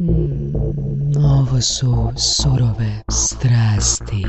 [0.00, 4.26] Ovo su surove strasti.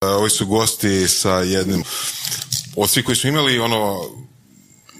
[0.00, 1.82] Ovi su gosti sa jednim,
[2.76, 4.00] od svih koji su imali ono,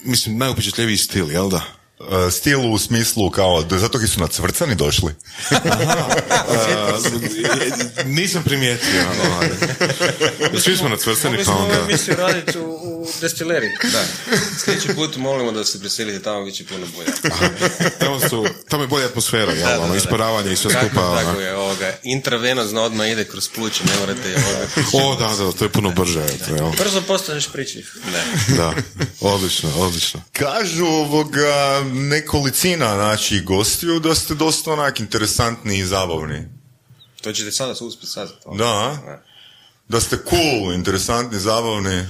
[0.05, 1.63] mislim, najupečatljiviji stil, jel da?
[2.01, 5.15] E, stil u smislu kao, da zato ki su nacvrcani došli.
[7.99, 9.01] E, nisam primijetio.
[9.01, 10.61] Ono.
[10.61, 11.81] Svi smo nacvrcani, Mogli pa ovu onda...
[11.89, 13.71] emisiju raditi u, u destileriji.
[13.93, 14.05] Da.
[14.65, 17.09] Sljedeći put molimo da se preselite tamo, bit će puno bolje.
[17.99, 19.67] Tamo, su, tamo je bolja atmosfera, jel?
[19.67, 19.97] Da, da, ono, da.
[19.99, 21.09] isparavanje i sve Kako, skupa.
[21.11, 21.21] ono.
[21.21, 24.69] tako je, ovoga, intravenozno odmah ide kroz pluće, ne morate ovoga.
[24.93, 26.21] O, da, da, to je puno brže.
[26.49, 26.71] jel?
[26.79, 27.87] Brzo postaneš pričljiv.
[28.13, 28.57] Ne.
[28.57, 28.73] Da,
[29.21, 30.23] odlično, odlično.
[30.33, 36.49] Kažu ovoga nekolicina naših gostiju da ste dosta onak interesantni i zabavni.
[37.23, 38.45] To ćete sada uspjeti saznati.
[38.59, 39.19] Da, a?
[39.89, 42.07] Da ste cool, interesantni, zabavni.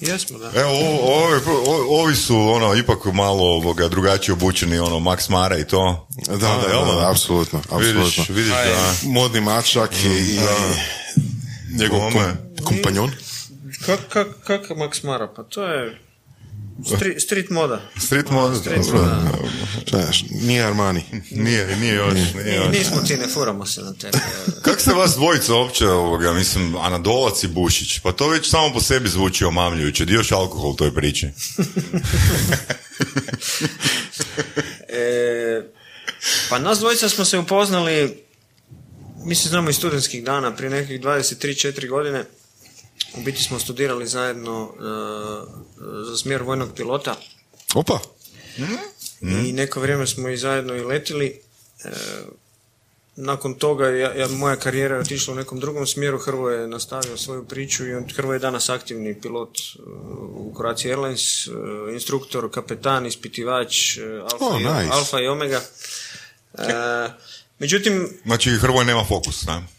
[0.00, 0.50] Jesmo, da.
[0.54, 5.58] Evo, o- ovi, o- ovi su ono, ipak malo ovoga, drugačije obučeni, ono, Max Mara
[5.58, 6.08] i to.
[6.26, 8.02] Da, da, jel da, da, apsolutno, apsolutno.
[8.02, 8.92] Vidiš, vidiš da.
[9.04, 10.38] Modni mačak i, i
[11.72, 12.12] njegov kom,
[12.64, 13.10] kompanjon.
[13.86, 15.28] Kak, kak, kak Max Mara?
[15.28, 15.98] Pa to je
[16.86, 17.80] street, street moda.
[18.06, 18.60] Street model.
[18.60, 19.02] Street dobro.
[19.02, 19.38] moda.
[19.88, 21.04] Znaš, nije Armani.
[21.30, 22.14] Nije, nije još.
[22.14, 22.68] Nije I još.
[22.78, 24.10] nismo ti, ne furamo se na te.
[24.64, 28.80] Kako ste vas dvojica uopće, ovoga, mislim, Anadolac i Bušić, pa to već samo po
[28.80, 31.28] sebi zvuči omamljujuće, di još alkohol u toj priči?
[34.88, 35.62] E,
[36.50, 38.24] pa nas dvojica smo se upoznali,
[39.24, 42.24] mi se znamo iz studentskih dana, prije nekih 23-4 godine.
[43.16, 44.80] U biti smo studirali zajedno e,
[46.10, 47.16] za smjer vojnog pilota
[47.74, 47.98] Opa,
[49.20, 51.40] i neko vrijeme smo i zajedno i letili.
[51.84, 51.90] E,
[53.16, 57.16] nakon toga ja, ja, moja karijera je otišla u nekom drugom smjeru, Hrvo je nastavio
[57.16, 59.80] svoju priču i on, Hrvo je danas aktivni pilot e,
[60.30, 61.48] u Croatia Airlines,
[61.92, 63.98] instruktor, kapetan, ispitivač,
[64.32, 64.88] alfa, Oh, i, nice.
[64.92, 65.60] alfa i omega.
[67.58, 69.77] Međutim, Znači, Hrvoj nema fokus, ne?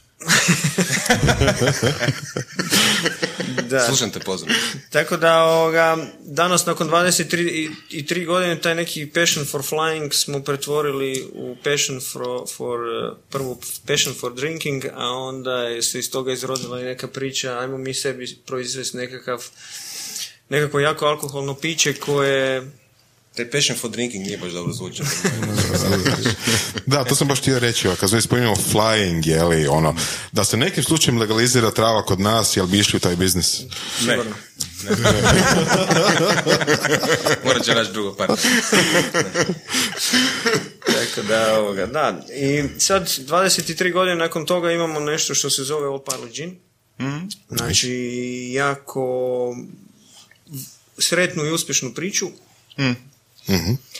[3.70, 4.56] Da, Slušam te pozorno.
[4.90, 10.14] tako da ovoga, danas nakon 23 i, i tri godine taj neki passion for flying
[10.14, 16.00] smo pretvorili u passion for, for uh, prvo passion for drinking, a onda je se
[16.00, 19.46] iz toga izrodila i neka priča, ajmo mi sebi proizvesti nekakav
[20.50, 22.72] nekako jako alkoholno piće koje
[23.36, 25.06] Taj passion for drinking nije baš dobro zvučao.
[26.86, 29.96] da, to sam baš htio reći, kad smo spominjamo flying, je li, ono,
[30.32, 33.62] da se nekim slučajem legalizira trava kod nas, jel bi išli u taj biznis?
[34.00, 34.36] sigurno.
[37.46, 38.42] Morat će naći drugo partnera.
[40.86, 42.22] Tako da, ovoga, da.
[42.36, 46.60] I sad, 23 godine nakon toga imamo nešto što se zove Pilot Gin.
[47.50, 47.92] Znači,
[48.54, 49.56] jako
[50.98, 52.28] sretnu i uspješnu priču.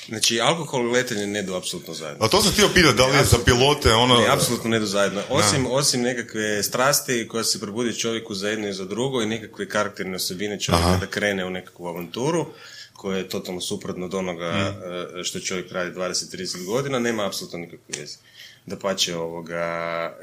[0.10, 2.26] Znači, alkohol i letenje ne idu apsolutno zajedno.
[2.26, 4.18] A to sam htio pitati, da li je za pilote ono...
[4.18, 5.22] Ne, apsolutno ne idu zajedno.
[5.30, 9.70] Osim, osim nekakve strasti koja se probudi čovjeku za jedno i za drugo i nekakve
[9.70, 12.46] karakterne osobine čovjeka da krene u nekakvu avanturu
[12.94, 18.00] koja je totalno suprotno od onoga e, što čovjek radi 20-30 godina, nema apsolutno nikakve
[18.00, 18.18] veze.
[18.66, 19.66] Da pače ovoga,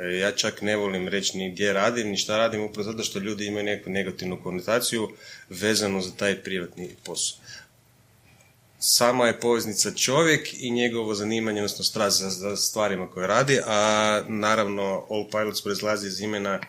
[0.00, 3.18] e, ja čak ne volim reći ni gdje radim, ni šta radim, upravo zato što
[3.18, 5.08] ljudi imaju neku negativnu konotaciju
[5.48, 7.45] vezanu za taj privatni posao
[8.88, 15.06] sama je poveznica čovjek i njegovo zanimanje, odnosno strast za, stvarima koje radi, a naravno
[15.10, 16.60] All Pilots proizlazi iz imena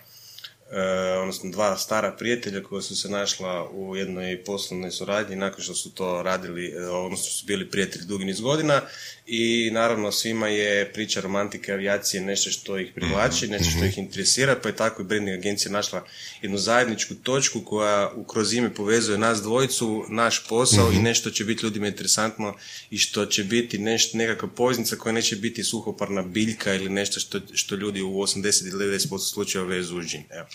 [0.71, 0.81] e,
[1.13, 5.91] odnosno dva stara prijatelja koja su se našla u jednoj poslovnoj suradnji nakon što su
[5.91, 8.81] to radili, e, odnosno su bili prijatelji dugi niz godina
[9.27, 14.55] i naravno svima je priča romantike avijacije nešto što ih privlači, nešto što ih interesira,
[14.55, 16.05] pa je tako i branding agencija našla
[16.41, 21.43] jednu zajedničku točku koja u- kroz ime povezuje nas dvojicu, naš posao i nešto će
[21.43, 22.55] biti ljudima interesantno
[22.89, 27.39] i što će biti nešto, nekakva poveznica koja neće biti suhoparna biljka ili nešto što,
[27.53, 30.23] što ljudi u 80 ili 90% slučajeva vezu uz džin.
[30.31, 30.45] Evo.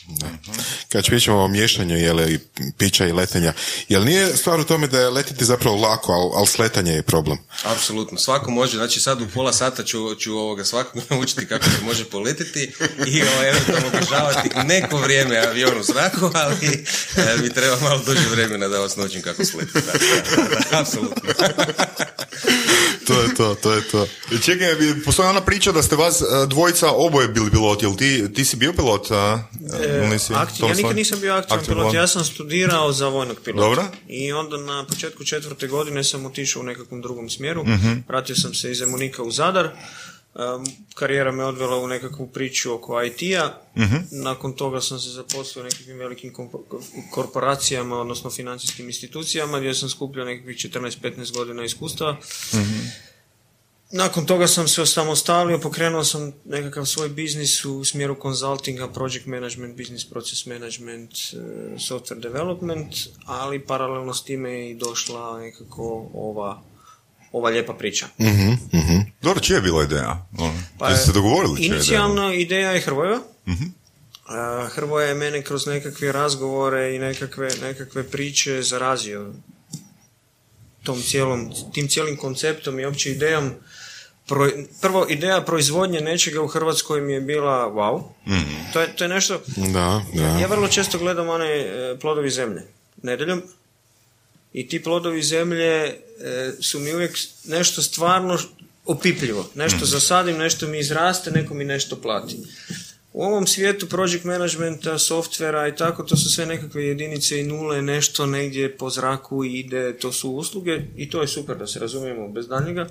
[0.89, 2.41] Kad pričamo o miješanju jeli,
[2.79, 3.53] pića i letenja,
[3.89, 7.39] jel nije stvar u tome da je letiti zapravo lako, ali al sletanje je problem?
[7.65, 11.85] Apsolutno, svako može, znači sad u pola sata ću, ću ovoga svakog naučiti kako se
[11.85, 12.73] može poletiti
[13.07, 16.85] i ovaj, eventualno održavati neko vrijeme avion u zraku, ali
[17.17, 19.79] e, mi treba malo duže vremena da vas naučim kako sletiti.
[19.87, 21.23] Da, da, da, da, apsolutno.
[23.07, 24.07] To je to, to je to.
[24.45, 28.35] Čekaj, bi- postoji ona priča da ste vas e, dvojica oboje bili piloti, jel ti,
[28.35, 29.11] ti si bio pilot?
[29.11, 29.43] A?
[29.85, 30.33] Ili nisi?
[30.33, 31.95] Ja nikad nisam bio aktivan pilot, pilot.
[31.95, 33.69] ja sam studirao za vojnog pilota.
[33.69, 33.85] Dobro.
[34.09, 37.65] I onda na početku četvrte godine sam otišao u nekakvom drugom smjeru.
[38.09, 39.71] Vratio sam se iz Zemunika u Zadar.
[40.35, 43.61] Um, karijera me odvela u nekakvu priču oko IT-a.
[44.11, 46.35] Nakon toga sam se zaposlio u nekakvim velikim
[47.11, 52.17] korporacijama, odnosno financijskim institucijama, gdje sam skupljao nekakvih 14-15 godina iskustva.
[53.95, 59.77] Nakon toga sam se osamostalio, pokrenuo sam nekakav svoj biznis u smjeru consultinga, project management,
[59.77, 61.37] business process management, eh,
[61.79, 62.95] software development,
[63.27, 66.63] ali paralelno s time je i došla nekako ova,
[67.33, 68.07] ova lijepa priča.
[69.23, 70.27] Dobro, čija je bila ideja?
[70.39, 71.77] Ono, Pa, jeste se dogovorili čija je ideja?
[71.77, 73.19] Inicijalna ideja je Hrvojeva.
[74.27, 79.33] A, Hrvoje je mene kroz nekakve razgovore i nekakve, nekakve priče zarazio
[80.83, 83.51] tom cijelom, tim cijelim konceptom i opće idejom.
[84.27, 88.03] Pro, prvo, ideja proizvodnje nečega u Hrvatskoj mi je bila wow.
[88.73, 89.41] To, je, to je nešto...
[89.57, 90.23] Da, da.
[90.23, 92.63] Ja vrlo često gledam one e, plodovi zemlje
[93.03, 93.43] nedjeljom
[94.53, 95.95] i ti plodovi zemlje e,
[96.61, 98.39] su mi uvijek nešto stvarno
[98.87, 99.51] opipljivo.
[99.55, 102.37] Nešto zasadim, nešto mi izraste, neko mi nešto plati.
[103.13, 107.83] U ovom svijetu project managementa, softvera i tako, to su sve nekakve jedinice i nule,
[107.83, 112.29] nešto negdje po zraku ide, to su usluge i to je super da se razumijemo
[112.29, 112.89] bez daljnjega.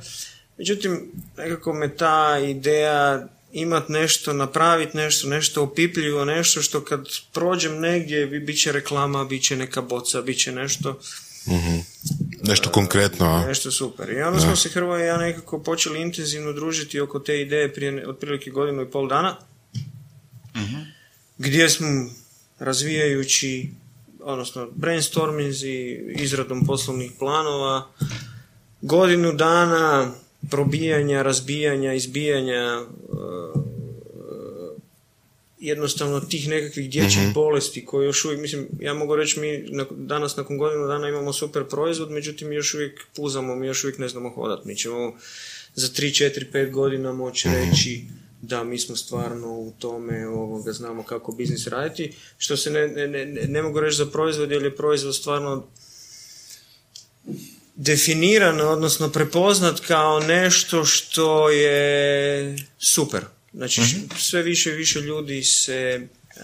[0.62, 7.02] Međutim, nekako me ta ideja imat nešto, napraviti nešto, nešto opipljivo, nešto što kad
[7.34, 11.00] prođem negdje, bi- bit će reklama, bit će neka boca, bit će nešto,
[12.44, 13.48] Nešto konkretno, a?
[13.48, 14.10] nešto super.
[14.10, 18.08] I onda smo se Hrvoje i ja nekako počeli intenzivno družiti oko te ideje prije
[18.08, 19.36] otprilike godinu i pol dana,
[21.38, 21.88] gdje smo
[22.60, 23.70] razvijajući
[24.20, 25.82] odnosno brainstorming i
[26.16, 27.88] izradom poslovnih planova,
[28.82, 30.12] godinu dana
[30.50, 33.62] probijanja, razbijanja, izbijanja uh,
[35.62, 40.58] jednostavno tih nekakvih dječjih bolesti koje još uvijek, mislim, ja mogu reći mi danas nakon
[40.58, 44.30] godinu dana imamo super proizvod, međutim mi još uvijek puzamo, mi još uvijek ne znamo
[44.30, 44.68] hodati.
[44.68, 45.14] Mi ćemo
[45.76, 48.06] za 3, 4, 5 godina moći reći
[48.42, 53.08] da mi smo stvarno u tome ovoga, znamo kako biznis raditi, što se ne, ne,
[53.08, 55.68] ne, ne mogu reći za proizvod, jer je proizvod stvarno
[57.76, 63.22] definiran, odnosno prepoznat kao nešto što je super.
[63.54, 66.42] Znači, š- sve više i više ljudi se e,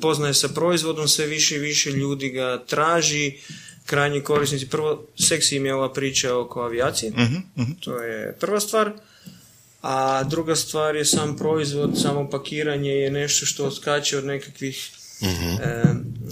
[0.00, 3.32] poznaje sa proizvodom, sve više i više ljudi ga traži,
[3.86, 4.68] krajnji korisnici.
[4.68, 7.12] Prvo, seksi im je ova priča oko avijacije,
[7.80, 8.92] to je prva stvar.
[9.82, 14.90] A druga stvar je sam proizvod, samo pakiranje je nešto što odskače od nekakvih
[15.22, 15.66] e,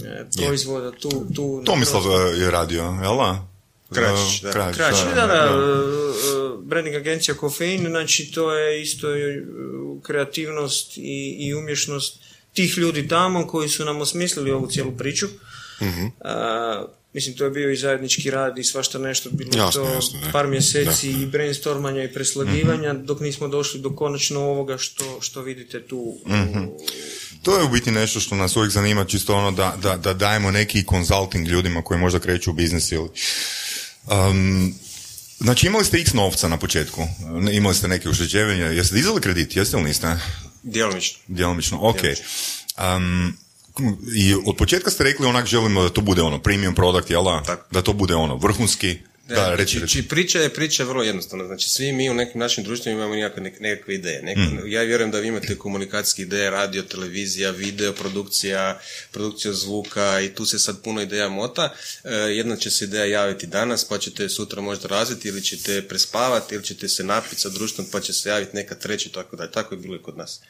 [0.08, 3.44] e, proizvoda tu, tu Tomislav e, je radio, jel da?
[3.94, 4.52] Kračić, da.
[5.14, 9.43] Da, da, e, e, branding agencija Kofein, znači to je isto e,
[10.02, 12.19] kreativnost i, i umješnost
[12.52, 15.26] tih ljudi tamo koji su nam osmislili ovu cijelu priču.
[16.20, 19.90] A, mislim, to je bio i zajednički rad i svašta nešto, bilo je Jasno, to
[19.90, 20.32] jasno, da.
[20.32, 25.82] par mjeseci i brainstormanja i preslagivanja dok nismo došli do konačno ovoga što, što vidite
[25.82, 25.99] tu.
[25.99, 26.20] u-
[27.43, 30.50] To je u biti nešto što nas uvijek zanima, čisto ono da, da, da dajemo
[30.50, 33.08] neki consulting ljudima koji možda kreću u biznis ili...
[34.06, 34.75] Um,
[35.38, 37.06] znači imali ste x novca na početku,
[37.52, 40.17] imali ste neke ušteđevanje, jeste dizali kredit, jeste ili niste?
[40.62, 41.19] Djelomično.
[41.29, 42.00] Djelomično, ok.
[42.96, 43.37] Um,
[44.14, 47.56] I od početka ste rekli onak želimo da to bude ono premium product, jel da?
[47.70, 48.99] Da to bude ono vrhunski.
[49.28, 49.78] Da, reći, znači, reći.
[49.78, 51.46] znači, priča je priča vrlo jednostavna.
[51.46, 54.22] Znači, svi mi u nekim našim društvima imamo nekakve, nek- nekakve ideje.
[54.22, 54.69] Neko, Mm.
[54.72, 58.80] Ja vjerujem da vi imate komunikacijske ideje, radio, televizija, video, produkcija,
[59.10, 61.75] produkcija zvuka i tu se sad puno ideja mota.
[62.04, 66.54] E, jedna će se ideja javiti danas, pa ćete sutra možda razviti ili ćete prespavati
[66.54, 69.75] ili ćete se napiti sa društvom pa će se javiti neka treća, tako da tako
[69.75, 70.40] je bilo i kod nas.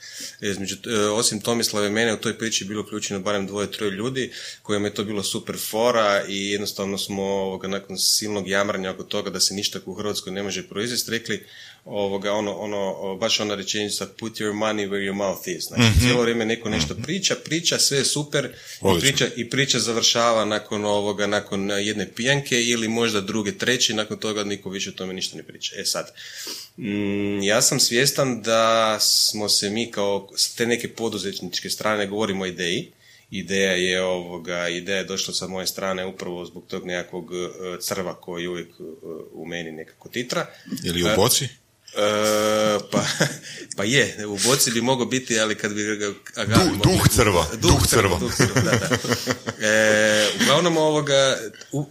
[0.40, 3.90] Između, e, osim Tomislava i mene u toj priči je bilo uključeno barem dvoje, troje
[3.90, 4.32] ljudi
[4.62, 9.30] kojima je to bilo super fora i jednostavno smo ovoga, nakon silnog jamranja oko toga
[9.30, 11.44] da se ništa u Hrvatskoj ne može proizvesti, rekli
[11.84, 15.64] ovoga, ono, ono, baš ona rečenica put your money where your mouth is.
[15.64, 18.48] Znači, cijelo vrijeme neko nešto priča, priča, sve je super
[18.96, 24.18] i priča, i priča završava nakon ovoga, nakon jedne pijanke ili možda druge, treće, nakon
[24.18, 25.74] toga niko više o tome ništa ne priča.
[25.76, 26.12] E sad,
[26.76, 32.44] mm, ja sam svjestan da smo se mi kao s te neke poduzetničke strane govorimo
[32.44, 32.92] o ideji,
[33.30, 38.20] Ideja je ovoga, ideja je došla sa moje strane upravo zbog tog nekakvog e, crva
[38.20, 38.82] koji uvijek e,
[39.32, 40.46] u meni nekako titra.
[40.84, 41.48] Ili u boci?
[41.98, 42.00] E,
[42.90, 43.04] pa,
[43.76, 46.08] pa je, u boci bi mogao biti, ali kad bi ga...
[46.36, 48.18] ga Duh- duh crva, duh crva.
[48.18, 48.88] duh crva, da, da.
[49.60, 51.38] E, uglavnom ovoga,
[51.72, 51.86] u-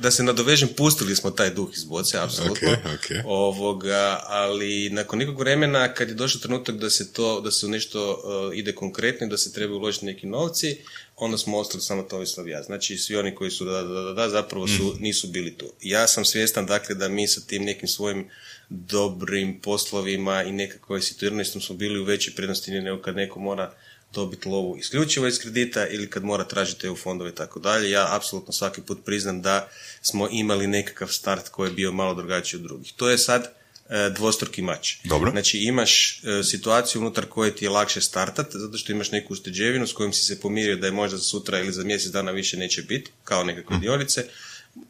[0.00, 2.68] da se nadovežem, pustili smo taj duh iz boce, apsolutno.
[2.70, 3.24] Ok, ok.
[3.24, 3.88] Ovoga,
[4.24, 8.22] ali nakon nekog vremena kad je došao trenutak da se to, da se u nešto
[8.52, 10.76] e, ide konkretno, da se treba uložiti neki novci,
[11.16, 12.62] onda smo ostali samo Tomislav i ja.
[12.62, 15.02] Znači svi oni koji su da, da, da, da zapravo su, Mhm.
[15.02, 15.66] nisu bili tu.
[15.82, 18.28] Ja sam svjestan dakle da mi sa tim nekim svojim
[18.68, 23.72] dobrim poslovima i nekakvoj situanosti smo bili u većoj prednosti nego kad neko mora
[24.14, 27.90] dobiti lovu isključivo iz kredita ili kad mora tražiti EU fondove i tako dalje.
[27.90, 29.68] Ja apsolutno svaki put priznam da
[30.02, 32.92] smo imali nekakav start koji je bio malo drugačiji od drugih.
[32.96, 33.52] To je sad
[33.88, 34.96] e, dvostruki mač.
[35.04, 35.30] Dobro.
[35.30, 39.86] Znači imaš e, situaciju unutar koje ti je lakše startat, zato što imaš neku ušteđevinu
[39.86, 42.56] s kojom si se pomirio da je možda za sutra ili za mjesec dana više
[42.56, 44.24] neće biti, kao nekakve dionice.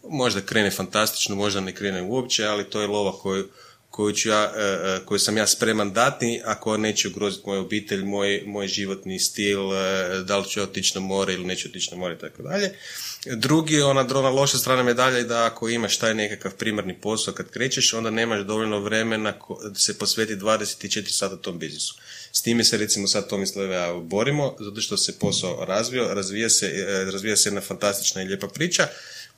[0.08, 3.49] Možda krene fantastično, možda ne krene uopće, ali to je lova koju,
[3.99, 8.05] koju, ću ja, e, e, koju sam ja spreman dati, ako neće ugroziti moju obitelj,
[8.05, 11.97] moj, moj životni stil, e, da li ću otići na more ili neću otići na
[11.97, 12.71] more i tako dalje.
[13.26, 17.50] Drugi, ona drona loša strana medalja je da ako imaš taj nekakav primarni posao kad
[17.50, 21.95] krećeš, onda nemaš dovoljno vremena ko- se posveti 24 sata tom biznisu.
[22.33, 26.87] S time se recimo sad Tomislav ja borimo, zato što se posao razvio, razvija se,
[27.12, 28.88] razvija se jedna fantastična i lijepa priča,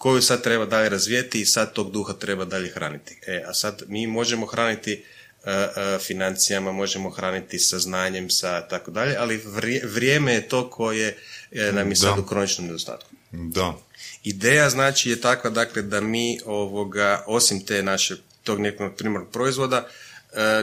[0.00, 3.18] koju sad treba dalje razvijeti i sad tog duha treba dalje hraniti.
[3.26, 8.90] E, a sad mi možemo hraniti e, e, financijama, možemo hraniti sa znanjem, sa tako
[8.90, 11.16] dalje, ali vrije- vrijeme je to koje
[11.52, 12.20] e, nam je sad Da.
[12.20, 13.10] u kroničnom nedostatku.
[13.32, 13.78] Da.
[14.24, 18.14] Ideja znači je takva dakle da mi ovoga osim te naše
[18.44, 19.88] tog nekog primarnog proizvoda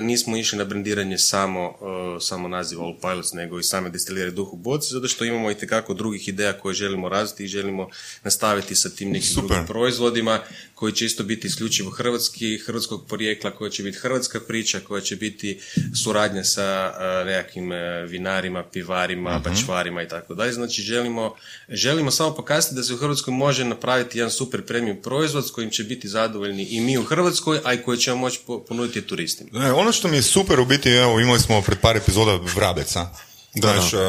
[0.02, 1.78] nismo išli na brendiranje samo,
[2.18, 5.52] e, samo naziva All Pilots, nego i same destilirane duh u boci, zato što imamo
[5.52, 7.90] i tekako drugih ideja koje želimo razviti i želimo
[8.24, 9.48] nastaviti sa tim nekim Super.
[9.48, 10.40] drugim proizvodima
[10.77, 15.15] koji će isto biti isključivo hrvatski, hrvatskog porijekla, koja će biti hrvatska priča, koja će
[15.15, 15.60] biti
[16.03, 20.53] suradnja sa e, nekakvim e, vinarima, pivarima, bačvarima i tako dalje.
[20.53, 21.36] Znači želimo,
[21.69, 25.69] želimo samo pokazati da se u Hrvatskoj može napraviti jedan super premium proizvod s kojim
[25.69, 29.60] će biti zadovoljni i mi u Hrvatskoj, a i koji ćemo moći po- ponuditi turistima.
[29.60, 33.26] Ne, ono što mi je super u biti, evo imali smo pred par epizoda Vrabeca.
[33.62, 34.00] Da, Znaš, da,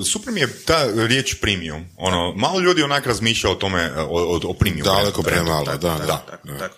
[0.00, 1.84] e, super mi je ta riječ premium.
[1.96, 4.84] Ono, malo ljudi onak razmišlja o tome, e, o, o, o premium.
[4.84, 5.98] Daleko premalo, da, da.
[6.06, 6.24] da.
[6.30, 6.74] Tako, tako.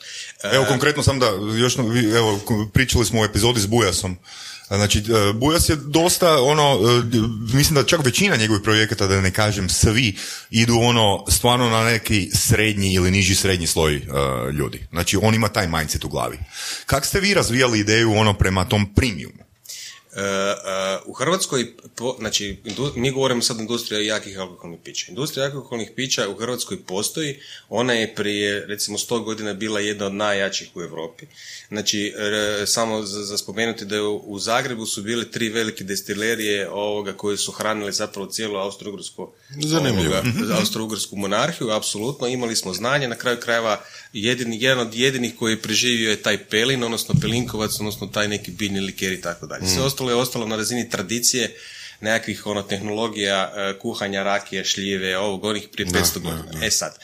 [0.52, 1.26] Evo konkretno sam da,
[1.58, 1.76] još,
[2.16, 2.40] evo,
[2.72, 4.18] pričali smo u epizodi s Bujasom.
[4.68, 9.30] Znači, e, Bujas je dosta, ono, e, mislim da čak većina njegovih projekata, da ne
[9.30, 10.16] kažem svi,
[10.50, 14.02] idu ono, stvarno na neki srednji ili niži srednji sloj e,
[14.52, 14.86] ljudi.
[14.90, 16.38] Znači, on ima taj mindset u glavi.
[16.86, 19.43] Kak ste vi razvijali ideju ono prema tom premiumu?
[21.06, 22.58] U Hrvatskoj, po, znači,
[22.94, 25.06] mi govorimo sad o industriji jakih alkoholnih pića.
[25.08, 30.06] Industrija jakih alkoholnih pića u Hrvatskoj postoji, ona je prije, recimo, 100 godina bila jedna
[30.06, 31.26] od najjačih u Europi.
[31.68, 32.14] Znači,
[32.66, 37.12] samo za, za spomenuti da je u, u Zagrebu su bile tri velike destilerije ovoga
[37.12, 40.14] koje su hranile zapravo cijelu austro-ugrsko Zanimljivo.
[40.14, 45.52] ovoga, austro-ugarsku monarhiju, apsolutno, imali smo znanje, na kraju krajeva jedini, jedan od jedinih koji
[45.52, 49.66] je preživio je taj pelin, odnosno pelinkovac, odnosno taj neki biljni liker i tako dalje.
[49.66, 51.56] Sve ostalo je ostalo na razini tradicije,
[52.00, 56.66] nekakvih ono tehnologija e, kuhanja rakije, šljive, ovog, onih prije 500 godina.
[56.66, 56.98] E sad,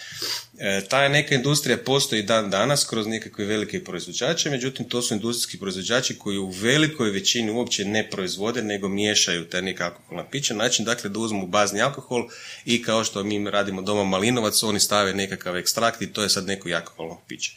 [0.59, 5.59] e, ta neka industrija postoji dan danas kroz nekakve velike proizvođače, međutim to su industrijski
[5.59, 10.55] proizvođači koji u velikoj većini uopće ne proizvode, nego miješaju te neka alkoholna pića.
[10.55, 12.29] Način dakle da uzmu bazni alkohol
[12.65, 16.47] i kao što mi radimo doma malinovac, oni stave nekakav ekstrakt i to je sad
[16.47, 17.53] neko alkoholno piće.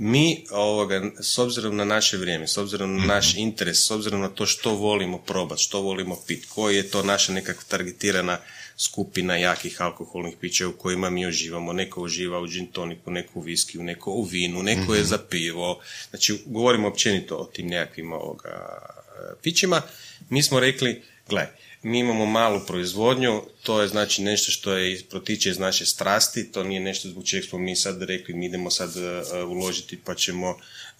[0.00, 4.28] Mi, ovoga, s obzirom na naše vrijeme, s obzirom na naš interes, s obzirom na
[4.28, 8.38] to što volimo probati, što volimo pit, koji je to naša nekakva targetirana
[8.76, 11.72] skupina jakih alkoholnih pića u kojima mi uživamo.
[11.72, 15.80] Neko uživa u gin toniku, neko u viskiju, neko u vinu, neko je za pivo.
[16.10, 18.78] Znači, govorimo općenito o tim nekakvim ovoga,
[19.42, 19.82] pićima.
[20.30, 21.46] Mi smo rekli, gle,
[21.82, 26.64] mi imamo malu proizvodnju, to je znači nešto što je protiče iz naše strasti, to
[26.64, 30.50] nije nešto zbog čega smo mi sad rekli mi idemo sad e, uložiti pa ćemo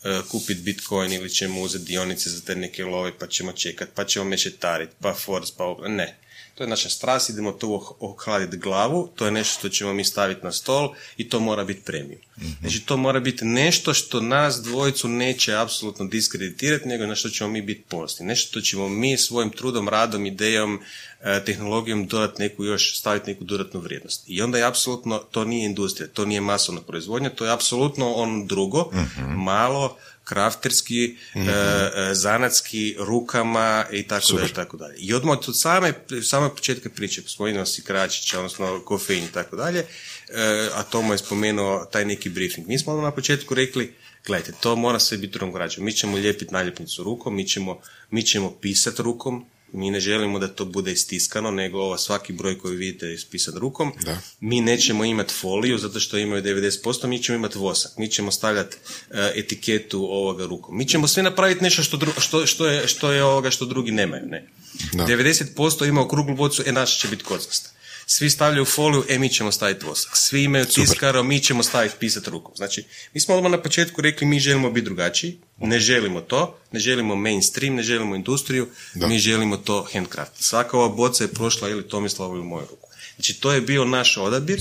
[0.04, 4.04] e, kupiti bitcoin ili ćemo uzeti dionice za te neke love pa ćemo čekat, pa
[4.04, 6.27] ćemo mešetariti, pa force, pa ne.
[6.58, 10.04] To je naša strast, idemo tu oh- ohladiti glavu, to je nešto što ćemo mi
[10.04, 12.20] staviti na stol i to mora biti premium.
[12.60, 17.50] Znači to mora biti nešto što nas dvojicu neće apsolutno diskreditirati, nego na što ćemo
[17.50, 18.26] mi biti ponosni.
[18.26, 20.80] Nešto što ćemo mi svojim trudom, radom, idejom,
[21.22, 24.24] e, tehnologijom dodati neku još, staviti neku dodatnu vrijednost.
[24.26, 28.46] I onda je apsolutno, to nije industrija, to nije masovna proizvodnja, to je apsolutno on
[28.46, 28.90] drugo,
[29.36, 29.96] malo,
[30.28, 34.94] krafterski, e, e, zanatski, rukama i tako dalje, i tako dalje.
[34.98, 35.92] I odmah od same,
[36.22, 41.18] same početka priče, spomenuo si Kračića, odnosno kofein i tako dalje, e, a Tomo je
[41.18, 42.68] spomenuo taj neki briefing.
[42.68, 43.94] Mi smo na početku rekli,
[44.26, 45.82] gledajte, to mora sve biti rukom građa.
[45.82, 47.80] Mi ćemo lijepiti naljepnicu rukom, mi ćemo,
[48.10, 52.58] mi ćemo pisati rukom, mi ne želimo da to bude istiskano, nego ovo svaki broj
[52.58, 53.92] koji vidite je ispisan rukom.
[54.04, 54.18] Da.
[54.40, 57.98] Mi nećemo imati foliju, zato što imaju 90%, mi ćemo imati vosak.
[57.98, 58.76] Mi ćemo stavljati
[59.10, 60.76] e, etiketu ovoga rukom.
[60.76, 63.90] Mi ćemo sve napraviti nešto što, dru- što, što, je, što je ovoga što drugi
[63.90, 64.26] nemaju.
[64.26, 64.48] Ne?
[64.92, 65.06] Da.
[65.06, 67.70] 90% ima okruglu bocu, e naša će biti kockasta.
[68.06, 70.16] Svi stavljaju foliju, e mi ćemo staviti vosak.
[70.16, 72.56] Svi imaju tiskaro, mi ćemo staviti pisati rukom.
[72.56, 72.84] Znači,
[73.14, 77.16] mi smo odmah na početku rekli mi želimo biti drugačiji, ne želimo to, ne želimo
[77.16, 80.32] mainstream, ne želimo industriju, mi želimo to handcraft.
[80.42, 82.88] Svaka ova boca je prošla ili Tomislavu ili moju ruku.
[83.16, 84.60] Znači, to je bio naš odabir,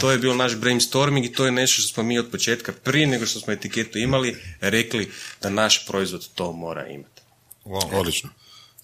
[0.00, 3.06] to je bio naš brainstorming i to je nešto što smo mi od početka, prije
[3.06, 5.10] nego što smo etiketu imali, rekli
[5.42, 7.20] da naš proizvod to mora imati.
[7.64, 7.98] Wow.
[7.98, 8.30] Odlično.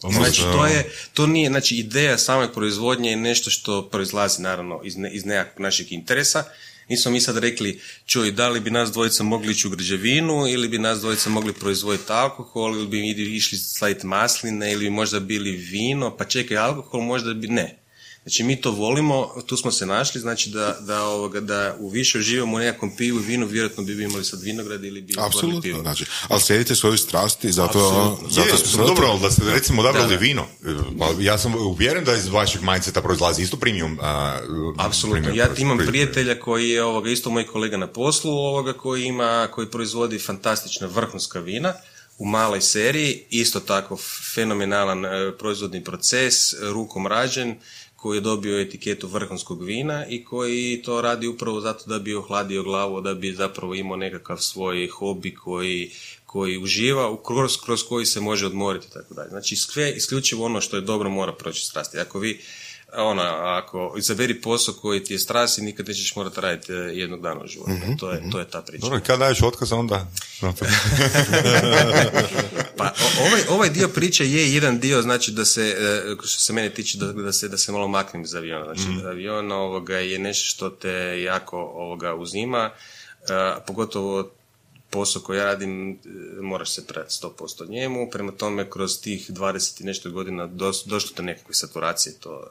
[0.00, 4.96] Znači, to je, to nije, znači, ideja same proizvodnje je nešto što proizlazi, naravno, iz,
[4.96, 6.44] ne, iz nekakvog našeg interesa.
[6.88, 10.68] Nismo mi sad rekli, čuj, da li bi nas dvojica mogli ići u građevinu, ili
[10.68, 15.50] bi nas dvojica mogli proizvoditi alkohol, ili bi išli sladiti masline, ili bi možda bili
[15.50, 17.83] vino, pa čekaj, alkohol možda bi, ne.
[18.24, 22.20] Znači mi to volimo, tu smo se našli, znači da, da, ovoga, da u više
[22.20, 25.80] živimo u nekakvom pivu i vinu, vjerojatno bi imali sad vinograd ili bi Apsolutno, pivo.
[25.80, 30.16] znači, ali slijedite svoju strasti, zato, zato je, smo dobro, ali da ste recimo odabrali
[30.16, 30.46] vino,
[30.98, 33.98] pa ja sam uvjeren da iz vašeg mindseta proizlazi isto premium.
[33.98, 39.04] Uh, Apsolutno, ja imam prijatelja koji je ovoga, isto moj kolega na poslu, ovoga, koji
[39.04, 41.74] ima, koji proizvodi fantastična vrhunska vina,
[42.18, 43.96] u maloj seriji, isto tako
[44.34, 47.56] fenomenalan e, proizvodni proces, rukom rađen,
[48.04, 52.62] koji je dobio etiketu vrhunskog vina i koji to radi upravo zato da bi ohladio
[52.62, 55.90] glavu, da bi zapravo imao nekakav svoj hobi koji,
[56.26, 59.28] koji uživa, kroz, kroz koji se može odmoriti i tako dalje.
[59.28, 61.98] Znači, sve, isključivo ono što je dobro mora proći strasti.
[61.98, 62.40] Ako vi
[62.96, 67.20] ona, ako izaberi posao koji ti je strast i nikad nećeš morati raditi e, jednog
[67.20, 67.72] dana u životu.
[67.72, 68.30] Mhm, to, je, mhm.
[68.30, 68.80] to je ta priča.
[68.86, 70.06] Dobro, kad daješ otkaz onda?
[72.78, 76.70] pa ovaj, ovaj dio priče je jedan dio, znači da se, e, što se mene
[76.70, 78.64] tiče, da, da, se, da se malo maknem iz aviona.
[78.64, 82.70] Znači, mm avion ovoga je nešto što te jako ovoga uzima,
[83.28, 84.30] a, e, pogotovo
[84.90, 85.98] posao koji ja radim,
[86.40, 91.22] moraš se predati 100% njemu, prema tome kroz tih 20 i nešto godina došlo do
[91.22, 92.50] nekakve saturacije, to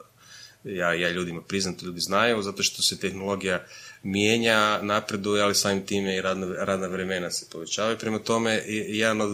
[0.64, 3.64] ja, ja ljudima priznam, ljudi znaju, zato što se tehnologija
[4.02, 7.98] mijenja, napreduje, ali samim time i radna, radna vremena se povećavaju.
[7.98, 9.30] Prema tome, jedan od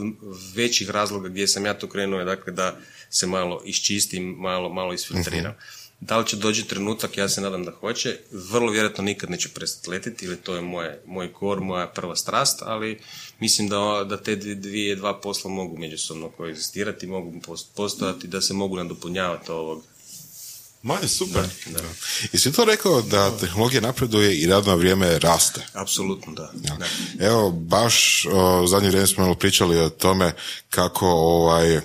[0.54, 2.76] većih razloga gdje sam ja to krenuo je dakle da
[3.10, 5.52] se malo iščistim, malo, malo isfiltriram.
[5.52, 5.80] Mhm.
[6.00, 9.90] Da li će doći trenutak, ja se nadam da hoće, vrlo vjerojatno nikad neće prestati
[9.90, 13.00] letiti, ili to je moje, moj kor, moja prva strast, ali
[13.40, 17.40] mislim da, da te dvije, dva posla mogu međusobno koegzistirati, mogu
[17.76, 19.84] postojati, da se mogu nadopunjavati ovog
[20.82, 21.42] Ma je super.
[21.66, 21.88] Da, da.
[22.32, 25.66] I si to rekao da tehnologija napreduje i radno vrijeme raste?
[25.72, 26.50] Apsolutno, da.
[26.54, 26.86] da.
[27.26, 30.32] Evo, baš o, zadnje vrijeme smo pričali o tome
[30.70, 31.80] kako ovaj,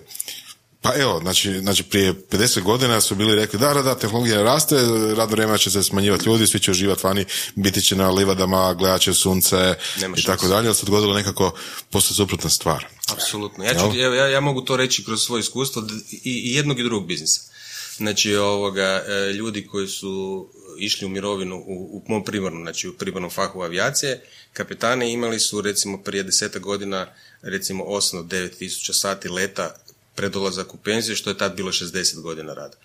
[0.81, 4.75] pa evo, znači, znači prije 50 godina su bili rekli da, da, da, tehnologija raste,
[5.15, 9.01] radno vrijeme će se smanjivati ljudi, svi će uživati vani, biti će na livadama, gledat
[9.01, 9.75] će sunce
[10.17, 11.53] i tako dalje, ali se dogodilo nekako
[11.89, 12.86] posle suprotna stvar.
[13.12, 13.63] Apsolutno.
[13.63, 17.08] Ja, ću, ja, ja, mogu to reći kroz svoje iskustvo i, i jednog i drugog
[17.08, 17.55] biznisa.
[17.97, 22.93] Znači, ovoga, e, ljudi koji su išli u mirovinu u, u mom primarnom, znači u
[22.93, 24.21] primarnom fahu avijacije,
[24.53, 27.08] kapetane imali su recimo prije deseta godina
[27.41, 29.75] recimo 8 do 9 tisuća sati leta
[30.15, 32.77] predolazak u penziju, što je tad bilo 60 godina rada.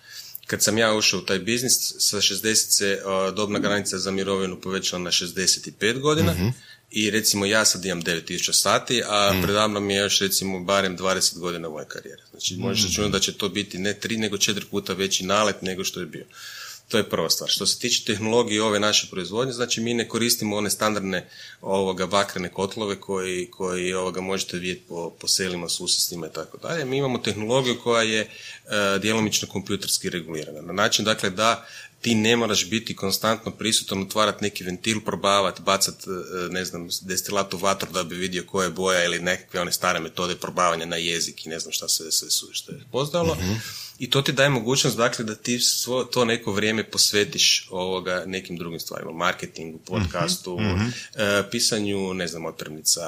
[0.47, 3.01] Kad sam ja ušao u taj biznis, sa 60 se
[3.35, 6.53] dobna granica za mirovinu povećala na 65 godina, mm
[6.91, 9.41] i recimo ja sad imam 9000 sati, a mm.
[9.41, 12.21] predavno mi je još recimo barem 20 godina moje karijere.
[12.31, 13.11] Znači možeš računati mm.
[13.11, 16.25] da će to biti ne tri nego četiri puta veći nalet nego što je bio.
[16.91, 17.49] To je prva stvar.
[17.49, 21.29] Što se tiče tehnologije ove naše proizvodnje, znači mi ne koristimo one standardne
[21.61, 26.85] ovoga bakrene kotlove koji, koji ovoga možete vidjeti po, po selima, susestima i tako dalje.
[26.85, 28.29] Mi imamo tehnologiju koja je e,
[29.01, 30.61] djelomično kompjuterski regulirana.
[30.61, 31.67] Na način dakle da
[32.01, 37.53] ti ne moraš biti konstantno prisutan, otvarati neki ventil, probavati, bacati, e, ne znam, destilat
[37.53, 40.95] u vatru da bi vidio koja je boja ili nekakve one stare metode probavanja na
[40.95, 43.35] jezik i ne znam šta se sve što je pozdalo.
[43.35, 43.53] Mhm.
[43.99, 48.57] I to ti daje mogućnost, dakle, da ti svo, to neko vrijeme posvetiš ovoga nekim
[48.57, 50.91] drugim stvarima, marketingu, podcastu, mm
[51.51, 53.01] pisanju, ne znam, otpremnica,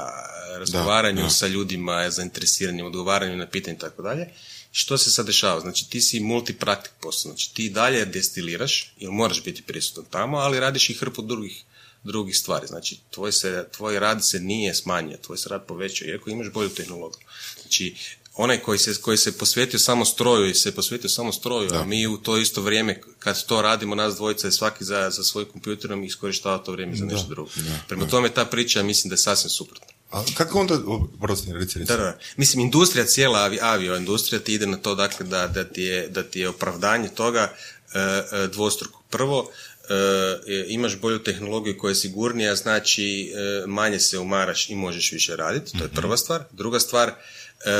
[0.58, 4.28] razgovaranju sa ljudima, zainteresiranjem, odgovaranju na pitanje i tako dalje
[4.76, 5.60] što se sad dešava?
[5.60, 10.60] Znači ti si multipraktik posao, znači ti dalje destiliraš, ili moraš biti prisutan tamo, ali
[10.60, 11.64] radiš i hrpu drugih,
[12.04, 12.68] drugih stvari.
[12.68, 16.70] Znači tvoj, se, tvoj rad se nije smanjio, tvoj se rad povećao, iako imaš bolju
[16.70, 17.28] tehnologiju.
[17.62, 17.96] Znači
[18.36, 22.08] onaj koji se, koji se posvetio samo stroju i se posvetio samo stroju, a mi
[22.08, 26.04] u to isto vrijeme kad to radimo, nas dvojica je svaki za, za svoj kompjuterom
[26.04, 27.52] i iskorištava to vrijeme za nešto drugo.
[27.88, 29.93] Prema tome ta priča mislim da je sasvim suprotna.
[30.14, 30.80] A kako onda,
[31.22, 32.18] prosti, reci, Da, da.
[32.38, 36.08] Mislim, industrija, cijela avi, avio industrija ti ide na to, dakle, da, da, ti, je,
[36.08, 37.54] da ti je opravdanje toga
[37.94, 39.04] e, e, dvostruko.
[39.10, 39.50] Prvo,
[39.90, 43.34] e, imaš bolju tehnologiju koja je sigurnija, znači
[43.66, 45.96] manje se umaraš i možeš više raditi, to je mhm.
[45.96, 46.44] prva stvar.
[46.52, 47.12] Druga stvar,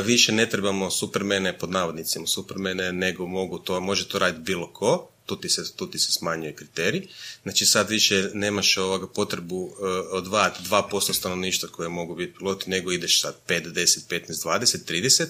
[0.06, 5.13] više ne trebamo supermene pod navodnicima supermene, nego mogu to, može to raditi bilo ko
[5.26, 7.08] tu ti se, tu ti se smanjuje kriterij.
[7.44, 9.74] Znači sad više nemaš ovoga potrebu uh,
[10.12, 15.28] odvajati 2% stanovništva koje mogu biti piloti, nego ideš sad 5, 10, 15, 20, 30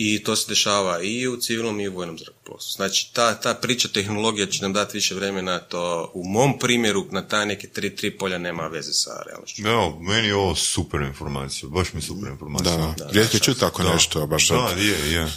[0.00, 2.76] i to se dešava i u civilnom i u vojnom zrakoplovstvu.
[2.76, 7.28] Znači, ta, ta priča tehnologija će nam dati više vremena, to u mom primjeru na
[7.28, 9.62] taj neke tri, tri polja nema veze sa realnošću.
[9.66, 12.76] Evo, meni je ovo super informacija, baš mi super informacija.
[12.76, 13.10] Da, da.
[13.10, 15.32] Rijetko čuti tako nešto, baš od Da, je, je.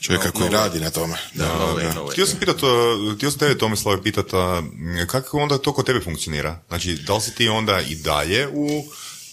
[0.00, 1.14] čovjeka koji radi na tome.
[1.34, 2.12] Da, no no way.
[2.12, 2.56] Htio sam pitat,
[3.16, 4.26] htio sam tebe Tomislave pitat,
[5.06, 6.62] kako onda to kod tebe funkcionira?
[6.68, 8.84] Znači, da li si ti onda i dalje u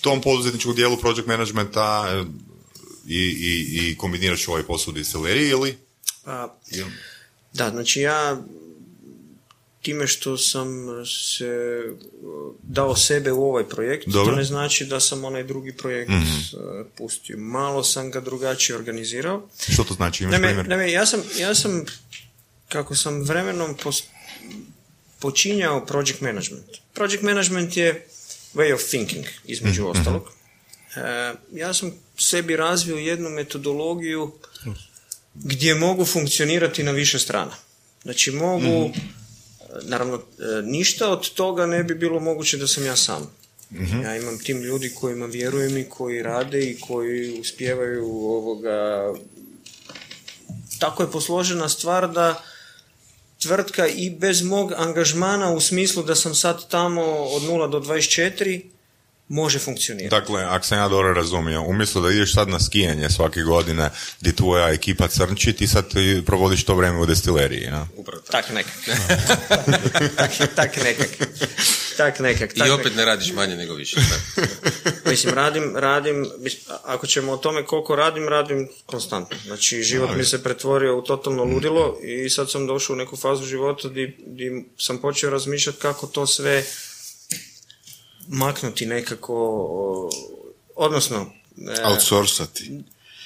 [0.02, 2.06] tom poduzetničkom dijelu project managementa
[3.08, 5.78] uh, i, i, i kombiniraš ovaj posao u distileriji ili?
[6.24, 6.58] Pa,
[7.54, 8.44] da, znači ja
[9.82, 10.68] time što sam
[11.06, 11.82] se
[12.22, 14.32] uh, dao sebe u ovaj projekt, Dobro.
[14.32, 17.38] to ne znači da sam onaj drugi projekt uh, pustio.
[17.38, 19.50] Malo sam ga drugačije organizirao.
[19.74, 20.24] Što to znači?
[20.24, 20.68] Imaš primjer?
[20.68, 21.86] naime, ja sam, ja sam,
[22.70, 24.04] kako sam vremenom pos,
[25.20, 26.66] počinjao project management.
[26.94, 28.08] Project management je
[28.54, 30.32] way of thinking, između ostalog.
[30.96, 34.32] E, ja sam sebi razvio jednu metodologiju
[35.34, 37.56] gdje mogu funkcionirati na više strana.
[38.04, 38.92] Znači mogu,
[39.84, 40.22] naravno, e,
[40.64, 43.32] ništa od toga ne bi bilo moguće da sam ja sam.
[44.04, 49.14] Ja imam tim ljudi kojima vjerujem i koji rade i koji uspijevaju ovoga
[50.80, 52.44] tako je posložena stvar da
[53.42, 58.62] tvrtka i bez mog angažmana u smislu da sam sad tamo od 0 do 24
[59.28, 60.16] može funkcionirati.
[60.16, 63.90] Dakle, ako sam ja dobro razumio, umjesto da ideš sad na skijanje svake godine
[64.22, 65.86] gdje tvoja ekipa crnči, ti sad
[66.26, 67.88] provodiš to vrijeme u destileriji, ja?
[67.96, 68.32] Upravo tako.
[68.32, 68.74] Tak nekak.
[70.18, 71.10] tak, tak nekak.
[71.98, 72.54] Tak nekak.
[72.54, 72.98] tak I opet nekak.
[72.98, 74.00] ne radiš manje nego više.
[75.04, 75.12] Da.
[75.12, 76.30] Mislim, radim, radim,
[76.84, 79.38] ako ćemo o tome koliko radim, radim konstantno.
[79.46, 83.46] Znači, život mi se pretvorio u totalno ludilo i sad sam došao u neku fazu
[83.46, 86.64] života di, di sam počeo razmišljati kako to sve
[88.28, 90.10] maknuti nekako,
[90.76, 91.32] odnosno...
[91.58, 92.72] e, Outsourcati.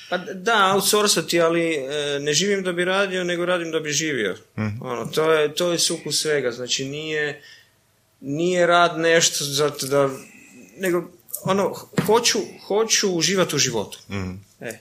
[0.09, 4.37] Pa da, outsourcati, ali e, ne živim da bi radio, nego radim da bi živio.
[4.81, 7.41] Ono, to, je, to je sukus svega, znači nije,
[8.21, 10.09] nije rad nešto zato da,
[10.77, 11.11] nego
[11.43, 13.99] ono, hoću, hoću uživati u životu.
[14.61, 14.79] E.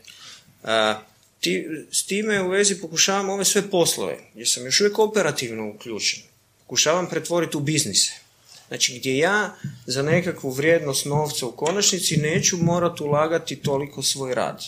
[0.62, 1.00] A,
[1.40, 6.22] ti, s time u vezi pokušavam ove sve poslove, jer sam još uvijek operativno uključen.
[6.60, 8.12] Pokušavam pretvoriti u biznise.
[8.70, 9.56] Znači gdje ja
[9.86, 14.62] za nekakvu vrijednost novca u konačnici neću morati ulagati toliko svoj rad.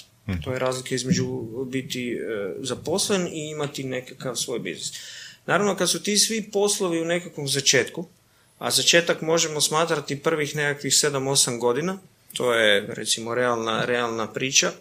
[0.44, 1.26] To je razlika između
[1.66, 2.18] biti e,
[2.60, 4.92] zaposlen i imati nekakav svoj biznis.
[5.46, 8.06] Naravno, kad su ti svi poslovi u nekakvom začetku,
[8.58, 11.98] a začetak možemo smatrati prvih nekakvih 7-8 godina,
[12.32, 14.72] to je recimo realna, realna priča,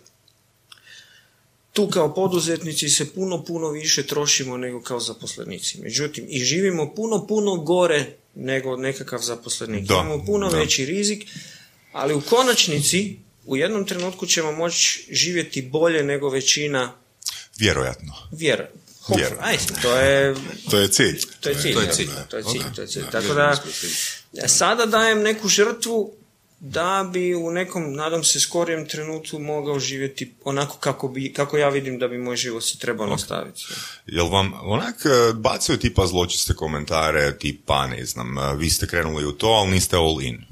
[1.73, 5.81] tu kao poduzetnici se puno, puno više trošimo nego kao zaposlenici.
[5.81, 9.85] Međutim, i živimo puno, puno gore nego nekakav zaposlenik.
[9.85, 10.57] Da, Imamo puno da.
[10.57, 11.23] veći rizik,
[11.91, 16.93] ali u konačnici u jednom trenutku ćemo moći živjeti bolje nego većina
[17.57, 18.13] Vjerojatno.
[18.31, 19.35] Vjerojatno.
[19.39, 20.35] Ajde, to je
[20.69, 21.21] To je cilj.
[21.39, 21.73] to je cilj.
[21.73, 22.09] to je cilj.
[22.29, 22.37] To
[22.81, 23.11] je.
[23.11, 23.63] Tako da,
[24.33, 26.13] ja sada dajem neku žrtvu
[26.63, 31.69] da bi u nekom, nadam se, skorijem trenutku mogao živjeti onako kako, bi, kako ja
[31.69, 33.65] vidim da bi moj život se trebao nastaviti.
[34.05, 39.25] Jel vam onak e, bacaju tipa zločiste komentare, tipa, ne znam, e, vi ste krenuli
[39.25, 40.43] u to, ali niste all in?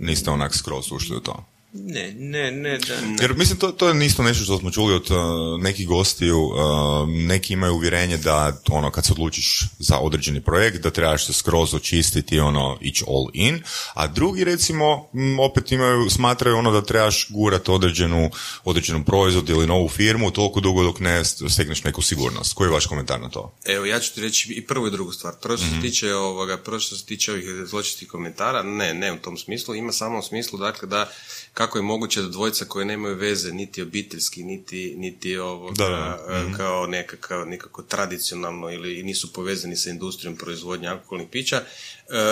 [0.00, 1.44] Niste onak skroz ušli u to?
[1.72, 2.94] Ne, ne, ne, da.
[3.20, 6.54] Jer mislim, to, to je isto nešto što smo čuli od uh, nekih gostiju, uh,
[7.08, 11.74] neki imaju uvjerenje da ono, kad se odlučiš za određeni projekt, da trebaš se skroz
[11.74, 13.62] očistiti, ono, ići all in,
[13.94, 18.30] a drugi recimo, m, opet imaju, smatraju ono da trebaš gurat određenu,
[18.64, 22.54] određenu proizvod ili novu firmu toliko dugo dok ne stegneš neku sigurnost.
[22.54, 23.54] Koji je vaš komentar na to?
[23.64, 25.34] Evo, ja ću ti reći i prvu i drugu stvar.
[25.42, 29.16] Prvo što se tiče ovoga, prvo što se tiče ovih zločitih komentara, ne, ne u
[29.16, 31.10] tom smislu, ima samo u smislu, dakle, da
[31.58, 36.34] kako je moguće da dvojica koje nemaju veze niti obiteljski, niti, niti ovoga, Da, da,
[36.34, 41.62] e, kao nekakav, nekako tradicionalno ili nisu povezani sa industrijom proizvodnje alkoholnih pića,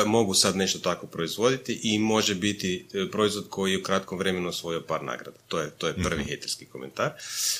[0.06, 4.48] mogu sad nešto tako proizvoditi i može biti e, proizvod koji je u kratkom vremenu
[4.48, 5.38] osvojio par nagrada.
[5.48, 7.10] To je, to je prvi hejterski komentar.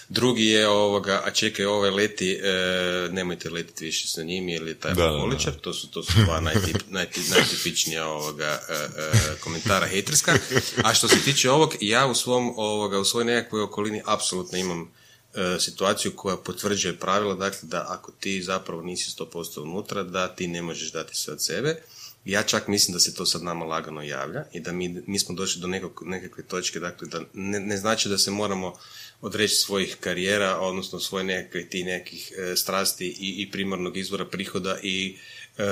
[0.08, 4.74] Drugi je ovoga, a čekaj, ovaj leti, e, nemojte letiti više sa njim ili je
[4.74, 5.52] taj alkoholičar.
[5.54, 10.38] To su, to su dva najtip, najti- najtipičnija ovoga, e, e, komentara hejterska.
[10.84, 14.92] A što se tiče ovog, ja u svom, ovoga, u svojoj nekakvoj okolini apsolutno imam
[15.34, 20.48] e, situaciju koja potvrđuje pravila, dakle da ako ti zapravo nisi 100% unutra, da ti
[20.48, 21.82] ne možeš dati sve od sebe
[22.26, 25.34] Ja čak mislim da se to sad nama lagano javlja i da mi, mi smo
[25.34, 28.78] došli do nekog, nekakve točke, dakle da ne, ne znači da se moramo
[29.20, 34.78] odreći svojih karijera, odnosno svoje nekakve ti nekih e, strasti i, i primarnog izvora prihoda
[34.82, 35.16] i
[35.58, 35.64] e,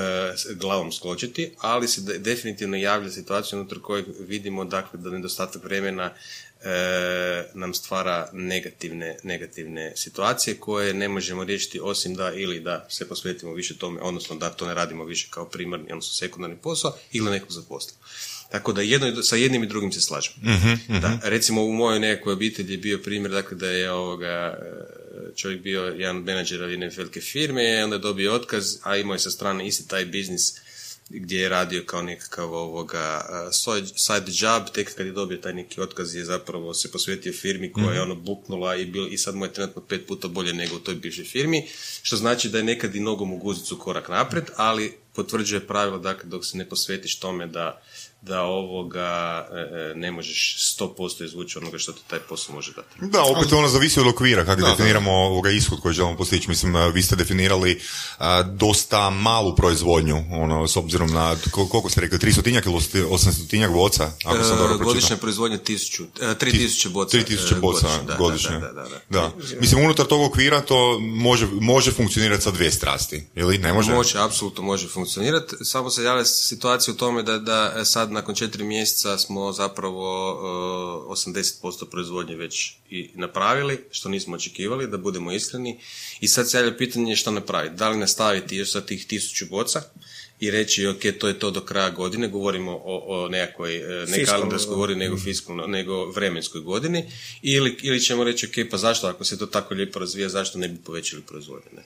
[0.53, 6.13] glavom skočiti, ali se definitivno javlja situacija unutar kojeg vidimo dakle da nedostatak vremena
[7.53, 13.53] nam stvara negativne, negativne situacije koje ne možemo riješiti osim da ili da se posvetimo
[13.53, 17.51] više tome, odnosno da to ne radimo više kao primarni, odnosno sekundarni posao ili nekog
[17.51, 17.99] zaposlimo.
[18.51, 20.33] Tako da jedno, sa jednim i drugim se slažem.
[20.37, 24.57] uh Da, recimo u mojoj nekoj obitelji je bio primjer dakle, da je ovoga,
[25.35, 29.31] čovjek bio jedan menadžer jedne velike firme, onda je dobio otkaz, a imao je sa
[29.31, 30.55] strane isti taj biznis
[31.09, 33.25] gdje je radio kao nekakav ovoga
[33.95, 37.85] side job, tek kad je dobio taj neki otkaz je zapravo se posvetio firmi koja
[37.85, 38.11] je mhm.
[38.11, 40.95] ono buknula i, bil, i sad mu je trenutno pet puta bolje nego u toj
[40.95, 41.67] bivšoj firmi,
[42.01, 46.29] što znači da je nekad i nogom u guzicu korak napred, ali potvrđuje pravilo dakle
[46.29, 47.81] dok se ne posvetiš tome da
[48.27, 52.95] da ovoga e, e, ne možeš 100% izvući onoga što ti taj posao može dati.
[53.01, 55.15] Da, opet ono zavisi od okvira kako definiramo da.
[55.15, 56.49] ovoga ishod koji želimo postići.
[56.49, 57.81] Mislim, e, vi ste definirali
[58.45, 64.11] dosta malu proizvodnju, ono, s obzirom na, koliko ste rekli, 300 ili 800 boca?
[64.25, 67.17] Ako sam dobro Godišnja proizvodnja 1000, 3000 boca.
[67.17, 68.59] 3000 boca godišnje.
[68.59, 73.57] Da, da, da, Mislim, unutar tog okvira to može, može funkcionirati sa dve strasti, ili
[73.57, 73.93] ne može?
[73.93, 75.55] Može, apsolutno može funkcionirati.
[75.61, 80.33] Samo se javlja situacija u tome da, da sad nakon četiri mjeseca smo zapravo
[81.05, 85.79] uh, 80% proizvodnje već i napravili, što nismo očekivali, da budemo iskreni.
[86.19, 87.75] I sad se javlja pitanje što napraviti.
[87.75, 89.81] Da li nastaviti još sa tih tisuću boca
[90.39, 94.25] i reći ok, to je to do kraja godine, govorimo o, o nekakvoj, e, ne
[94.25, 99.23] kalendarskoj godini, nego fiskalno, nego vremenskoj godini, ili, ili ćemo reći ok, pa zašto ako
[99.23, 101.83] se to tako lijepo razvija, zašto ne bi povećali proizvodnje?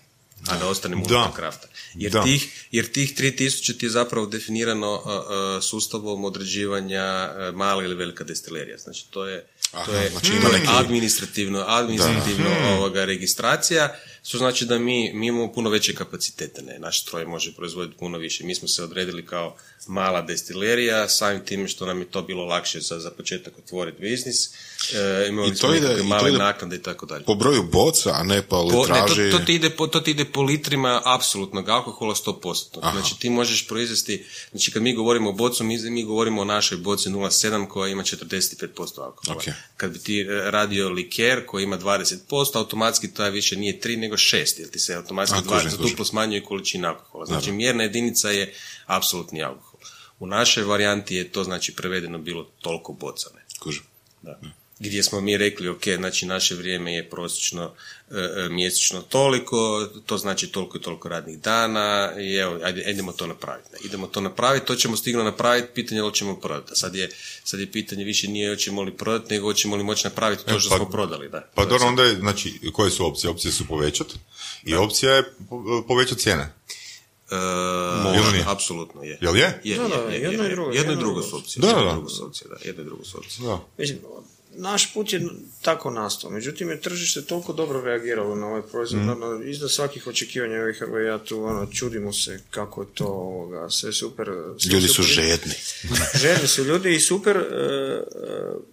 [0.47, 1.67] A da ostanemo unutar krafta.
[1.93, 2.23] Jer, da.
[2.23, 8.23] tih, jer tih 3000 ti je zapravo definirano uh, sustavom određivanja uh, mala ili velika
[8.23, 8.78] destilerija.
[8.78, 10.32] Znači to je, Aha, to je znači
[10.67, 16.62] administrativno, administrativno ovoga registracija, što znači da mi, mi imamo puno veće kapacitete.
[16.62, 16.80] Ne?
[16.80, 18.43] Naš stroj može proizvoditi puno više.
[18.43, 19.56] Mi smo se odredili kao
[19.88, 24.49] mala destilerija, samim time što nam je to bilo lakše za, za početak otvoriti biznis.
[24.93, 27.23] E, I to ide, male naknade i tako dalje.
[27.23, 29.21] Po broju boca, a ne po litraži?
[29.21, 32.79] Ne, to, to, ti ide po, to ti ide po litrima apsolutnog alkohola 100%.
[32.81, 32.91] Aha.
[32.91, 36.77] Znači ti možeš proizvesti, znači kad mi govorimo o bocu, mi, mi govorimo o našoj
[36.77, 39.39] boci 0,7 koja ima 45% alkohola.
[39.39, 39.51] Okay.
[39.77, 44.15] Kad bi ti e, radio liker koji ima 20%, automatski to više nije 3 nego
[44.15, 47.25] 6, jer ti se automatski a, 20 duplo smanjuje količina alkohola.
[47.25, 48.53] Znači mjerna jedinica je
[48.85, 49.79] apsolutni alkohol.
[50.19, 53.45] U našoj varijanti je to znači prevedeno bilo toliko bocane.
[53.59, 53.83] Kužim.
[54.21, 54.39] Da.
[54.79, 57.73] Gdje smo mi rekli, ok, znači naše vrijeme je prosječno
[58.11, 63.11] e, e, mjesečno toliko, to znači toliko i toliko radnih dana i evo, ajde, idemo
[63.11, 63.69] to napraviti.
[63.83, 66.71] Idemo to napraviti, to ćemo stigno napraviti, pitanje je li ćemo prodati.
[66.75, 67.09] Sad je,
[67.43, 70.59] sad je pitanje više nije hoćemo li prodati, nego hoćemo li moći napraviti to e,
[70.59, 71.29] što pa, smo prodali.
[71.29, 71.49] Da.
[71.55, 73.31] Pa dobro, onda je, znači, koje su opcije?
[73.31, 74.15] Opcije su povećati
[74.63, 75.23] i opcija je
[75.87, 76.53] povećati cijene.
[77.31, 79.17] Uh, apsolutno je.
[79.21, 79.61] Jel je?
[79.63, 79.75] Je,
[80.11, 80.71] je, jedno i drugo.
[80.71, 81.61] Jedno i drugo su opcije.
[81.61, 82.55] Da, da, da.
[82.63, 83.47] Jedno i drugo su opcije.
[83.47, 83.59] Da.
[84.55, 85.21] Naš put je
[85.62, 86.29] tako nastao.
[86.29, 89.09] Međutim, je tržište toliko dobro reagiralo na ovaj proizvod, mm.
[89.09, 93.93] ono, iznad svakih očekivanja ovih ja tu ono, čudimo se kako je to ovoga, sve
[93.93, 94.27] super.
[94.57, 95.53] Sve ljudi su žedni.
[96.23, 97.38] žedni su ljudi i super.
[97.38, 97.43] Uh,
[98.55, 98.63] uh,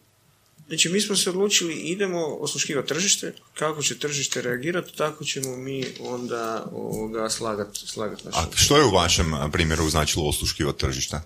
[0.68, 5.84] Znači, mi smo se odlučili, idemo osluškivati tržište, kako će tržište reagirati, tako ćemo mi
[6.00, 8.34] onda ovoga slagati slagat naš.
[8.36, 11.20] A što je u vašem primjeru značilo osluškivati tržište?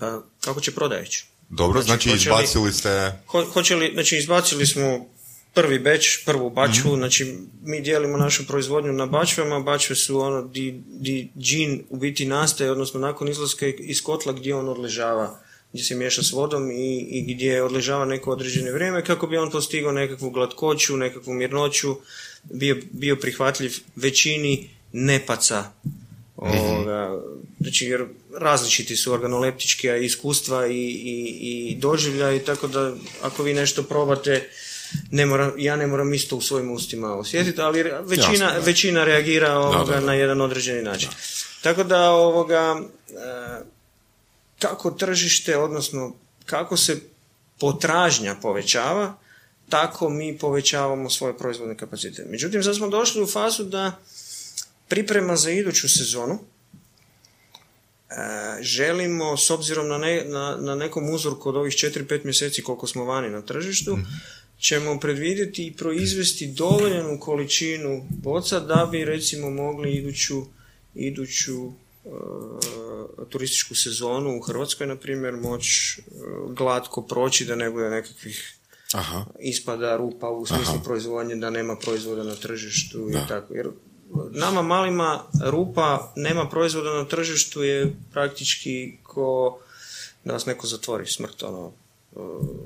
[0.00, 1.26] Pa, kako će prodajući.
[1.48, 3.12] Dobro, znači, znači izbacili ste...
[3.26, 5.06] Ho, hoće li, znači izbacili smo
[5.54, 6.98] prvi beč, prvu bačvu, mm-hmm.
[6.98, 12.26] znači mi dijelimo našu proizvodnju na bačvama, bačve su ono di, di džin u biti
[12.26, 15.38] nastaje, odnosno nakon izlaska iz kotla gdje on odležava
[15.72, 19.50] gdje se miješa s vodom i, i gdje odležava neko određeno vrijeme kako bi on
[19.50, 21.96] postigao nekakvu glatkoću, nekakvu mirnoću,
[22.44, 25.64] bio, bio prihvatljiv većini nepaca.
[26.36, 27.22] Ovoga,
[27.60, 28.04] znači, jer
[28.38, 34.48] različiti su organoleptički iskustva i, i, i doživlja i tako da ako vi nešto probate,
[35.10, 40.00] ne mora, ja ne moram isto u svojim ustima osjetiti, ali većina, većina reagira ovoga,
[40.00, 41.08] na jedan određeni način.
[41.62, 43.14] Tako da ovoga, e,
[44.58, 46.14] kako tržište, odnosno
[46.46, 47.00] kako se
[47.58, 49.18] potražnja povećava,
[49.68, 52.28] tako mi povećavamo svoje proizvodne kapacitete.
[52.30, 53.92] Međutim, sad smo došli u fazu da
[54.88, 56.38] priprema za iduću sezonu
[58.60, 63.04] želimo, s obzirom na, ne, na, na nekom uzorku od ovih 4-5 mjeseci koliko smo
[63.04, 64.10] vani na tržištu, mhm.
[64.60, 70.42] ćemo predvidjeti i proizvesti dovoljenu količinu boca da bi recimo mogli iduću,
[70.94, 71.72] iduću
[73.28, 76.02] turističku sezonu u Hrvatskoj, na primjer, moći
[76.48, 78.56] glatko proći da ne bude nekakvih
[78.92, 79.24] Aha.
[79.40, 83.54] ispada rupa u smislu proizvodnje, da nema proizvoda na tržištu i tako.
[83.54, 83.68] Jer
[84.30, 89.58] nama malima rupa nema proizvoda na tržištu je praktički ko
[90.24, 91.72] da vas neko zatvori smrt ono.
[92.12, 92.22] Uh,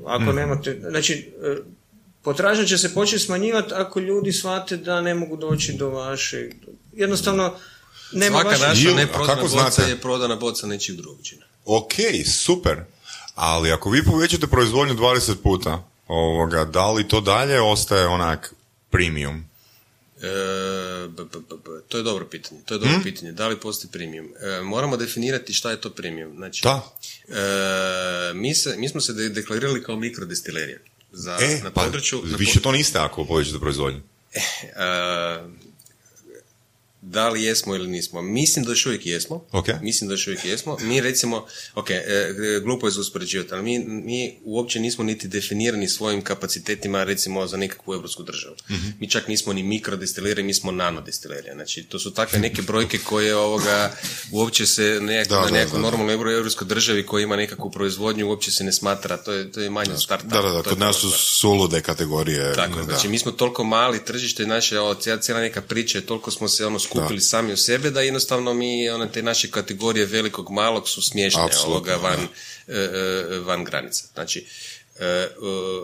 [0.07, 0.37] Ako Mhm.
[0.37, 1.67] nemate, znači uh,
[2.23, 6.53] potražnja će se početi smanjivati ako ljudi shvate da ne mogu doći do vašeg
[6.93, 7.55] jednostavno
[8.13, 9.83] nema Svaka vaše- naša neprodana boca znate?
[9.83, 11.45] je prodana boca nečijeg drugog čina.
[11.67, 11.93] Ok,
[12.27, 12.81] super.
[13.35, 18.55] Ali ako vi povećate proizvodnju 20 puta, ovoga, da li to dalje ostaje onak
[18.91, 19.50] premium?
[20.21, 20.27] E,
[21.09, 22.61] b- b- b- b- to je dobro pitanje.
[22.63, 23.03] To je dobro Hm?
[23.03, 23.33] pitanje.
[23.33, 24.29] Da li postoji premium?
[24.39, 26.37] E, moramo definirati šta je to premium.
[26.37, 26.91] Znači, Da.
[27.29, 27.35] e,
[28.35, 30.79] mi, se, mi smo se de- deklarirali kao mikrodestilerija.
[31.13, 32.23] Za, E, na pa području...
[32.25, 34.01] na više to niste ako povećate proizvodnju.
[34.33, 34.41] E,
[37.03, 38.23] da li jesmo ili nismo?
[38.23, 39.45] Mislim da još uvijek jesmo.
[39.53, 39.67] Ok.
[39.83, 40.77] Mislim da još uvijek jesmo.
[40.81, 42.05] Mi recimo, ok, e,
[42.65, 47.57] glupo je za uspoređivati, ali mi, mi uopće nismo niti definirani svojim kapacitetima recimo za
[47.57, 48.57] nekakvu evropsku državu.
[48.71, 48.89] Mhm.
[49.01, 51.55] Mi čak nismo ni mikrodestilerija, mi smo nanodestilerija.
[51.55, 53.97] Znači, to su takve neke brojke koje ovoga
[54.33, 55.79] uopće se nekak, Da, da, da.
[55.79, 59.71] normalnoj evropskoj državi koja ima nekakvu proizvodnju uopće se ne smatra, to je, to je
[59.71, 60.31] manje startup.
[60.31, 62.55] Da, da, da, kod nas su sulude kategorije.
[62.55, 62.83] Tako, da.
[62.83, 66.49] znači mi smo toliko mali tržište, naše, o, cijela, cijela neka priča, je, toliko smo
[66.49, 70.89] se ono skupili sami u sebe da jednostavno mi, one te naše kategorije velikog, malog
[70.89, 72.21] su smiješne ovoga van,
[72.69, 74.05] e, e, van granica.
[74.15, 74.47] Znači,
[74.99, 75.29] e,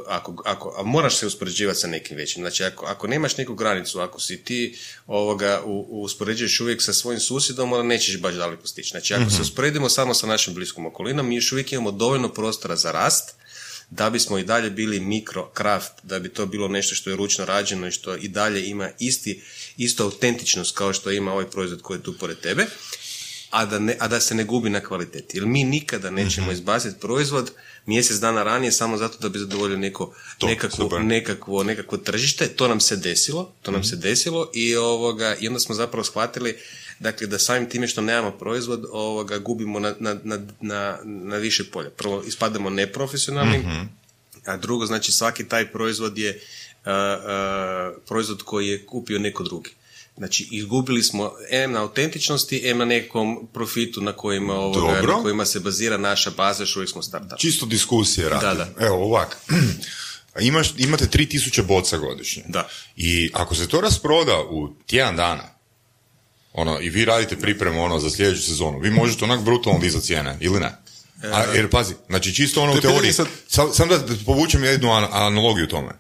[0.06, 2.42] ako, ako, a moraš se uspoređivati sa nekim većim.
[2.42, 6.92] Znači, ako, ako nemaš neku granicu, ako si ti ovoga, u, u- uspoređuješ uvijek sa
[6.92, 8.90] svojim susjedom, onda nećeš baš daleko stići.
[8.90, 12.76] Znači, ako se usporedimo samo sa našim bliskom okolinom, mi još uvijek imamo dovoljno prostora
[12.76, 13.34] za rast,
[13.90, 17.44] da bismo i dalje bili mikro kraft, da bi to bilo nešto što je ručno
[17.44, 19.42] rađeno i što i dalje ima isti,
[19.76, 22.66] isto autentičnost kao što ima ovaj proizvod koji je tu pored tebe,
[23.50, 25.36] a da, ne, a da se ne gubi na kvaliteti.
[25.36, 27.52] Jer mi nikada nećemo izbaciti proizvod
[27.86, 32.48] mjesec dana ranije samo zato da bi zadovoljio neko, To, nekakvo, nekakvo, nekakvo tržište.
[32.48, 36.56] To nam se desilo, to nam se desilo i, ovoga, i onda smo zapravo shvatili
[36.98, 41.64] dakle, da samim time što nemamo proizvod ovoga, gubimo na, na, na, na, na više
[41.70, 41.90] polja.
[41.90, 43.64] Prvo, ispadamo neprofesionalni,
[44.44, 46.40] a drugo, znači svaki taj proizvod je
[48.06, 49.70] proizvod koji je kupio neko drugi.
[50.16, 55.44] Znači, izgubili smo M na autentičnosti, M na nekom profitu na kojima, ovoga, na kojima
[55.44, 57.38] se bazira naša baza, još uvijek smo startup.
[57.38, 58.48] Čisto diskusije radim.
[58.48, 58.86] Da, da.
[58.86, 59.36] Evo, ovak.
[60.40, 62.42] Imaš, imate 3000 boca godišnje.
[62.48, 62.68] Da.
[62.96, 65.56] I ako se to rasproda u tjedan dana,
[66.52, 70.38] ono, i vi radite pripremu ono za sljedeću sezonu, vi možete onak brutalno dizati cijene,
[70.40, 70.72] ili ne?
[71.22, 75.08] A, jer pazi, znači čisto ono u teoriji, sad- sam, sam da povučem jednu an-
[75.12, 75.92] analogiju tome.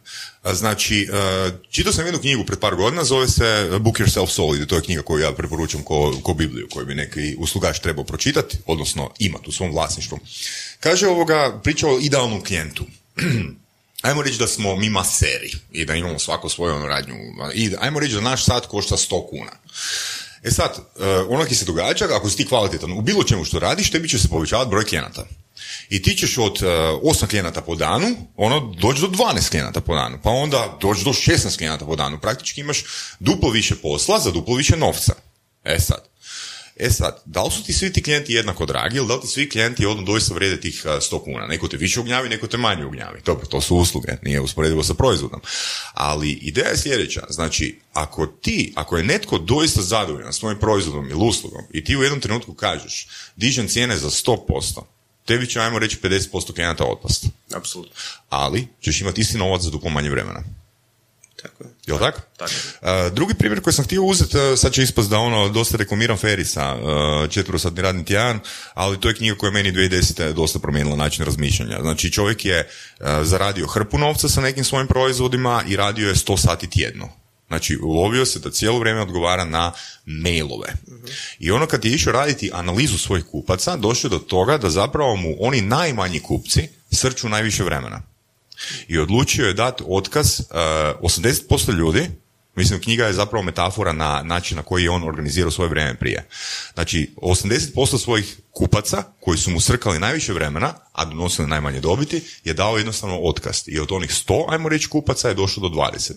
[0.52, 4.74] Znači, uh, čitao sam jednu knjigu pred par godina, zove se Book Yourself Solid, to
[4.76, 9.10] je knjiga koju ja preporučam ko, ko Bibliju, koju bi neki uslugač trebao pročitati, odnosno
[9.18, 10.18] imati u svom vlasništvu.
[10.80, 12.84] Kaže ovoga, priča o idealnom klijentu.
[14.02, 17.14] Ajmo reći da smo mi maseri i da imamo svako svoju onu radnju.
[17.54, 19.52] I ajmo reći da naš sat košta 100 kuna.
[20.46, 23.58] E sad, uh, ono ki se događa, ako si ti kvalitetan u bilo čemu što
[23.58, 25.26] radiš, tebi će se povećavati broj klijenata.
[25.88, 26.68] I ti ćeš od uh,
[27.14, 31.10] 8 klijenata po danu, ono, doći do 12 klijenata po danu, pa onda doći do
[31.10, 32.20] 16 klijenata po danu.
[32.20, 32.84] Praktički imaš
[33.20, 35.12] duplo više posla za duplo više novca.
[35.64, 36.08] E sad,
[36.76, 39.26] E sad, da li su ti svi ti klijenti jednako dragi ili da li ti
[39.26, 41.46] svi klijenti ono doista vrede tih a, 100 kuna?
[41.46, 43.20] Neko te više ugnjavi, neko te manje ugnjavi.
[43.24, 45.40] Dobro, to su usluge, nije usporedivo sa proizvodom.
[45.94, 51.28] Ali ideja je sljedeća, znači, ako ti, ako je netko doista zadovoljan svojim proizvodom ili
[51.28, 54.82] uslugom i ti u jednom trenutku kažeš, dižem cijene za 100%,
[55.24, 57.24] tebi će, ajmo reći, 50% klijenata otpast.
[57.54, 57.94] Apsolutno.
[58.28, 60.42] Ali ćeš imati isti novac za duplo manje vremena.
[61.46, 61.70] Tako je.
[61.86, 62.20] Jel tako?
[62.36, 65.76] Tako Uh, drugi primjer koji sam htio uzeti, uh, sad će ispast da ono, dosta
[65.76, 68.40] reklamiram Ferisa, uh, četvrosatni radni tjedan,
[68.74, 70.32] ali to je knjiga koja je meni 2010.
[70.32, 71.78] dosta promijenila način razmišljanja.
[71.80, 72.68] Znači čovjek je
[73.00, 77.08] uh, zaradio hrpu novca sa nekim svojim proizvodima i radio je 100 sati tjedno.
[77.48, 79.72] Znači, ulovio se da cijelo vrijeme odgovara na
[80.06, 80.74] mailove.
[81.38, 85.16] I ono kad je išao raditi analizu svojih kupaca, došao je do toga da zapravo
[85.16, 88.15] mu oni najmanji kupci srču najviše vremena
[88.88, 90.46] i odlučio je dati otkaz uh,
[91.00, 92.10] 80% ljudi,
[92.54, 96.28] mislim knjiga je zapravo metafora na način na koji je on organizirao svoje vrijeme prije.
[96.74, 102.54] Znači 80% svojih kupaca koji su mu srkali najviše vremena, a donosili najmanje dobiti, je
[102.54, 103.62] dao jednostavno otkaz.
[103.66, 106.12] I od onih 100, ajmo reći, kupaca je došlo do 20.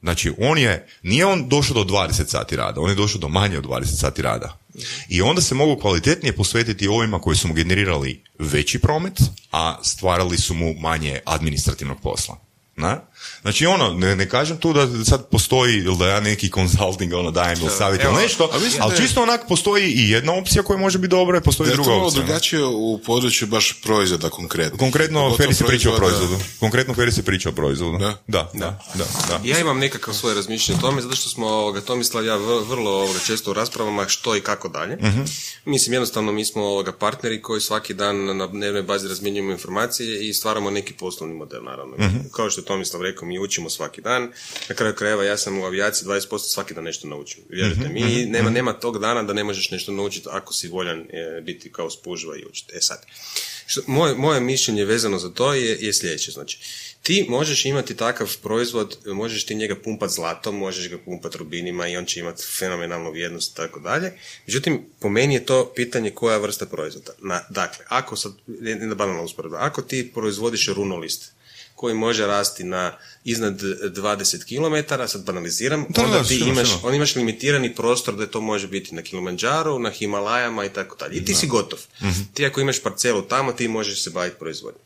[0.00, 3.58] Znači, on je, nije on došao do 20 sati rada, on je došao do manje
[3.58, 4.58] od 20 sati rada.
[5.08, 9.20] I onda se mogu kvalitetnije posvetiti ovima koji su mu generirali veći promet,
[9.52, 12.36] a stvarali su mu manje administrativnog posla.
[12.76, 13.00] Na?
[13.42, 17.30] Znači ono, ne, ne kažem tu da sad postoji ili da ja neki konsulting ono
[17.30, 20.62] dajem ili savjet ili nešto, a mislim ali je- čisto onak postoji i jedna opcija
[20.62, 22.20] koja može biti dobra i postoji Da je druga to opcija.
[22.20, 22.26] ne?
[22.26, 24.78] drugačije u području baš proizvoda konkretno.
[24.78, 26.38] Konkretno Feri se priča o proizvodu.
[26.60, 27.98] Konkretno Feri se priča o proizvodu.
[27.98, 28.14] Da?
[28.26, 29.04] Da, da, da.
[29.28, 29.40] da.
[29.44, 33.18] Ja imam nekakav svoje razmišljanje o tome, zato što smo ovoga, Tomislav ja vrlo ovoga,
[33.26, 34.96] često u raspravama što i kako dalje.
[34.96, 35.20] Mhm.
[35.64, 40.34] Mislim, jednostavno mi smo ovoga, partneri koji svaki dan na dnevnoj bazi razmjenjujemo informacije i
[40.34, 41.96] stvaramo neki poslovni model, naravno.
[41.98, 42.16] Mhm.
[42.32, 44.32] Kao što je Tomislav rekao, mi učimo svaki dan.
[44.68, 47.44] Na kraju krajeva ja sam u avijaciji 20% svaki dan nešto naučim.
[47.48, 50.68] Vjerujte Mhm, mi, i nema, nema tog dana da ne možeš nešto naučiti ako si
[50.68, 52.72] voljan e, biti kao spužva i učiti.
[52.76, 53.06] E sad,
[53.66, 56.30] što, moje, moje mišljenje vezano za to je, je sljedeće.
[56.30, 56.58] Znači,
[57.02, 61.96] ti možeš imati takav proizvod, možeš ti njega pumpat zlatom, možeš ga pumpat rubinima i
[61.96, 64.12] on će imati fenomenalnu vrijednost i tako dalje.
[64.46, 67.12] Međutim, po meni je to pitanje koja vrsta proizvoda.
[67.18, 71.32] Na, dakle, ako sad, jedna banalna usporedba, ako ti proizvodiš runolist,
[71.78, 76.96] koji može rasti na iznad 20 km, sad banaliziram, Da, onda da, ti imaš, onda
[76.96, 81.16] imaš limitirani prostor da to može biti na Kilimanđaru, na Himalajama i tako dalje.
[81.16, 81.78] I ti si gotov.
[82.34, 84.82] Ti ako imaš parcelu tamo, ti možeš se baviti proizvodnjom.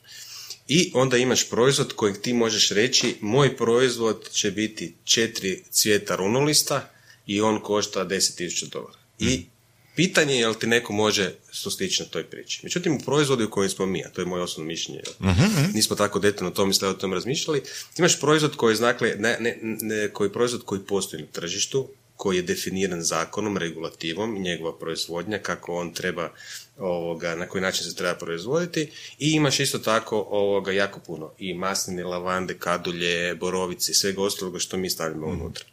[0.68, 6.90] I onda imaš proizvod kojeg ti možeš reći, moj proizvod će biti četiri cvijeta runolista
[7.26, 8.98] i on košta 10.000 dolara.
[9.18, 9.46] I
[9.94, 12.60] pitanje je jel ti neko može sustići na toj priči.
[12.62, 15.34] Međutim, u proizvodu u kojem smo mi, a to je moje osobno mišljenje, jel?
[15.74, 17.62] nismo tako detaljno o tome o tome razmišljali,
[17.98, 22.42] imaš proizvod koji, dakle, ne, ne, ne, koji proizvod koji postoji na tržištu, koji je
[22.42, 26.30] definiran zakonom, regulativom, njegova proizvodnja, kako on treba,
[26.78, 31.54] ovoga, na koji način se treba proizvoditi i imaš isto tako ovoga jako puno i
[31.54, 35.64] masline, lavande, kadulje, borovice i svega ostaloga što mi stavljamo unutra.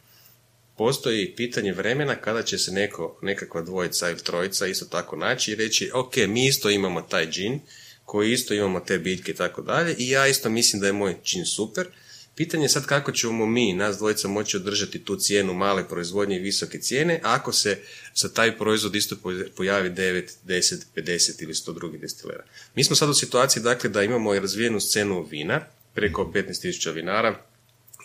[0.80, 5.56] Postoji pitanje vremena kada će se neko, nekakva dvojica ili trojica isto tako naći i
[5.56, 7.60] reći, ok, mi isto imamo taj džin,
[8.06, 11.16] koji isto imamo te biljke i tako dalje i ja isto mislim da je moj
[11.26, 11.88] džin super.
[12.36, 16.40] Pitanje je sad kako ćemo mi, nas dvojica, moći održati tu cijenu male proizvodnje i
[16.40, 17.78] visoke cijene, ako se
[18.16, 22.44] za taj proizvod isto poj- pojavi 9, 10, 50 ili 100 drugih destilera.
[22.76, 27.49] Mi smo sad u situaciji dakle, da imamo i razvijenu scenu vina, preko 15.000 vinara,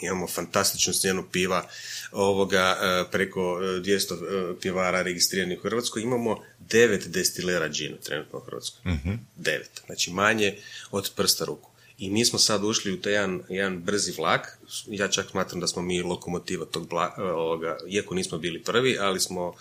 [0.05, 1.69] imamo fantastičnu scenu piva,
[2.13, 8.39] ovoga, e, preko e, 200 e, pivara registriranih u Hrvatskoj, imamo devet destilera džina trenutno
[8.39, 8.93] u Hrvatskoj.
[9.37, 9.83] Devet.
[9.87, 10.59] Znači manje
[10.91, 11.74] od prsta ruku.
[11.99, 15.67] I mi smo sad ušli u taj jedan, jedan brzi vlak, ja čak smatram da
[15.67, 19.55] smo mi lokomotiva tog bla, e, ovoga, iako nismo bili prvi, ali smo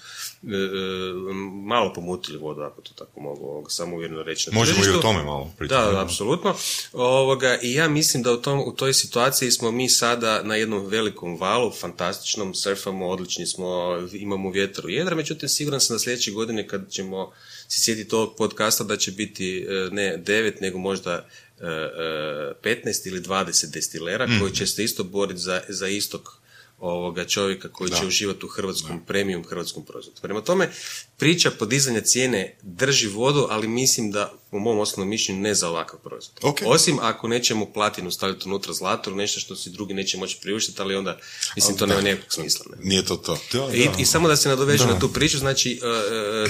[0.44, 1.34] e, e,
[1.66, 4.50] malo pomutili vodu, ako to tako mogu ovoga, samo uvjereno reći.
[4.54, 5.86] Možemo i o tome malo pričati.
[5.86, 6.56] Da, da, apsolutno.
[6.94, 10.86] Ovoga, I ja mislim da u, tom, u toj situaciji smo mi sada na jednom
[10.86, 16.32] velikom valu, fantastičnom, surfamo, odlični smo, imamo vjetar u jedra, međutim siguran sam da sljedeće
[16.32, 17.32] godine kad ćemo
[17.68, 21.28] se sjetiti ovog podcasta da će biti e, ne devet, nego možda
[21.60, 26.43] 15 ili 20 destilera koji će se isto boriti za, za istog
[26.84, 30.22] ovoga čovjeka koji će uživati u hrvatskom premium hrvatskom proizvodu.
[30.22, 30.72] Prema tome,
[31.18, 36.00] priča podizanja cijene drži vodu, ali mislim da u mom osnovnom mišljenju ne za ovakav
[36.00, 36.40] proizvod.
[36.42, 36.58] Ok.
[36.66, 40.82] Osim ako nećemo platinu staviti unutra zlato ili nešto što si drugi neće moći priuštiti,
[40.82, 41.18] ali onda
[41.56, 42.66] mislim to nema nekakvog smisla.
[42.72, 42.86] Ne?
[42.86, 43.38] Nije to to.
[43.74, 45.80] I, I samo da se nadovežem na tu priču, znači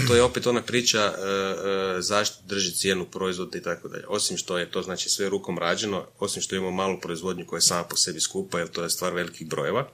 [0.04, 1.12] e, to je opet ona priča e,
[1.98, 4.06] e, zašto drži cijenu proizvoda i tako dalje.
[4.08, 7.62] Osim što je to znači sve rukom rađeno, osim što imamo malu proizvodnju koja je
[7.62, 9.90] sama po sebi skupa, jer to je stvar velikih brojeva.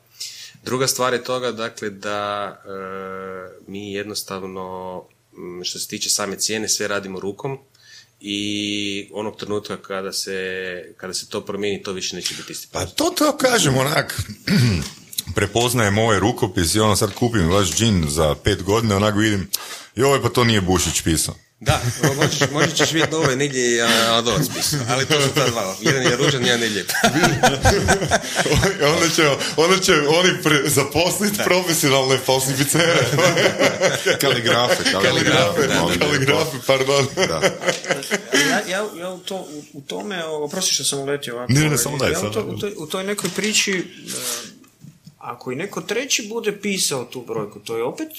[0.63, 2.69] Druga stvar je toga, dakle, da e,
[3.67, 5.03] mi jednostavno,
[5.63, 7.57] što se tiče same cijene, sve radimo rukom
[8.21, 12.85] i onog trenutka kada se, kada se to promijeni, to više neće biti isti Pa
[12.85, 14.21] to to kažem onak,
[15.35, 19.49] prepoznajem ovaj rukopis i ono sad kupim vaš džin za pet godina, onak vidim,
[19.95, 21.35] joj pa to nije Bušić pisao.
[21.59, 21.81] Da,
[22.15, 25.75] možeš, možda ćeš vidjeti ovo je negdje i Aladovac pisao, ali to su ta dva.
[25.81, 26.91] Jedan je ružan, jedan je lijep.
[28.95, 32.95] onda, će, onda će oni pre, zaposliti profesionalne falsificere.
[34.21, 37.07] Kaligrafe, Kaligrafe, da, molim kaligrafe, pardon.
[38.49, 41.53] ja, ja, ja u, to, u, tome, oprosti što sam uletio ovako.
[41.53, 44.11] Ne, ne, samo daj, ja u, to, u, toj, u toj nekoj priči, e,
[45.17, 48.09] ako i neko treći bude pisao tu brojku, to je opet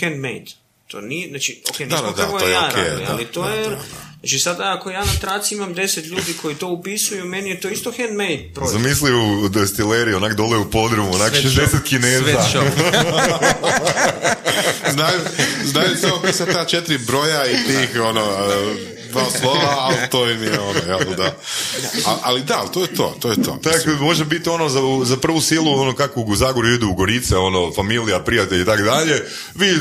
[0.00, 0.61] handmade.
[0.92, 3.24] To nije, znači, ok, nismo da, da, prvo to je ja ok, radili, da, ali
[3.24, 3.82] to da, je, da, da.
[4.20, 7.68] znači sada ako ja na traci imam deset ljudi koji to upisuju, meni je to
[7.68, 8.82] isto handmade proizvod.
[8.82, 11.82] Zamisli u destileri, onak dole u podrumu, onak Sweat 60 shop.
[11.84, 12.24] kineza.
[14.94, 15.20] Znaju,
[15.64, 20.42] znaju samo pisati ta četiri broja i tih, ono, uh, dva slova, ali to im
[20.42, 21.24] je ono, jel da.
[22.06, 23.58] A, ali da, ali to je to, to je to.
[23.62, 27.36] Tak, može biti ono za, za prvu silu, ono kako u Zagorju idu u Gorice,
[27.36, 29.22] ono, familija, prijatelji i tako dalje.
[29.54, 29.78] Vi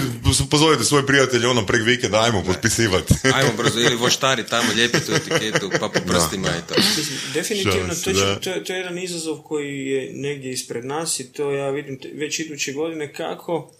[0.49, 3.13] pozovete svoje prijatelje ono prek vikenda, ajmo potpisivati.
[3.35, 6.75] Ajmo brzo, ili voštari tamo, lijepite u etiketu, pa po prstima i to.
[6.77, 8.35] Mislim, Definitivno, to, da.
[8.35, 11.99] to, je- to je jedan izazov koji je negdje ispred nas i to ja vidim
[11.99, 13.71] te- već iduće godine kako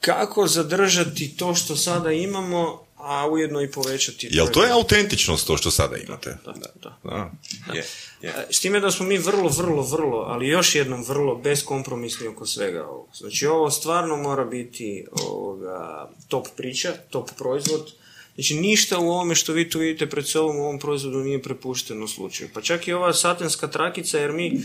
[0.00, 4.28] kako zadržati to što sada imamo, a ujedno i povećati.
[4.30, 6.38] Jel to je autentičnost to što sada imate?
[6.44, 6.98] Da, da, da.
[7.04, 7.30] Da.
[7.74, 7.84] Je,
[8.22, 8.28] je.
[8.28, 12.46] E, S time da smo mi vrlo, vrlo, vrlo, ali još jednom vrlo beskompromisni oko
[12.46, 13.08] svega ovog.
[13.14, 17.92] Znači ovo stvarno mora biti ovoga, top priča, top proizvod.
[18.34, 22.08] Znači ništa u ovome što vi tu vidite pred sobom u ovom proizvodu nije prepušteno
[22.08, 22.50] slučaju.
[22.54, 24.60] Pa čak i ova satenska trakica jer mi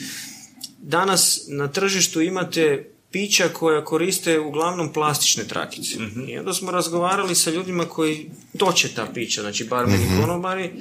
[0.77, 5.95] danas na tržištu imate pića koja koriste uglavnom plastične trakice.
[6.27, 10.71] I onda smo razgovarali sa ljudima koji toče ta pića, znači barmeni i konobari,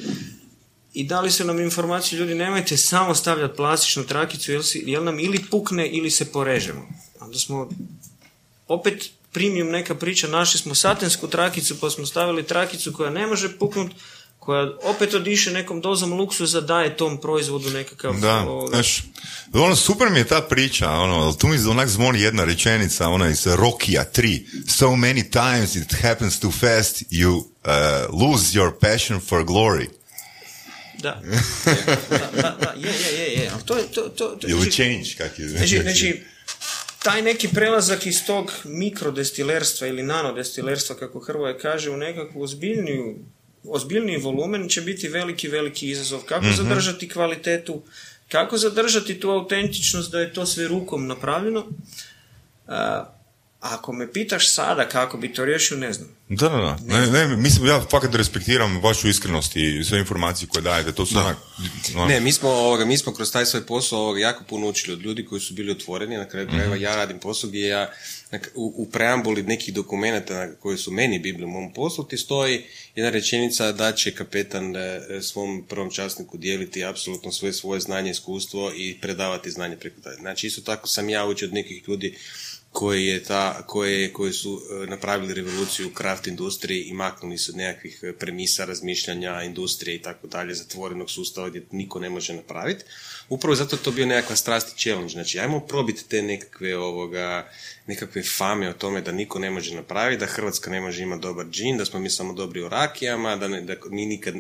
[0.95, 5.21] i dali su nam informaciju, ljudi nemojte samo stavljati plastičnu trakicu, jer, si, jer nam
[5.21, 6.89] ili pukne ili se porežemo.
[7.21, 7.69] Onda smo
[8.69, 13.59] opet premium neka priča, našli smo satensku trakicu pa smo stavili trakicu koja ne može
[13.59, 13.91] puknut,
[14.47, 18.21] koja opet odiše nekom dozom luksuza, daje tom proizvodu nekakav...
[18.21, 19.03] Da, ovoga, znaš,
[19.53, 23.47] ono, super mi je ta priča, ono, tu mi onak zvoni jedna rečenica, ona iz
[23.47, 24.43] Rokija 3.
[24.69, 27.43] So many times it happens too fast, you uh,
[28.21, 29.87] lose your passion for glory.
[30.99, 31.23] Da.
[32.11, 33.51] da, da, da, je, je, je, je.
[33.65, 35.49] To je, to, to, to, Ili znači- change, kak je.
[35.49, 36.23] Znači, znači,
[37.03, 43.19] taj neki prelazak iz tog mikrodestilerstva ili nanodestilerstva, kako Hrvoje kaže, u nekakvu ozbiljniju,
[43.69, 46.21] ozbiljniji volumen će biti veliki, veliki izazov.
[46.21, 47.83] Kako zadržati kvalitetu,
[48.29, 51.67] kako zadržati tu autentičnost da je to sve rukom napravljeno.
[53.71, 56.09] Ako me pitaš sada kako bi to riješio, ne znam.
[56.29, 56.79] Da, da, da.
[56.85, 61.19] Ne, ne, mislim, ja fakat respektiram vašu iskrenost i sve informacije koje dajete, to su
[61.19, 61.37] onak...
[61.95, 64.93] onak- Ne, mi smo, ovoga, mi smo kroz taj svoj posao ovoga, jako puno učili
[64.93, 66.17] od ljudi koji su bili otvoreni.
[66.17, 67.93] Na kraju krajeva ja radim posao gdje ja
[68.55, 72.65] u, u preambuli nekih dokumenata na- koji su meni bibli u mom poslu ti stoji
[72.95, 78.73] jedna rečenica da će kapetan e, svom prvom časniku dijeliti apsolutno svoje svoje znanje, iskustvo
[78.73, 80.17] i predavati znanje preko toga.
[80.17, 82.17] Znači isto tako sam ja učio od nekih ljudi
[82.79, 87.53] koji, je ta, koje, koji su e, napravili revoluciju u kraft industriji i maknuli se
[87.53, 92.35] od nekakvih e, premisa, razmišljanja, industrije i tako dalje, zatvorenog sustava gdje niko ne može
[92.35, 92.85] napraviti.
[93.29, 95.13] Upravo zato to bio nekakva strast i challenge.
[95.13, 97.49] Znači, ajmo probiti te nekakve, ovoga,
[97.87, 101.47] nekakve fame o tome da niko ne može napraviti, da Hrvatska ne može imati dobar
[101.47, 104.35] džin, da smo mi samo dobri u rakijama, da, ne, da mi nikad,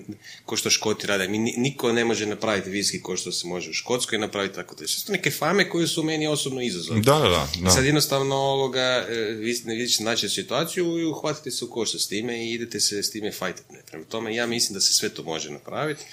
[0.44, 3.70] ko što Škoti rade, mi, ni- niko ne može napraviti viski ko što se može
[3.70, 7.00] u Škotskoj napraviti, tako da su neke fame koje su meni osobno izazov.
[7.00, 7.70] Da, da, da.
[7.70, 12.08] Sad jednostavno ovoga, e, vi ne vidite naći situaciju i uhvatite se u košta s
[12.08, 13.74] time i idete se s time fajtati.
[13.86, 16.04] Prema tome, ja mislim da se sve to može napraviti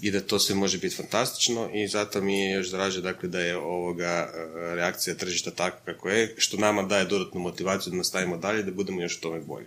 [0.00, 3.40] i da to sve može biti fantastično i zato mi je još draže dakle, da
[3.40, 8.36] je ovoga e, reakcija tržišta takva kako je, što nama daje dodatnu motivaciju da nastavimo
[8.36, 9.66] dalje, da budemo još u tome bolji.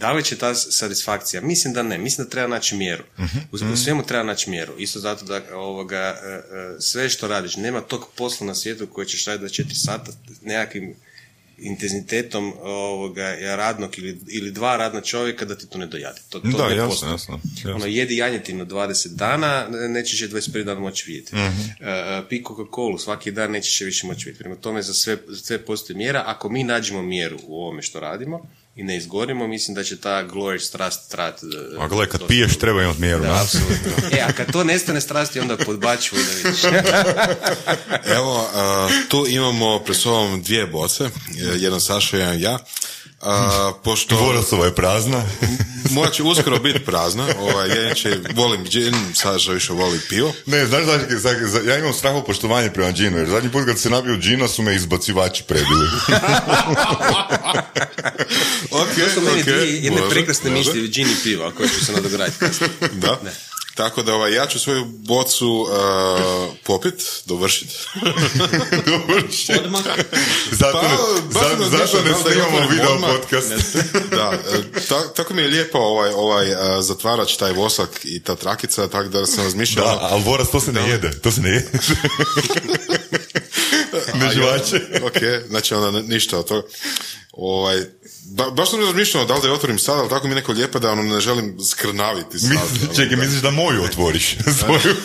[0.00, 1.42] Da li će ta satisfakcija?
[1.42, 1.98] Mislim da ne.
[1.98, 3.04] Mislim da treba naći mjeru.
[3.52, 4.72] U, u svemu treba naći mjeru.
[4.78, 9.06] Isto zato da ovoga, e, e, sve što radiš, nema tog posla na svijetu koji
[9.06, 10.94] ćeš raditi 24 sata nekakvim
[11.58, 16.20] intenzitetom ovoga, radnog ili, ili dva radna čovjeka da ti to ne dojade.
[16.28, 17.74] To, to Da, ne jasno, jasno, jasno.
[17.74, 21.36] Ono, jedi janjetinu 20 dana, nećeš je 21 dan moći vidjeti.
[21.36, 21.60] Mhm.
[21.80, 24.38] E, pi Coca-Cola svaki dan nećeš je više moći vidjeti.
[24.38, 26.22] Prema tome za sve, za sve postoji mjera.
[26.26, 28.46] Ako mi nađemo mjeru u ovome što radimo
[28.80, 31.40] i ne izgorimo, mislim da će ta glory strast trat...
[31.78, 33.42] A gle, kad piješ treba imati mjeru, Da, da?
[33.42, 34.18] apsolutno.
[34.18, 36.64] E, a kad to nestane strasti, onda podbaču da vidiš.
[38.16, 41.10] Evo, a, tu imamo pred sobom dvije boce, e,
[41.56, 42.58] jedan Saša, jedan ja.
[43.20, 45.22] A, pošto Vorasova je prazna.
[45.90, 50.32] moja će uskoro biti prazna, ovaj, ja inače volim džin, Saša više voli pivo.
[50.46, 53.90] Ne, znaš za- za- ja imam straho poštovanje prema džinu, jer zadnji put kad se
[53.90, 55.88] napio džina su me izbacivači prebili.
[58.72, 61.84] Ok, To su meni ok, dvije jedne prekrasne misli, džin i pivo, a koje ću
[61.84, 62.44] se nadograditi.
[62.92, 63.20] Da.
[63.80, 66.94] Tako da ovaj, ja ću svoju bocu uh, popit,
[67.26, 67.68] dovršit.
[68.86, 69.56] dovršit.
[69.64, 69.82] Odmah.
[70.50, 70.80] Zato,
[71.32, 73.10] Pa, ne, baš zato, ne da da snimamo video odmah.
[73.10, 73.76] podcast.
[74.16, 78.34] da, e, ta, tako mi je lijepo ovaj, ovaj uh, zatvarač, taj vosak i ta
[78.34, 79.86] trakica, tako da sam razmišljao...
[79.86, 81.20] Da, ali Boras, to se ne jede.
[81.20, 81.70] To se ne jede.
[84.20, 84.80] ne žvače.
[85.02, 86.62] ok, znači onda ništa od toga.
[87.42, 87.84] Ovaj,
[88.24, 90.52] ba, baš sam razmišljao da li da je otvorim sad, ali tako mi je neko
[90.52, 92.50] lijepo da ono ne želim skrnaviti sad.
[92.50, 93.22] Misliš, ono, čekaj, da.
[93.22, 94.36] misliš da moju otvoriš?
[94.60, 94.96] Svoju?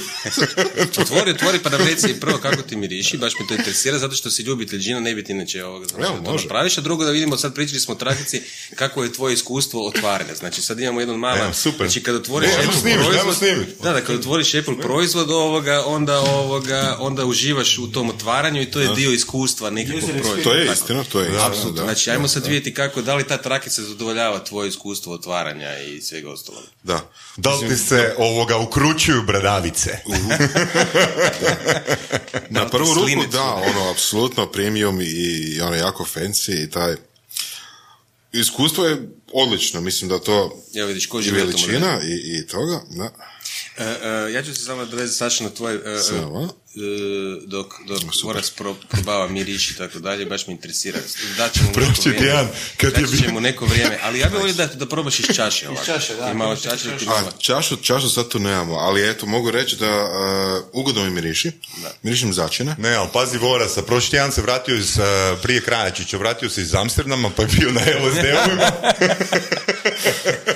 [0.97, 4.31] Otvori, otvori pa nam reci prvo kako ti miriši, baš me to interesira, zato što
[4.31, 6.43] si ljubitelj džina, ne bi ti inače ovoga znači, Evo, da to može.
[6.43, 8.41] napraviš, a drugo da vidimo, sad pričali smo o trakici,
[8.75, 10.35] kako je tvoje iskustvo otvaranja.
[10.35, 11.87] Znači sad imamo jedan mala, Evo, super.
[11.87, 15.83] znači kad otvoriš Ajmo Apple snimit, ajmo proizvod, da, da, kad otvoriš Apple proizvod ovoga,
[15.85, 20.43] onda ovoga, onda uživaš u tom otvaranju i to je dio iskustva nekakvog proizvoda.
[20.43, 21.71] To je istina, to je istina, Apsolutno.
[21.71, 21.83] da.
[21.83, 26.31] Znači, ajmo sad vidjeti kako, da li ta trakica zadovoljava tvoje iskustvo otvaranja i svega
[26.31, 26.63] ostalog.
[26.83, 27.11] Da.
[27.37, 29.89] Da li ti se ovoga ukručuju bradavice?
[32.49, 36.95] Na prvu ruku da, ono, apsolutno premium i, ono jako fancy i taj
[38.31, 43.34] iskustvo je odlično, mislim da to Evo vidiš, ko tom veličina i, i toga, da.
[43.77, 46.43] E, e, ja ću se samo dovezati Saša na tvoj, e, e, Samo.
[46.43, 46.79] e,
[47.45, 50.99] dok, dok Boras pro, probava miriš i tako dalje, baš me interesira.
[51.37, 52.17] Daćemo mu neko vrijeme.
[52.19, 52.47] tjedan,
[52.77, 55.69] kad je Daći ćemo neko vrijeme, ali ja bih volio da, da probaš iz čaše
[55.69, 55.85] ovako.
[55.85, 56.97] čaše, da, I malo iz čaše.
[56.97, 61.09] ti A čašu, čašu sad tu nemamo, ali eto, mogu reći da uh, ugodno mi
[61.09, 61.51] miriši.
[62.03, 62.75] Mirišim začine.
[62.77, 65.03] Ne, ali pazi Vorasa, prošli tjedan se vratio iz, uh,
[65.41, 68.71] prije Krajačića, vratio se iz Amsterdama, pa je bio na LSD-ovima.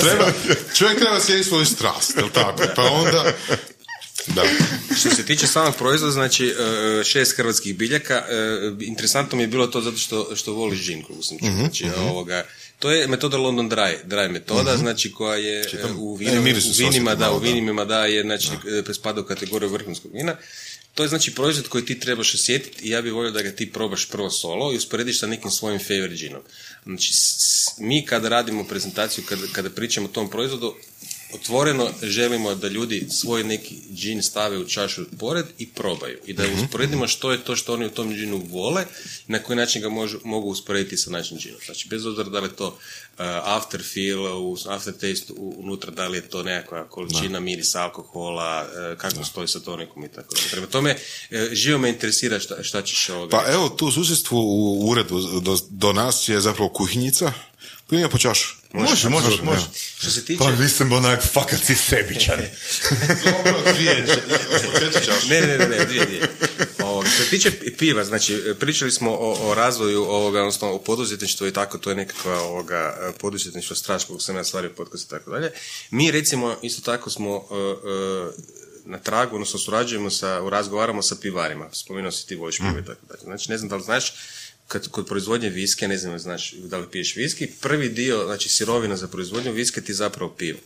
[0.00, 0.32] Treba,
[0.74, 2.62] čovjek treba slijediti svoju strast, jel tako?
[2.76, 3.32] Pa onda...
[4.26, 4.42] Da.
[4.98, 8.24] Što se tiče samog proizvoda, znači e, šest hrvatskih biljaka, e,
[8.80, 11.50] interesantno mi je bilo to zato što, što voliš džin, koliko sam čuo.
[11.50, 12.44] Znači, ovoga,
[12.78, 15.64] to je metoda London Dry, dry metoda, znači koja je e,
[15.98, 18.48] u, E, vinima, miris u se vinima, da, u vinima da je, znači,
[18.90, 20.36] e, spada u kategoriju vrhunskog vina.
[20.96, 23.72] To je znači proizvod koji ti trebaš osjetiti i ja bih volio da ga ti
[23.72, 26.42] probaš prvo solo i usporediš sa nekim svojim favorite džinom.
[26.84, 27.12] Znači,
[27.78, 30.74] mi kada radimo prezentaciju, kada, kada pričamo o tom proizvodu,
[31.32, 36.18] otvoreno želimo da ljudi svoj neki džin stave u čašu pored i probaju.
[36.26, 38.84] I da usporedimo što je to što oni u tom džinu vole
[39.28, 41.60] i na koji način ga možu- mogu usporediti sa našim džinom.
[41.66, 42.76] Znači, bez obzira da li je to uh,
[43.44, 48.98] after feel, u aftertaste u- unutra, da li je to nekakva količina mirisa alkohola, uh,
[48.98, 50.48] kako stoji sa tonikom i tako dalje.
[50.50, 53.30] Prema tome, uh, živo me interesira šta, šta ćeš ovoga.
[53.30, 57.32] Pa evo, tu u susjedstvu u uredu do, do nas je zapravo kuhinjica.
[57.88, 58.54] Kuhinja po čašu.
[58.80, 59.66] Može, može, može.
[59.98, 60.38] Što se tiče...
[60.38, 62.38] Pa mislim onak, fakat si sebičan.
[65.28, 66.28] Ne, ne, ne, ne, dvije, dvije.
[66.84, 71.46] Ovoga, što se tiče piva, znači, pričali smo o, o razvoju ovoga, odnosno o poduzetništvu
[71.46, 75.30] i tako, to je nekakva ovoga, poduzetništvo straš, koliko sam ja stvario podcast i tako
[75.30, 75.50] dalje.
[75.90, 78.34] Mi, recimo, isto tako smo uh, uh,
[78.84, 81.68] na tragu, odnosno surađujemo sa, razgovaramo sa pivarima.
[81.72, 83.20] Spomenuo si ti voliš pivo i tako dalje.
[83.22, 84.14] Znači, ne znam da li znaš,
[84.68, 88.96] kad, kod proizvodnje viske, ne znam znaš da li piješ viski, prvi dio, znači sirovina
[88.96, 90.58] za proizvodnju viske ti je zapravo pivo.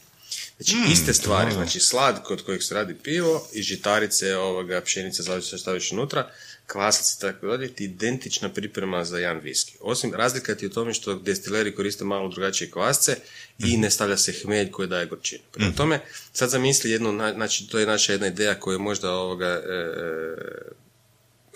[0.60, 5.48] Znači, iste stvari, znači slad kod kojeg se radi pivo i žitarice, ovoga, pšenica, zavisi
[5.48, 6.30] što staviš unutra,
[6.66, 9.74] kvasac i tako dalje, ti identična priprema za jedan viski.
[9.80, 13.16] Osim, razlika ti je u tome što destileri koriste malo drugačije kvasce
[13.58, 15.42] i ne stavlja se hmelj koji daje gorčinu.
[15.52, 16.00] Prema tome,
[16.32, 20.34] sad zamisli jednu, na- znači, to je naša jedna ideja koju možda ovoga, e, e,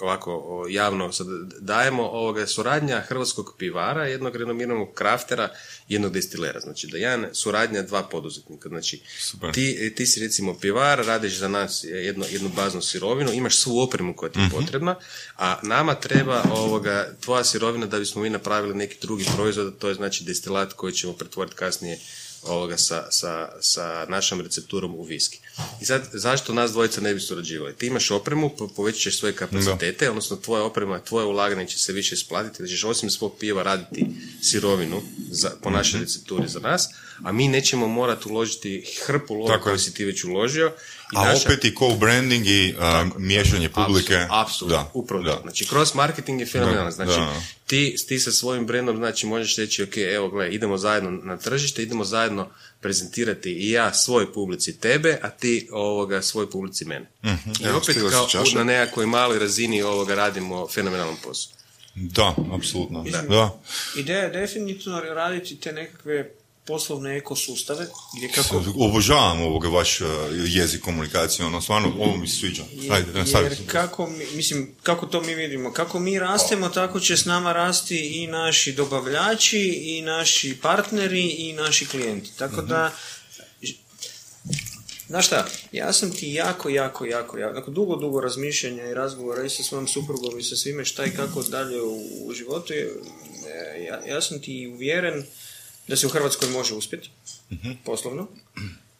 [0.00, 1.26] ovako javno sad
[1.60, 5.48] dajemo ovoga suradnja hrvatskog pivara, jednog renomiranog kraftera,
[5.88, 6.60] jednog destilera.
[6.60, 8.68] Znači da jedan suradnja dva poduzetnika.
[8.68, 9.52] Znači Super.
[9.52, 14.16] ti, ti si recimo pivar, radiš za nas jedno, jednu baznu sirovinu, imaš svu opremu
[14.16, 14.96] koja ti je potrebna,
[15.36, 19.94] a nama treba ovoga, tvoja sirovina da bismo mi napravili neki drugi proizvod, to je
[19.94, 21.98] znači destilat koji ćemo pretvoriti kasnije
[22.42, 25.40] ovoga sa, sa, sa našom recepturom u viski.
[25.80, 27.74] I sad, zašto nas dvojica ne bi surađivali?
[27.74, 31.92] Ti imaš opremu, po- povećat ćeš svoje kapacitete, odnosno tvoja oprema, tvoje ulaganje će se
[31.92, 34.06] više isplatiti, da ćeš osim svog piva raditi
[34.42, 36.88] sirovinu za, po našoj recepturi za nas,
[37.22, 40.72] a mi nećemo morati uložiti hrpu lova koju si ti već uložio.
[41.04, 44.26] I A naša- opet i co-branding i a, miješanje publike.
[44.30, 45.38] Apsolutno, Da, upravo da.
[45.42, 46.92] Znači, cross marketing je fenomenalan.
[46.92, 47.40] Znači, da.
[47.66, 51.82] ti, ti sa svojim brendom, znači, možeš reći, ok, evo, gle, idemo zajedno na tržište,
[51.82, 52.48] idemo zajedno
[52.80, 57.10] prezentirati i ja svoj publici tebe, a ti ovoga svoj publici mene.
[57.22, 57.50] I Mhm.
[57.64, 61.52] Evo, opet kao na nekakvoj maloj razini ovoga radimo fenomenalan posao.
[61.94, 63.04] Da, apsolutno.
[63.28, 63.58] Da.
[63.96, 66.30] Ideja je definitivno raditi te nekakve
[66.66, 67.86] poslovne ekosustave
[68.16, 70.08] gdje kako Obožavam ovoga vaš uh,
[70.46, 72.62] jezik komunikacije, ono stvarno, ovo mi se sviđa.
[72.90, 73.44] Ajde, nastavi.
[73.44, 75.72] Jer kako, mi, mislim, kako to mi vidimo?
[75.72, 81.52] Kako mi rastemo, tako će s nama rasti i naši dobavljači, i naši partneri, i
[81.52, 82.30] naši klijenti.
[82.38, 82.92] Tako da,
[85.08, 89.44] Znaš šta, ja sam ti jako, jako, jako, jako, nakon dugo, dugo razmišljanja i razgovora
[89.44, 92.86] i sa svojom suprugom i sa svime šta i kako dalje u, u životu, e,
[93.88, 95.24] ja, ja sam ti uvjeren
[95.88, 97.10] da se u Hrvatskoj može uspjeti,
[97.84, 98.28] poslovno,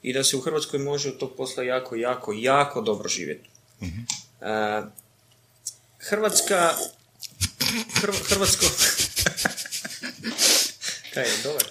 [0.03, 3.49] i da se u Hrvatskoj može od tog posla jako, jako, jako dobro živjeti.
[3.81, 4.83] E,
[5.99, 6.75] Hrvatska,
[7.95, 8.67] Hrv, Hrvatsko,
[11.15, 11.65] kaj je, dobar?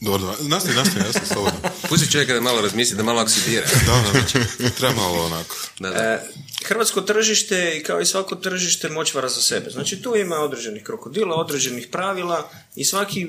[0.00, 0.36] Dobro, dobro.
[0.40, 1.58] Nastavi, nastavi, nastavi, slobodno.
[1.88, 3.66] Pusti čovjeka da malo razmisli, da malo oksidira.
[3.86, 4.20] Da,
[4.58, 5.56] da, treba malo onako.
[5.78, 5.96] Da, da.
[5.96, 6.20] E,
[6.64, 9.70] hrvatsko tržište, kao i svako tržište, moćvara za sebe.
[9.70, 13.26] Znači, tu ima određenih krokodila, određenih pravila i svaki, e,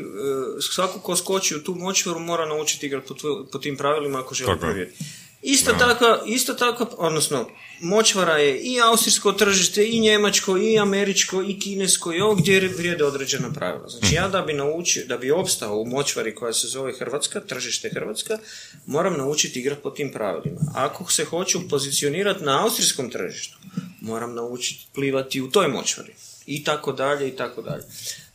[0.61, 4.59] svako ko skoči u tu moćvaru mora naučiti igrati po, po tim pravilima ako želi
[4.59, 5.03] provjeriti.
[5.41, 11.59] Isto tako, isto tako, odnosno, moćvara je i austrijsko tržište, i njemačko, i američko, i
[11.59, 13.87] kinesko, i ovo gdje vrijede određena pravila.
[13.87, 17.89] Znači, ja da bi naučio, da bi opstao u moćvari koja se zove Hrvatska, tržište
[17.89, 18.37] Hrvatska,
[18.85, 20.61] moram naučiti igrati po tim pravilima.
[20.75, 23.57] Ako se hoću pozicionirati na austrijskom tržištu,
[24.01, 26.13] moram naučiti plivati u toj moćvari.
[26.45, 27.83] I tako dalje, i tako dalje.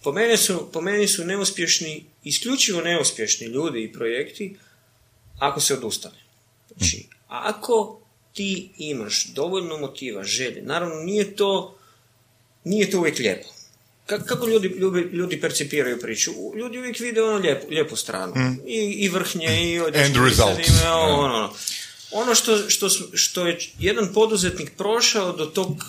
[0.02, 4.56] Po meni su, po meni su neuspješni, isključivo neuspješni ljudi i projekti
[5.38, 6.21] ako se odustane.
[6.76, 8.00] Znači, ako
[8.32, 11.78] ti imaš dovoljno motiva, želje, naravno nije to,
[12.64, 13.48] nije to uvijek lijepo.
[14.06, 16.30] Ka- Kako ljudi, ljudi, ljudi percipiraju priču?
[16.56, 18.32] Ljudi uvijek vide ono lijepu, lijepu stranu.
[18.66, 19.80] I, I vrhnje, i
[20.68, 21.52] ima ovo, ono, ono.
[22.12, 25.84] Ono što, što, što je jedan poduzetnik prošao do tog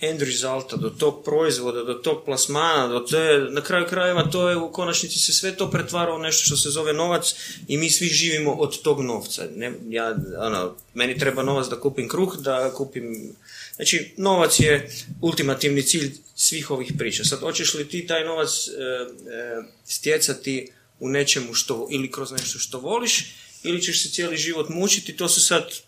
[0.00, 4.56] end resulta, do tog proizvoda, do tog plasmana, do te, na kraju krajeva to je
[4.56, 7.34] u konačnici se sve to pretvara u nešto što se zove novac
[7.68, 9.44] i mi svi živimo od tog novca.
[9.56, 13.34] Ne, ja, ono, meni treba novac da kupim kruh, da kupim...
[13.76, 17.24] Znači, novac je ultimativni cilj svih ovih priča.
[17.24, 22.58] Sad, hoćeš li ti taj novac e, e, stjecati u nečemu što, ili kroz nešto
[22.58, 25.85] što voliš, ili ćeš se cijeli život mučiti, to su sad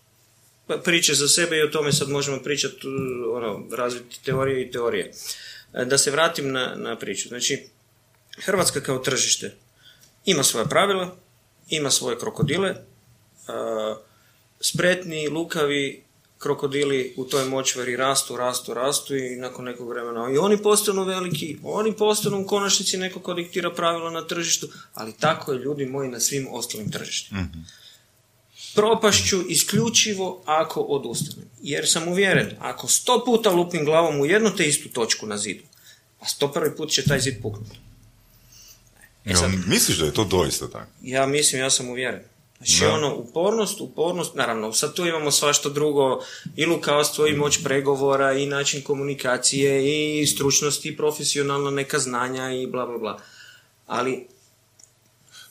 [0.83, 2.93] priče za sebe i o tome sad možemo pričati, uh,
[3.37, 5.11] ono, razviti teorije i teorije.
[5.73, 7.27] E, Da se vratim na, na priču.
[7.27, 7.67] Znači,
[8.37, 9.55] Hrvatska kao tržište
[10.25, 11.15] ima svoja pravila,
[11.69, 12.75] ima svoje krokodile,
[13.47, 13.95] a,
[14.61, 16.03] spretni, lukavi
[16.37, 21.57] krokodili u toj močvari rastu, rastu, rastu i nakon nekog vremena i oni postanu veliki,
[21.63, 26.09] oni postanu u konačnici neko ko diktira pravila na tržištu, ali tako je ljudi moji
[26.09, 27.47] na svim ostalim tržištima
[28.75, 31.49] propašću isključivo ako odustanem.
[31.61, 35.63] Jer sam uvjeren, ako sto puta lupim glavom u jednu te istu točku na zidu,
[36.19, 37.79] a sto prvi put će taj zid puknuti.
[39.25, 40.91] E sad, Jel Misliš da je to doista tako?
[41.01, 42.21] ja mislim, ja sam uvjeren.
[42.57, 42.93] Znači Da.
[42.93, 46.23] ono, upornost, upornost, naravno, sad tu imamo svašta drugo,
[46.55, 52.67] i lukavstvo, i moć pregovora, i način komunikacije, i stručnost, i profesionalna neka znanja, i
[52.67, 53.19] bla, bla, bla.
[53.87, 54.27] Ali,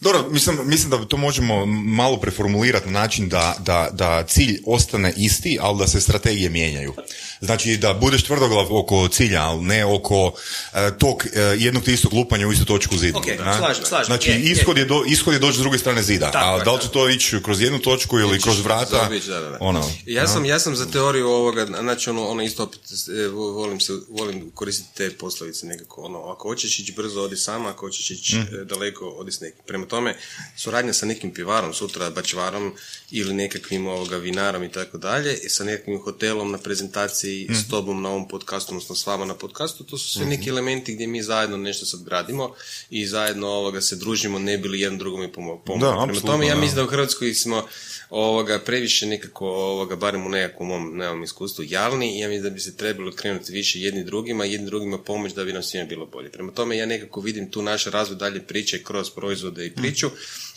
[0.00, 5.12] Dobro, mislim, mislim da to možemo malo preformulirati na način da, da, da cilj ostane
[5.16, 6.94] isti, ali da se strategije mijenjaju.
[7.40, 10.32] Znači da budeš tvrdoglav oko cilja, ali ne oko
[10.74, 13.18] e, tog e, jednog te istog lupanja u istu točku zidu.
[13.18, 13.36] Ok, ne?
[13.58, 14.06] slažem, slažem.
[14.06, 14.52] Znači Je, je.
[14.52, 16.88] ishod je, do, ishod je doći s druge strane zida, Tako a da li će
[16.88, 19.56] to ići kroz jednu točku ili kroz vrata, Zaobići, da, da, da.
[19.60, 22.80] ono, Ja sam, ja sam za teoriju ovoga, znači ono, ono isto opet,
[23.16, 27.36] e, vo- volim, se, volim koristiti te poslovice nekako, ono, ako hoćeš ići brzo, odi
[27.36, 28.54] sama, ako hoćeš ići Mhm.
[28.54, 29.60] e, daleko, odi s nekim.
[29.66, 30.16] Prema tome,
[30.56, 32.72] suradnja sa nekim pivarom, sutra bačvarom
[33.10, 37.54] ili nekakvim ovoga vinarom i tako dalje, i sa nekakvim hotelom na prezentaciji, Mhm.
[37.54, 40.94] s tobom na ovom podcastu, odnosno s vama na podcastu, to su sve neki elementi
[40.94, 42.54] gdje mi zajedno nešto sad gradimo
[42.90, 45.88] i zajedno ovoga se družimo, ne bili jedan drugome pomo- pomogli.
[45.90, 47.66] Da, Prema tome, ja mislim da u Hrvatskoj smo
[48.10, 52.50] ovoga, previše nekako, ovoga, barem u nekakvom mom nemam iskustvu, jalni i ja mislim da
[52.50, 56.06] bi se trebalo krenuti više jedni drugima, jedni drugima pomoć da bi nam svima bilo
[56.06, 56.30] bolje.
[56.30, 60.10] Prema tome, ja nekako vidim tu naš razvoj dalje priče kroz proizvode i priču,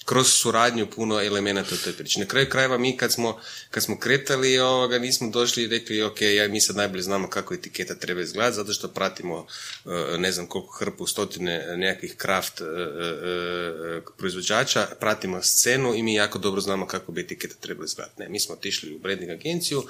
[0.06, 2.20] kroz suradnju puno elemenata u toj priči.
[2.20, 3.40] Na kraju krajeva mi kad smo,
[3.72, 7.54] kad smo kretali, ovoga, nismo došli i rekli, ok, ja, mi sad najbolje znamo kako
[7.54, 9.48] etiketa treba izgledati, zato što pratimo,
[9.86, 16.14] e, ne znam koliko hrpu, stotine nekakvih kraft e, e, proizvođača, pratimo scenu i mi
[16.14, 18.22] jako dobro znamo kako bi etiketa trebala izgledati.
[18.22, 19.84] Ne, mi smo otišli u branding agenciju,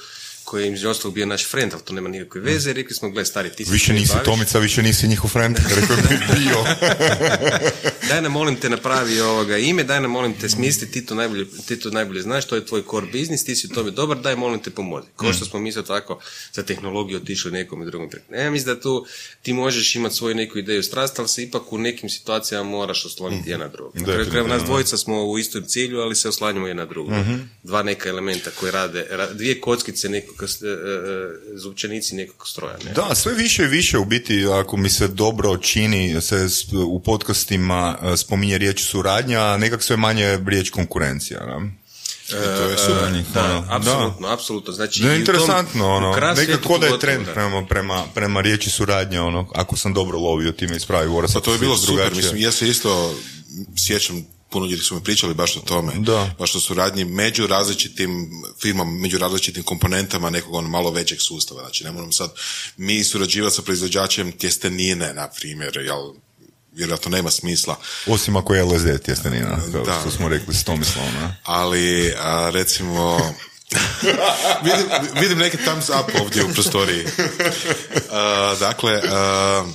[0.43, 3.25] koji je između ostalog bio naš friend, ali to nema nikakve veze, rekli smo, gle,
[3.25, 4.25] stari, ti se više nisi baviš.
[4.25, 6.57] Tomica, više nisi njihov friend, rekao je bio.
[8.09, 11.45] daj nam molim te napravi ovoga ime, daj nam molim te smisli, ti to najbolje,
[11.67, 14.35] ti to najbolje znaš, to je tvoj core biznis, ti si u tome dobar, daj
[14.35, 15.07] molim te pomozi.
[15.15, 16.19] Kao što smo mi isto tako
[16.53, 18.35] za tehnologiju otišli nekom i drugom preko.
[18.35, 19.05] Ja mislim da tu
[19.41, 23.49] ti možeš imati svoju neku ideju strast, ali se ipak u nekim situacijama moraš osloniti
[23.49, 23.95] jedan na drugog.
[23.95, 27.13] Na kraju krajeva nas dvojica smo u istom cilju, ali se oslanjamo jedan na drugog.
[27.63, 30.77] Dva neka elementa koji rade, ra- dvije kockice nekog, e, e,
[31.55, 32.77] zupčanici nekog stroja.
[32.85, 32.91] Ne?
[32.91, 37.97] Da, sve više i više u biti, ako mi se dobro čini, se u podcastima
[38.03, 41.39] e, spominje riječ suradnja, a nekak sve manje riječ konkurencija.
[41.39, 41.81] Ne?
[42.29, 43.11] to je super.
[43.11, 43.65] Njih, Da, ono.
[43.69, 44.73] apsolutno, apsolutno.
[44.73, 49.21] Znači, Da, u interesantno, tom- ono, nekako da je trend prema, prema, prema riječi suradnje,
[49.21, 52.17] ono, ako sam dobro lovio, time ispravi, Pa to je bilo super, drugačije.
[52.17, 53.15] mislim, ja se isto
[53.77, 56.35] sjećam, puno ljudi su mi pričali baš o tome, Da.
[56.39, 58.29] baš o suradnji među različitim
[58.61, 62.31] firmama, među različitim komponentama nekog ono malo većeg sustava, znači ne moramo sad
[62.77, 66.13] mi surađivati sa proizvođačem tjestenine, na primjer, jel,
[66.71, 67.75] vjerojatno nema smisla,
[68.07, 69.97] Osim ako je LSD tjestenina, kao Da.
[70.01, 71.35] što smo rekli s Tomislavom, ne?
[71.43, 73.17] ali a, recimo
[74.65, 74.85] vidim,
[75.21, 77.05] vidim neki thumbs up ovdje u prostoriji.
[78.11, 79.65] A, dakle, a,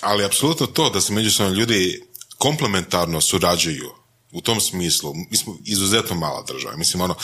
[0.00, 2.02] ali apsolutno to da se međusobno ljudi
[2.38, 3.90] komplementarno surađuju
[4.32, 5.14] u tom smislu.
[5.30, 6.76] Mi smo izuzetno mala država.
[6.76, 7.14] Mislim, ono,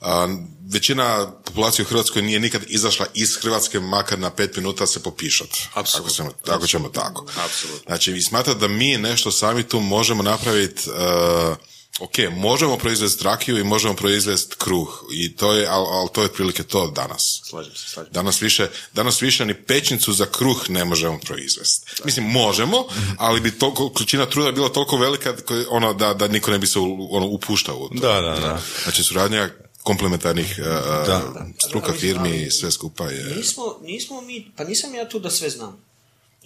[0.00, 0.36] a,
[0.72, 5.48] većina populacije u Hrvatskoj nije nikad izašla iz Hrvatske makar na pet minuta se popišat.
[5.74, 7.26] Ako ćemo, ako ćemo tako.
[7.44, 7.84] Apsolutno.
[7.86, 11.56] Znači, vi smatrate da mi nešto sami tu možemo napraviti, uh,
[12.00, 16.24] ok, možemo proizvesti rakiju i možemo proizvesti kruh, i to je, ali al to je
[16.24, 17.40] otprilike to danas.
[17.44, 18.14] Slažem se, slažem se.
[18.14, 22.02] Danas više, danas više ni pećnicu za kruh ne možemo proizvesti.
[22.04, 22.86] Mislim, možemo,
[23.18, 25.34] ali bi toliko, količina truda bila toliko velika
[25.70, 26.78] ono, da, da niko ne bi se
[27.10, 27.94] ono, upuštao u to.
[27.94, 28.60] Da, da, da.
[28.82, 29.48] Znači, suradnja
[29.82, 30.66] komplementarnih uh,
[31.06, 31.22] Da.
[31.68, 33.24] struka firmi i sve skupa je...
[33.36, 35.86] Nismo, nismo mi, pa nisam ja tu da sve znam.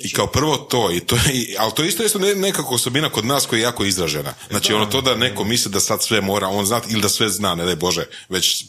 [0.00, 3.24] I kao prvo to, i to i- ali to isto, isto ne- nekako osobina kod
[3.24, 4.34] nas koja je jako izražena.
[4.50, 7.28] Znači ono to da neko misli da sad sve mora on znati ili da sve
[7.28, 8.64] zna, ne daj Bože, već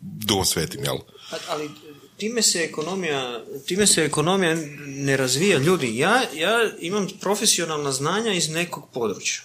[0.00, 0.96] duhom svetim, jel?
[1.30, 1.70] Pa, ali
[2.16, 5.58] time se ekonomija, time se ekonomija ne razvija.
[5.58, 9.40] Ljudi, ja, ja imam profesionalna znanja iz nekog područja.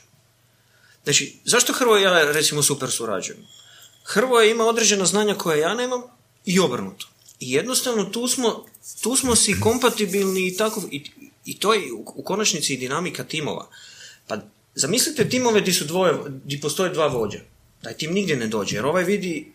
[1.03, 3.43] Znači, zašto Hrvoje i ja recimo super surađujemo?
[4.03, 6.01] Hrvoje ima određena znanja koja ja nemam
[6.45, 7.07] i obrnuto.
[7.39, 8.65] I jednostavno tu smo,
[9.01, 11.03] tu smo si kompatibilni i tako, i,
[11.51, 13.69] i to je u, konačnici i dinamika timova.
[14.27, 14.37] Pa
[14.75, 16.13] zamislite timove di su dvoje,
[16.45, 17.39] di postoje dva vođa.
[17.81, 19.51] Taj tim nigdje ne dođe, jer ovaj vidi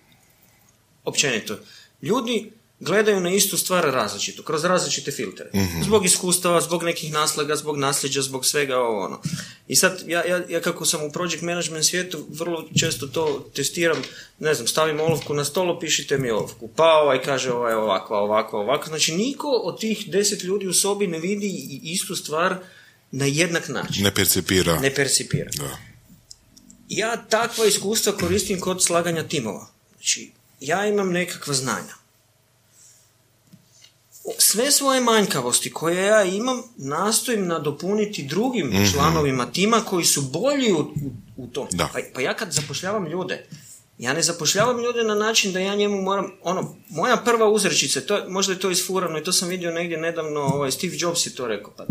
[1.05, 1.59] općenito,
[2.03, 2.51] ljudi
[2.81, 5.51] gledaju na istu stvar različito, kroz različite filtere.
[5.85, 9.21] Zbog iskustava, zbog nekih naslaga, zbog nasljeđa, zbog svega ovo ono.
[9.69, 14.03] I sad, ja, ja, ja kako sam u project management svijetu, vrlo često to testiram,
[14.39, 16.69] ne znam, stavim olovku na stolo, pišite mi olovku.
[16.69, 18.89] Pa ovaj kaže ovaj ovakva, ovakva, ovakva.
[18.89, 22.57] Znači, niko od tih deset ljudi u sobi ne vidi istu stvar
[23.11, 24.05] na jednak način.
[24.05, 24.81] Ne percipira.
[24.81, 25.79] Ne percipira Da.
[26.89, 29.67] ja takva iskustva koristim kod slaganja timova.
[29.97, 32.06] Znači, ja imam nekakva znanja.
[34.39, 40.79] Sve svoje manjkavosti koje ja imam nastojim nadopuniti drugim članovima tima koji su bolji u,
[40.79, 41.69] u, u tom.
[41.93, 43.47] Pa, pa ja kad zapošljavam ljude,
[43.99, 48.29] ja ne zapošljavam ljude na način da ja njemu moram, ono, moja prva uzrečica, to,
[48.29, 51.47] možda je to isfurano i to sam vidio negdje nedavno, ovaj, Steve Jobs je to
[51.47, 51.87] rekao, pa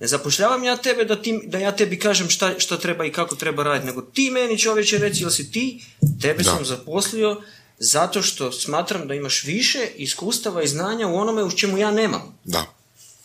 [0.00, 3.36] ne zapošljavam ja tebe da, ti, da ja tebi kažem šta, šta treba i kako
[3.36, 5.84] treba raditi, nego ti meni čovječe reci, jel si ti,
[6.20, 6.50] tebe Da.
[6.50, 7.42] sam zaposlio
[7.80, 12.38] zato što smatram da imaš više iskustava i znanja u onome u čemu ja nemam.
[12.44, 12.66] Da.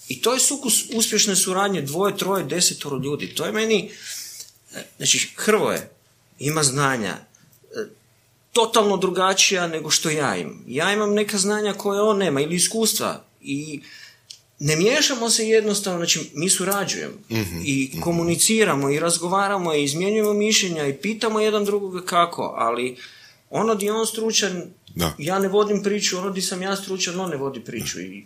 [0.07, 3.27] I to je sukus uspješne suradnje dvoje, troje, desetoro ljudi.
[3.27, 3.91] To je meni,
[4.75, 5.89] e, znači Hrvoje
[6.39, 7.25] ima znanja e,
[8.51, 10.63] totalno drugačija nego što ja imam.
[10.67, 13.81] Ja imam neka znanja koje on nema ili iskustva i
[14.59, 17.15] ne miješamo se jednostavno, znači mi surađujemo
[17.65, 22.97] i komuniciramo i razgovaramo i izmjenjujemo mišljenja i pitamo jedan drugoga kako, ali
[23.55, 24.63] ono di on stručan,
[24.95, 25.13] Da.
[25.17, 28.25] ja ne vodim priču, ono di sam ja stručan, on ne vodi priču i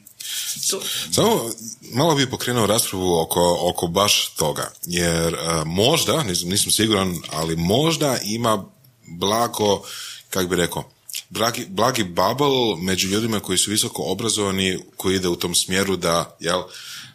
[0.69, 1.51] to, Samo
[1.93, 7.55] malo bi pokrenuo raspravu oko, oko baš toga, jer e, možda, nisam, nisam siguran, ali
[7.55, 8.65] možda ima
[9.07, 9.82] blago,
[10.30, 10.84] kako bi rekao,
[11.30, 16.38] blagi, blagi bubble među ljudima koji su visoko obrazovani, koji ide u tom smjeru da,
[16.39, 16.61] jel,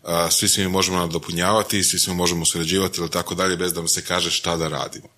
[0.03, 3.73] a, svi se mi možemo nadopunjavati, svi se mi možemo surađivati ili tako dalje, bez
[3.73, 5.09] da nam se kaže šta da radimo.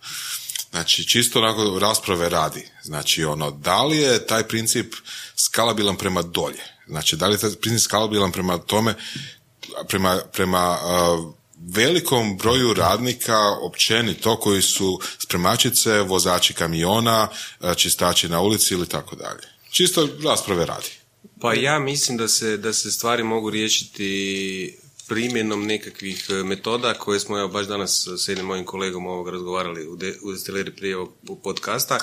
[0.70, 2.68] Znači, čisto onako rasprave radi.
[2.82, 4.94] Znači, ono, da li je taj princip
[5.36, 6.62] skalabilan prema dolje?
[6.86, 8.94] Znači, da li je taj princip skalabilan prema tome,
[9.88, 11.34] prema, prema uh,
[11.74, 17.28] velikom broju radnika općenito koji su spremačice, vozači kamiona,
[17.76, 19.42] čistači na ulici ili tako dalje.
[19.70, 20.90] Čisto rasprave radi.
[21.40, 24.78] Pa ja mislim da se, da se stvari mogu riješiti
[25.08, 29.86] primjenom nekakvih e, metoda koje smo evo baš danas s jednim mojim kolegom ovog razgovarali
[29.88, 31.98] u, de, u destileri prije ovog podcasta,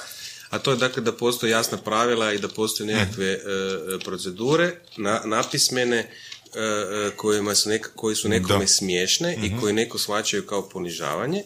[0.49, 4.75] a to je dakle da postoje jasna pravila i da postoje nekakve e, e, procedure
[4.97, 6.07] na, napismene e,
[6.55, 8.67] e, kojima su neka, koji su nekome Da.
[8.67, 11.43] smiješne i koje neko shvaćaju kao ponižavanje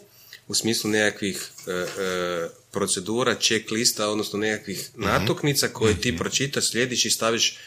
[0.47, 7.09] u smislu nekakvih e, procedura, check lista, odnosno nekakvih natuknica koje ti pročitaš, slijediš i
[7.09, 7.57] staviš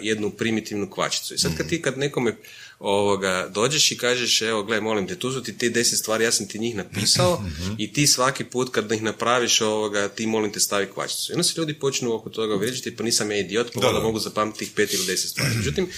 [0.00, 1.34] jednu primitivnu kvačicu.
[1.34, 2.36] I sad kad ti kad nekome
[2.84, 6.32] ovoga, dođeš i kažeš, evo, gle, molim te, tu su ti te deset stvari, ja
[6.32, 7.44] sam ti njih napisao
[7.78, 11.32] i ti svaki put kad ih napraviš, ovoga, ti molim te stavi kvačicu.
[11.32, 14.18] I onda se ljudi počnu oko toga uvrijeđati, pa nisam ja idiot, pa da, mogu
[14.18, 15.54] zapamtiti tih pet ili deset stvari.
[15.56, 15.88] Međutim,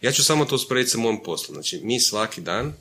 [0.00, 1.54] ja ću samo to usporediti sa mojim poslom.
[1.54, 2.72] Znači, mi svaki dan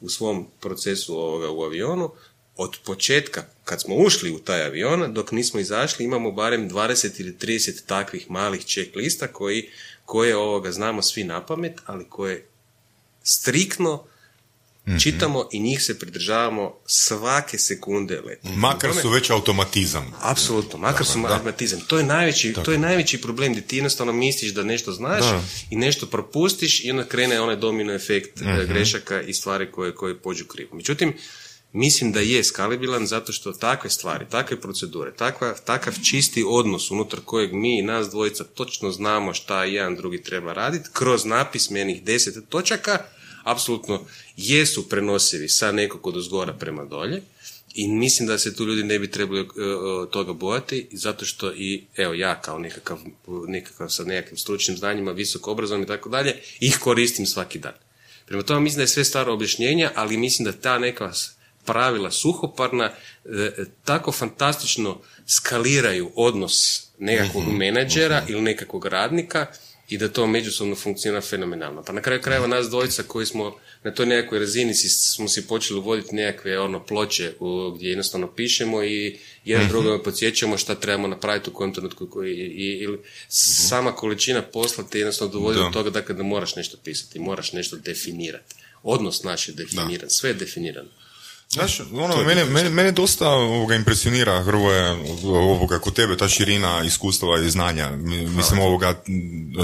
[0.00, 2.10] u svom procesu ovoga u avionu,
[2.56, 7.36] od početka, kad smo ušli u taj avion, dok nismo izašli, imamo barem 20 ili
[7.40, 9.68] 30 takvih malih checklista koji,
[10.04, 12.49] koje ovoga znamo svi na pamet, ali koje
[13.22, 14.04] striktno
[14.88, 14.98] mhm.
[14.98, 18.48] čitamo i njih se pridržavamo svake sekunde leta.
[18.48, 20.12] Makar su već automatizam.
[20.20, 21.80] Apsolutno, makar su automatizam.
[21.80, 25.24] To je najveći, to je najveći problem gdje ti jednostavno misliš da nešto znaš
[25.70, 30.18] i nešto propustiš i onda krene onaj domino efekt mm grešaka i stvari koje, koje
[30.18, 30.76] pođu krivo.
[30.76, 31.14] Međutim,
[31.72, 37.20] mislim da je skalibilan zato što takve stvari, takve procedure, takva, takav čisti odnos unutar
[37.24, 42.48] kojeg mi i nas dvojica točno znamo šta jedan drugi treba raditi, kroz napismenih deset
[42.48, 42.98] točaka,
[43.44, 44.04] apsolutno
[44.36, 47.22] jesu prenosivi sa nekog od uzgora prema dolje
[47.74, 49.48] i mislim da se tu ljudi ne bi trebali uh,
[50.10, 52.98] toga bojati zato što i evo ja kao nekakav,
[53.46, 57.74] nekakav sa nekakvim stručnim znanjima, visoko obrazovnim i tako dalje, ih koristim svaki dan.
[58.26, 61.12] Prema tome mislim da je sve staro objašnjenja, ali mislim da ta neka
[61.70, 62.84] pravila suhoparna
[63.24, 69.46] e, tako fantastično skaliraju odnos nekakvog mm menadžera ili nekakvog radnika
[69.90, 71.82] i da to međusobno funkcionira fenomenalno.
[71.82, 75.78] Pa na kraju krajeva nas dvojica koji smo na toj nekakvoj razini smo si počeli
[75.78, 81.08] uvoditi nekakve ono ploče u, gdje jednostavno pišemo i jedan mm drugome podsjećamo šta trebamo
[81.08, 82.98] napraviti u kojem trenutku koji, i, ili
[83.28, 87.76] sama količina posla te jednostavno dovodi do toga da kada moraš nešto pisati, moraš nešto
[87.76, 88.54] definirati.
[88.82, 90.88] Odnos naš je definiran, sve je definirano.
[91.52, 97.40] Znaš, ono, mene, mene, mene, dosta ovoga impresionira Hrvoje, ovoga, kod tebe, ta širina iskustava
[97.40, 97.90] i znanja.
[98.36, 99.02] Mislim, ovoga,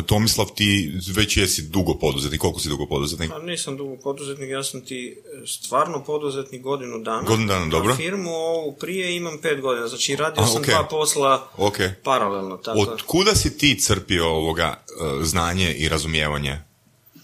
[0.07, 3.30] Tomislav, ti već jesi dugo poduzetnik, koliko si dugo poduzetnik?
[3.30, 5.16] Pa nisam dugo poduzetnik, ja sam ti
[5.47, 7.22] stvarno poduzetnik godinu dana.
[7.22, 7.93] Godinu dana, dobro.
[7.93, 11.91] A firmu ovu prije imam pet godina, znači radio sam dva posla okay.
[12.05, 12.57] paralelno.
[12.57, 12.78] Tako.
[12.78, 14.84] Od kuda si ti crpio ovoga
[15.20, 16.66] e, znanje i razumijevanje?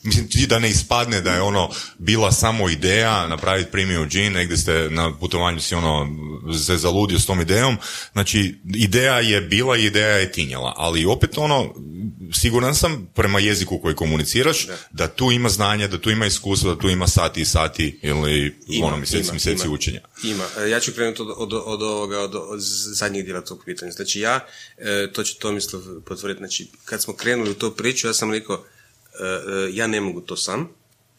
[0.02, 4.88] Mislim, da ne ispadne da je ono bila samo ideja napraviti premium gin, negdje ste
[4.90, 6.08] na putovanju si ono
[6.66, 7.76] se zaludio s tom idejom.
[8.12, 11.74] Znači, ideja je bila i ideja je tinjala, ali opet ono,
[12.32, 15.08] siguran sam prema jeziku koji komuniciraš, da.
[15.08, 18.86] tu ima znanja, da tu ima iskustva, da tu ima sati i sati ili ima,
[18.86, 20.00] ono mjeseci, ima, mjeseci ima, učenja.
[20.24, 20.44] Ima.
[20.58, 22.60] E, ja ću krenuti od, od, od ovoga, od, od
[22.94, 23.92] zadnjeg dijela tog pitanja.
[23.92, 24.46] Znači ja,
[24.78, 28.64] e, to će Tomislav potvrditi, znači kad smo krenuli u to priču, ja sam rekao,
[29.72, 30.68] ja ne mogu to sam,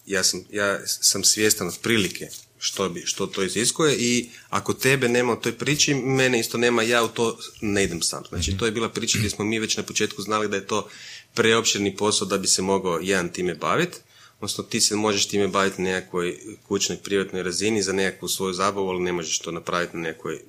[0.05, 2.29] ja sam, ja sam svjestan prilike
[2.63, 6.83] što, bi, što to iziskuje i ako tebe nema u toj priči, mene isto nema,
[6.83, 8.23] ja u to ne idem sam.
[8.29, 10.89] Znači, to je bila priča gdje smo mi već na početku znali da je to
[11.33, 13.97] preopširni posao da bi se mogao jedan time baviti.
[14.35, 16.37] Odnosno, ti se možeš time baviti na nekakvoj
[16.67, 20.39] kućnoj privatnoj razini za nekakvu svoju zabavu, ali ne možeš to napraviti na nekoj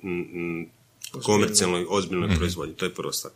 [1.23, 2.37] komercijalnoj, ozbiljnoj mhm.
[2.37, 2.75] proizvodnji.
[2.75, 3.33] To je prva stvar.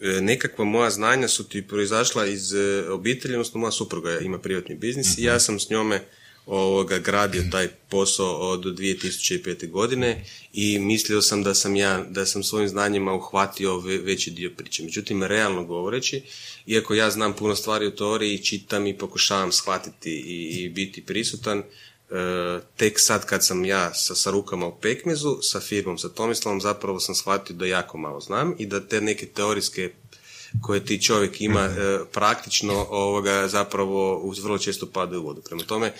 [0.00, 4.74] E, nekakva moja znanja su ti proizašla iz e, obitelji, odnosno moja supruga ima privatni
[4.74, 5.40] biznis i ja mhm.
[5.40, 6.04] sam s njome
[6.48, 9.70] ovoga, gradio taj posao od 2005.
[9.70, 14.82] godine i mislio sam da sam ja, da sam svojim znanjima uhvatio veći dio priče.
[14.82, 16.22] Međutim, realno govoreći,
[16.66, 21.62] iako ja znam puno stvari u teoriji, čitam i pokušavam shvatiti i, i biti prisutan,
[22.76, 27.00] tek sad kad sam ja sa, sa rukama u pekmezu, sa firmom, sa Tomislavom, zapravo
[27.00, 29.92] sam shvatio da jako malo znam i da te neke teorijske
[30.62, 31.80] koje ti čovjek ima mhm.
[31.80, 35.42] e, praktično ovoga zapravo vrlo često padaju u vodu.
[35.42, 35.92] Prema tome,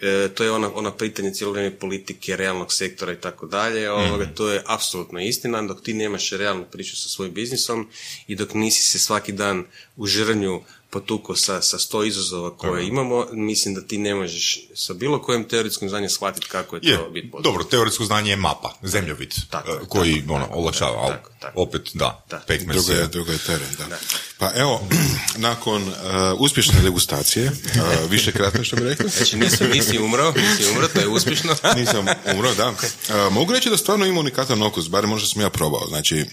[0.00, 3.90] e, to je ona, ona pitanje cijelo vrijeme politike, realnog sektora i tako dalje.
[3.90, 4.34] Ovoga, mhm.
[4.34, 7.88] To je apsolutno istina, dok ti nemaš realnu priču sa svojim biznisom
[8.26, 9.64] i dok nisi se svaki dan
[9.96, 14.94] u žrnju potuko sa, sa sto izazova koje imamo, mislim da ti ne možeš sa
[14.94, 17.50] bilo kojim teoretskim znanjem shvatiti kako je, to biti potrebno.
[17.50, 21.14] Dobro, teoretsko znanje je mapa, zemljovid, tako, eh, koji ono, olakšava, ali
[21.54, 22.42] opet da, da.
[22.72, 23.98] Drugo je, drugo je teren, da.
[24.38, 24.88] Pa evo,
[25.48, 25.94] nakon uh,
[26.38, 29.10] uspješne degustacije, uh, više kratno što bi rekli.
[29.20, 31.56] Znači nisi, nisi umro, nisi umro, to je uspješno.
[31.76, 32.68] Nisam umro, da.
[32.68, 35.86] Uh, mogu reći da stvarno ima unikatan okus, barem možda sam ja probao.
[35.88, 36.24] Znači,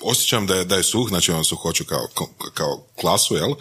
[0.00, 2.08] osjećam da je, da je suh, znači on suhoću kao,
[2.54, 3.54] kao klasu, jel?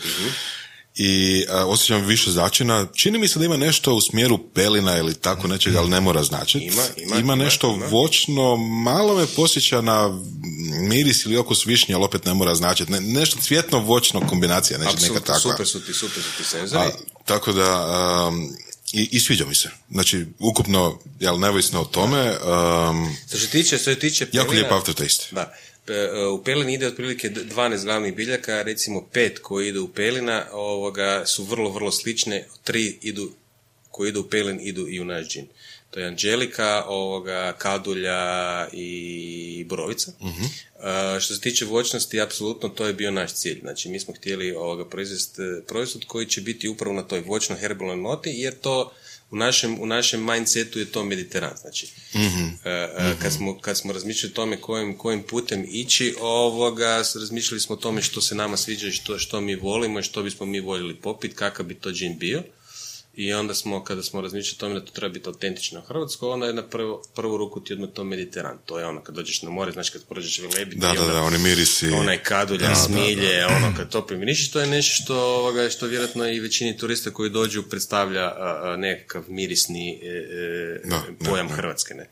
[1.00, 2.88] I osjećam više začina.
[2.96, 6.24] Čini mi se da ima nešto u smjeru pelina ili tako nečega, ali ne mora
[6.24, 6.66] značiti.
[6.66, 10.22] Ima, ima, ima, nešto voćno, malo me posjeća na
[10.90, 12.92] miris ili okus višnje, ali opet ne mora značiti.
[12.92, 15.52] Ne, nešto cvjetno voćno kombinacija, nešto neka takva.
[15.52, 16.92] Super su ti, super su ti senzori.
[17.26, 18.32] tako da,
[18.94, 19.70] i, i sviđa mi se.
[19.92, 22.30] Znači, ukupno, jel, neovisno o tome...
[22.30, 25.28] Um, što se tiče, što se tiče pelina, jako lijep aftertaste.
[25.32, 25.54] Da,
[26.34, 31.44] u pelin ide otprilike 12 glavnih biljaka, recimo pet koji idu u pelina ovoga, su
[31.44, 33.32] vrlo, vrlo slične, tri idu
[33.92, 35.48] koji idu u pelin idu i u naš džin.
[35.92, 40.12] To je Anđelika, ovoga, Kadulja i Borovica.
[40.20, 43.60] Uh, što se tiče voćnosti, apsolutno to je bio naš cilj.
[43.60, 47.98] Znači, mi smo htjeli ovoga proizvesti e, proizvod koji će biti upravo na toj voćno-herbalnoj
[47.98, 48.94] noti, jer to
[49.32, 51.58] u našem, u našem mindsetu je to Mediteran.
[51.62, 52.48] Znači, mm
[53.22, 57.80] kad, smo, kad smo razmišljali o tome kojim, kojim putem ići, ovoga, razmišljali smo o
[57.80, 60.96] tome što se nama sviđa i što, što mi volimo i što bismo mi voljeli
[60.96, 62.44] popiti, kakav bi to džin bio.
[63.18, 66.46] I onda smo, kada smo razmišljali o tome da to treba biti autentično Hrvatsko, onda
[66.46, 68.58] je na prvu, prvu ruku ti odmah to Mediteran.
[68.66, 71.38] To je ono, kad dođeš na more, znači kad prođeš Velebit, da, da, da, oni
[71.38, 71.92] mirisi.
[71.92, 76.40] Onaj kadulja, smilje, ono, kad to primiriš, to je nešto što, ovoga, što vjerojatno i
[76.40, 78.34] većini turista koji dođu predstavlja
[78.78, 80.08] nekakav mirisni e,
[80.84, 82.10] e pojam Hrvatske, ne.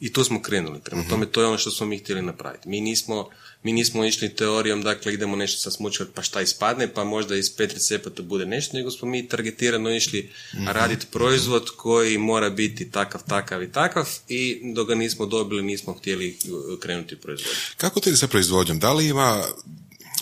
[0.00, 0.80] I tu smo krenuli.
[0.80, 1.10] Prema mhm.
[1.10, 2.68] tome, to je ono što smo mi htjeli napraviti.
[2.68, 3.28] Mi nismo
[3.62, 7.56] mi nismo išli teorijom, dakle idemo nešto sa smučati pa šta ispadne, pa možda iz
[7.56, 12.90] pet recepata bude nešto, nego smo mi targetirano išli mm raditi proizvod koji mora biti
[12.90, 17.56] takav, takav i takav i dok ga nismo dobili nismo htjeli uh, krenuti u proizvodnju.
[17.76, 18.78] Kako ti sa proizvodnjom?
[18.78, 19.44] Da li ima,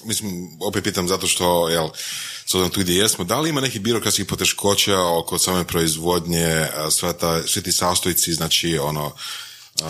[0.04, 1.88] mislim, opet pitam zato što, jel,
[2.46, 7.12] s obzirom tu gdje jesmo, da li ima nekih birokratskih poteškoća oko same proizvodnje, sva
[7.12, 9.12] ta, svi ti sastojci, znači ono,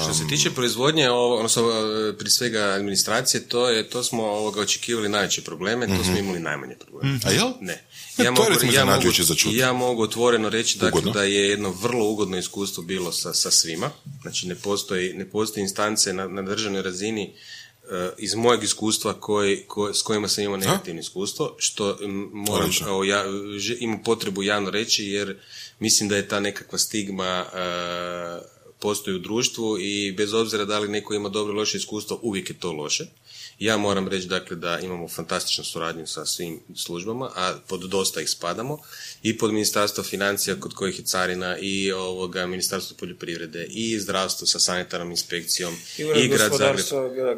[0.05, 5.09] što se tiče proizvodnje, odnosno e, prije svega administracije, to je to smo ovoga očekivali
[5.09, 6.25] najveće probleme, to smo mhm.
[6.25, 7.19] imali najmanje probleme.
[7.25, 7.49] A jel?
[7.61, 7.85] Ne.
[8.17, 9.09] Ja, to mogu, ja, mogu,
[9.53, 13.91] ja mogu otvoreno reći dakle, da je jedno vrlo ugodno iskustvo bilo sa, sa svima.
[14.23, 17.33] Znači ne postoji, ne postoji instance na, na državnoj razini
[17.83, 19.65] uh, iz mojeg iskustva koji,
[19.95, 21.99] s kojima sam imao negativno iskustvo, što
[22.33, 23.25] moram, kao ja,
[23.79, 25.39] imam potrebu javno reći jer
[25.79, 30.89] mislim da je ta nekakva stigma uh, postoji u društvu i bez obzira da li
[30.89, 33.05] neko ima dobro ili loše iskustvo, uvijek je to loše.
[33.61, 38.31] Ja moram reći dakle da imamo fantastičnu suradnju sa svim službama, a pod dosta ih
[38.31, 38.79] spadamo
[39.23, 44.59] i pod ministarstvo financija kod kojih je carina i ovoga ministarstvo poljoprivrede i zdravstvo sa
[44.59, 46.87] sanitarnom inspekcijom i, i grad Zagreb.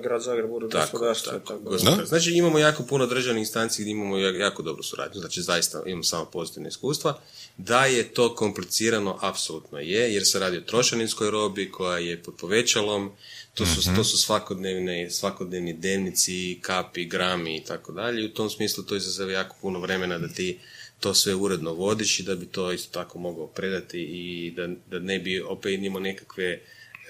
[0.03, 1.33] grad Zagreb, gospodarstvo.
[1.33, 5.83] Tako, tako, Znači imamo jako puno državnih instanci gdje imamo jako dobru suradnju, znači zaista
[5.87, 7.21] imamo samo pozitivne iskustva.
[7.57, 12.35] Da je to komplicirano, apsolutno je, jer se radi o trošaninskoj robi koja je pod
[12.37, 13.13] povećalom,
[13.55, 18.25] to su, mm to su svakodnevne, svakodnevni dnevnici, kapi, grami i tako dalje.
[18.25, 20.59] U tom smislu to izazove jako puno vremena da ti
[21.01, 24.99] to sve uredno vodiš i da bi to isto tako mogao predati i da, da
[24.99, 26.61] ne bi opet imao nekakve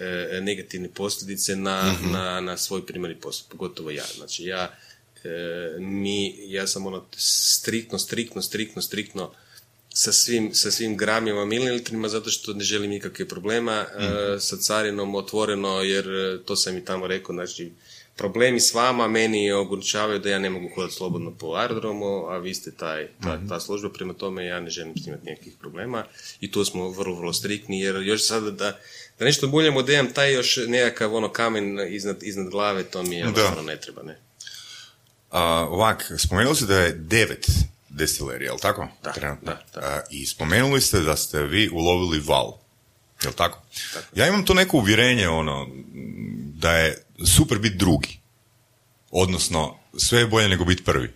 [0.01, 2.13] e, negativne posljedice na, mhm.
[2.13, 4.05] na, na svoj primjeri posao, pogotovo ja.
[4.17, 4.75] Znači ja,
[5.25, 9.35] e, mi, ja sam ono striktno, striktno, striktno, striktno
[9.95, 15.15] sa svim, sa svim gramima, mililitrima, zato što ne želim nikakve problema mm sa carinom
[15.15, 17.73] otvoreno, jer e, to sam i tamo rekao, znači
[18.17, 22.55] problemi s vama meni ogorčavaju da ja ne mogu hodati slobodno po aerodromu, a vi
[22.55, 23.49] ste taj, ta, mhm.
[23.49, 26.05] ta služba, prema tome ja ne želim s imati nikakvih problema
[26.41, 28.79] i tu smo vrlo, vrlo striktni, jer još sada da,
[29.19, 33.17] da nešto buljemo da imam taj još nekakav ono kamen iznad, iznad glave, to mi
[33.17, 33.63] je da.
[33.63, 34.19] ne treba, ne.
[35.69, 37.47] ovak, spomenuli se da je devet
[37.93, 38.89] destilerija, jel tako?
[39.03, 39.13] Da,
[39.43, 40.05] da, da.
[40.11, 42.53] I spomenuli ste da ste vi ulovili val,
[43.23, 43.63] jel tako?
[43.95, 44.07] tako?
[44.15, 45.69] Ja imam to neko uvjerenje, ono,
[46.55, 47.03] da je
[47.37, 48.19] super biti drugi.
[49.11, 51.13] Odnosno, sve je bolje nego biti prvi.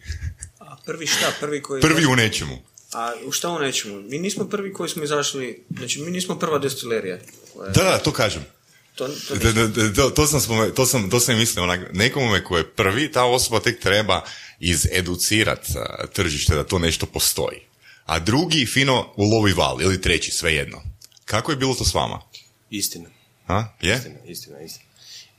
[0.58, 1.32] A prvi šta?
[1.40, 1.82] Prvi koji...
[1.82, 2.58] Prvi u nečemu.
[2.92, 4.02] A u šta u nečemu?
[4.02, 7.18] Mi nismo prvi koji smo izašli, znači mi nismo prva destilerija.
[7.74, 8.44] Da, da, to kažem.
[8.96, 9.08] To,
[9.96, 10.40] to, to, sam,
[10.74, 14.24] to, sam, to sam mislio, onak, nekome ko je prvi, ta osoba tek treba
[14.60, 15.66] izeducirat
[16.12, 17.60] tržište da to nešto postoji.
[18.04, 20.82] A drugi fino ulovi val, ili treći, svejedno.
[21.24, 22.20] Kako je bilo to s vama?
[22.70, 23.10] Istina.
[23.46, 23.64] A?
[23.80, 23.94] Je?
[23.94, 24.86] Istina, istina, istina.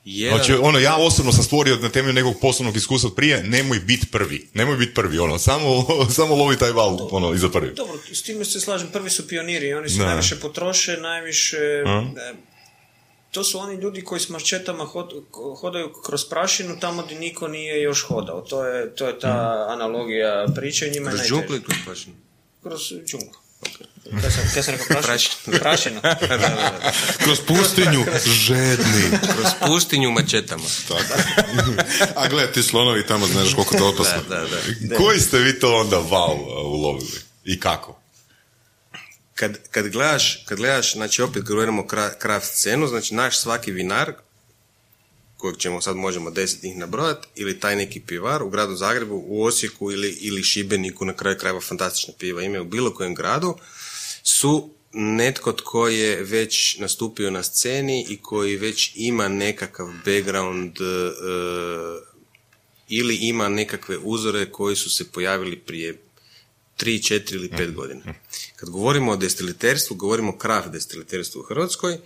[0.05, 0.37] Jedan...
[0.37, 4.49] Znači, ono, ja osobno sam stvorio na temelju nekog poslovnog iskustva prije, nemoj biti prvi.
[4.53, 5.85] Nemoj biti prvi, ono, samo,
[6.17, 7.73] samo lovi taj val, ono, iza prvi.
[7.75, 11.83] Dobro, s time se slažem, prvi su pioniri, oni se najviše potroše, najviše...
[13.31, 14.85] to su oni ljudi koji s marčetama
[15.61, 18.41] hodaju kroz prašinu tamo gdje niko nije još hodao.
[18.41, 19.71] To je, to je ta mm.
[19.71, 22.15] analogija priče njima Kroz džunglu ili kroz prašinu?
[22.63, 23.39] Kroz džunglu.
[23.61, 23.97] Okay.
[24.53, 25.59] Kaj sam, rekao prašinu?
[25.59, 26.01] Prašinu.
[27.23, 29.03] kroz pustinju žedni.
[29.33, 30.63] Kroz pustinju mačetama.
[30.87, 31.21] Tako.
[32.15, 34.21] A gledaj, ti slonovi tamo znaš koliko to opasno.
[34.29, 34.47] Da, da,
[34.79, 34.95] da.
[34.95, 37.19] Koji ste vi to onda val ulovili?
[37.45, 38.01] I kako?
[39.37, 41.87] Kad, kad, gledaš, kad gledaš, znači opet govorimo o
[42.21, 44.13] craft scenu, znači naš svaki vinar,
[45.37, 49.43] kojeg ćemo sad možemo deset njih nabrojati, ili taj neki pivar u gradu Zagrebu, u
[49.43, 53.55] Osijeku ili, ili Šibeniku, na kraju krajeva fantastična piva imaju u bilo kojem gradu,
[54.23, 60.87] su netko tko je već nastupio na sceni i koji već ima nekakav background uh,
[62.89, 66.06] ili ima nekakve uzore koji su se pojavili prije
[66.77, 68.01] 3, 4 ili 5 godina.
[68.55, 71.97] Kad govorimo o destiliterstvu, govorimo o kraft destiliterstvu u Hrvatskoj,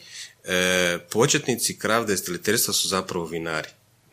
[0.44, 3.70] e, početnici kraft destiliterstva su zapravo vinari.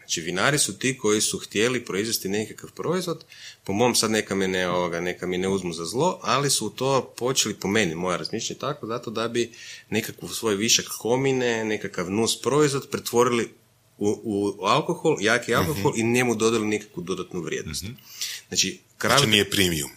[0.08, 3.24] Znači, vinari su ti koji su htjeli proizvesti nekakav proizvod,
[3.64, 6.70] po mom sad neka me ne, ovoga, neka mi ne uzmu za zlo, ali su
[6.70, 9.52] to počeli, po meni, moja razmišljanje tako, zato da bi
[9.90, 13.50] nekakav svoj višak komine, nekakav nus proizvod pretvorili
[13.98, 17.84] u, u alkohol, jaki alkohol i njemu dodali nekakvu dodatnu vrijednost.
[18.48, 19.18] Znači, kraft...
[19.18, 19.90] Znači nije premium.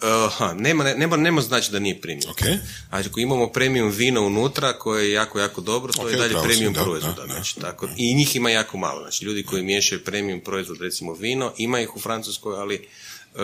[0.00, 2.32] Aha, nema, nema, nema znači da nije premium.
[2.32, 2.58] Okay.
[2.88, 6.34] Znači, ako imamo premium vino unutra koje je jako, jako dobro, to Ok, je dalje
[6.42, 7.14] premium da, proizvod.
[7.16, 7.32] da, da.
[7.32, 9.00] Znači, tako, I njih ima jako malo.
[9.00, 13.38] Znači, ljudi koji miješaju premium proizvod, recimo vino, ima ih u Francuskoj, ali e,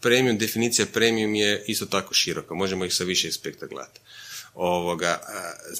[0.00, 2.54] premium, definicija premium je isto tako široka.
[2.54, 4.00] Možemo ih sa više aspekta gledati.
[4.54, 5.20] Ovoga,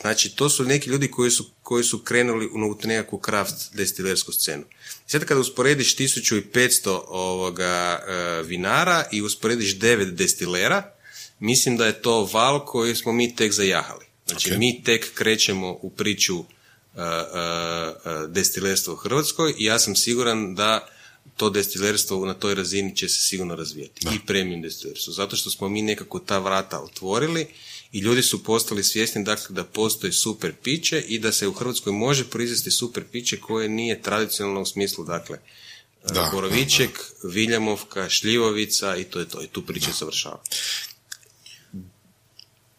[0.01, 4.65] znači, to su neki ljudi koji su, koji su krenuli u nekakvu kraft destilersku scenu.
[5.07, 8.01] Sad kada usporediš 1500 ovoga,
[8.45, 10.93] vinara i usporediš 9 destilera,
[11.39, 14.07] mislim da je to val koji smo mi tek zajahali.
[14.27, 14.59] Znači, Ok.
[14.59, 16.47] mi tek krećemo u priču uh,
[16.95, 20.89] uh, destilerstva u Hrvatskoj i ja sam siguran da
[21.37, 24.07] to destilerstvo na toj razini će se sigurno razvijati.
[24.15, 25.13] I premium destilerstvo.
[25.13, 27.47] Zato što smo mi nekako ta vrata otvorili
[27.93, 31.93] i ljudi su postali svjesni dakle, da postoji super piće i da se u Hrvatskoj
[31.93, 35.39] može proizvesti super piće koje nije tradicionalno u smislu, dakle,
[36.15, 36.91] Da, uh, Boroviček,
[37.23, 39.43] Viljamovka, Šljivovica i to je to.
[39.43, 40.41] I tu priča završava.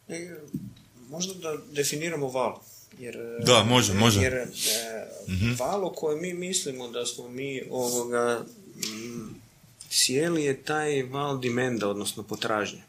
[0.07, 0.35] E,
[1.09, 2.61] Možda da definiramo val.
[2.99, 4.21] Jer, e, Da, može, može.
[4.21, 4.47] Jer e,
[5.59, 8.45] val o kojem mi mislimo da smo mi ovoga
[9.89, 12.83] sjeli je taj val dimenda, odnosno potražnje.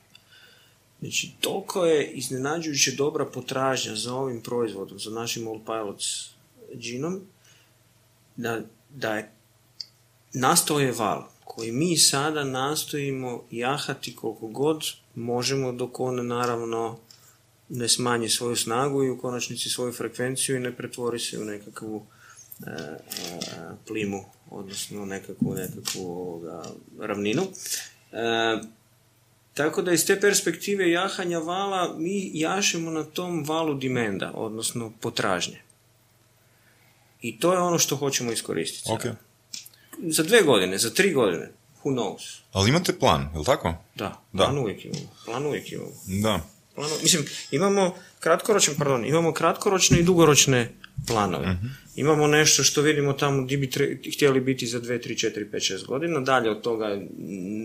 [1.02, 6.30] Znači, toliko je iznenađujuće dobra potražnja za ovim proizvodom, za našim Old Pilots
[6.76, 7.20] džinom,
[8.36, 8.60] da,
[8.90, 9.32] da je
[10.32, 14.84] nastao je val koji mi sada nastojimo jahati koliko god
[15.14, 16.98] možemo dok on naravno
[17.68, 22.06] ne smanji svoju snagu i u konačnici svoju frekvenciju i ne pretvori se u nekakvu
[22.66, 22.98] e, e,
[23.86, 26.62] plimu, odnosno nekakvu, nekakvu ovoga,
[26.98, 27.42] ravninu.
[28.12, 28.81] E,
[29.54, 35.60] tako da iz te perspektive jahanja vala mi jašemo na tom valu dimenda, odnosno potražnje.
[37.22, 38.90] I to je ono što hoćemo iskoristiti.
[38.92, 39.02] Ok.
[39.02, 39.16] sada.
[39.98, 41.50] Za dve godine, za tri godine,
[41.84, 42.40] who knows?
[42.52, 43.74] Ali imate plan, je li tako?
[43.94, 44.44] Da, Da.
[44.44, 45.06] plan uvijek imamo.
[45.24, 45.90] Plan uvijek imamo.
[46.06, 46.40] Da.
[46.74, 50.72] Plano, mislim, imamo kratkoročne, pardon, imamo kratkoročne i dugoročne
[51.06, 51.46] planove.
[51.48, 51.66] Mhm.
[51.96, 55.74] Imamo nešto što vidimo tamo gdje bi tre- htjeli biti za 2, 3, 4, 5,
[55.74, 57.00] 6 godina, dalje od toga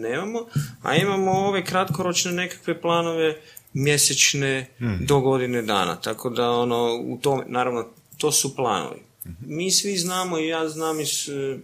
[0.02, 0.40] nemamo,
[0.82, 3.36] a imamo ove kratkoročne nekakve planove
[3.74, 5.06] mjesečne Mhm.
[5.06, 5.96] do godine dana.
[5.98, 7.88] Tako da ono, u tom, naravno,
[8.18, 9.00] to su planovi.
[9.26, 9.34] Mhm.
[9.48, 11.58] Mi svi znamo i ja znam iz e,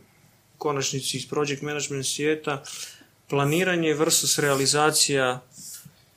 [0.58, 2.64] konačnici iz project management svijeta,
[3.28, 5.42] planiranje versus realizacija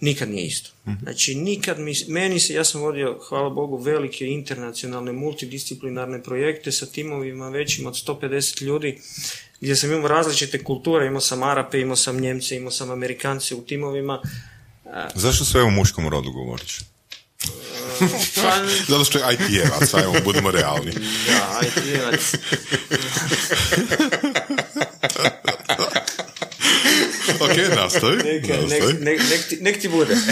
[0.00, 0.70] nikad nije isto.
[1.02, 6.86] Znači, nikad mi, meni se, ja sam vodio, hvala Bogu, velike internacionalne, multidisciplinarne projekte sa
[6.86, 9.00] timovima većim od 150 ljudi,
[9.60, 13.62] gdje sam imao različite kulture, imao sam Arape, imao sam Njemce, imao sam Amerikance u
[13.62, 14.22] timovima.
[15.14, 16.78] Zašto sve u muškom rodu govoriš?
[18.42, 18.52] Pa,
[18.88, 20.92] Zato što je IT-evac, ajmo, budemo realni.
[21.26, 22.34] da, IT-evac.
[27.86, 28.16] nastavi.
[28.16, 28.92] Neka, nek, nastavi.
[28.92, 30.16] nek, nek, ti, nek ti bude.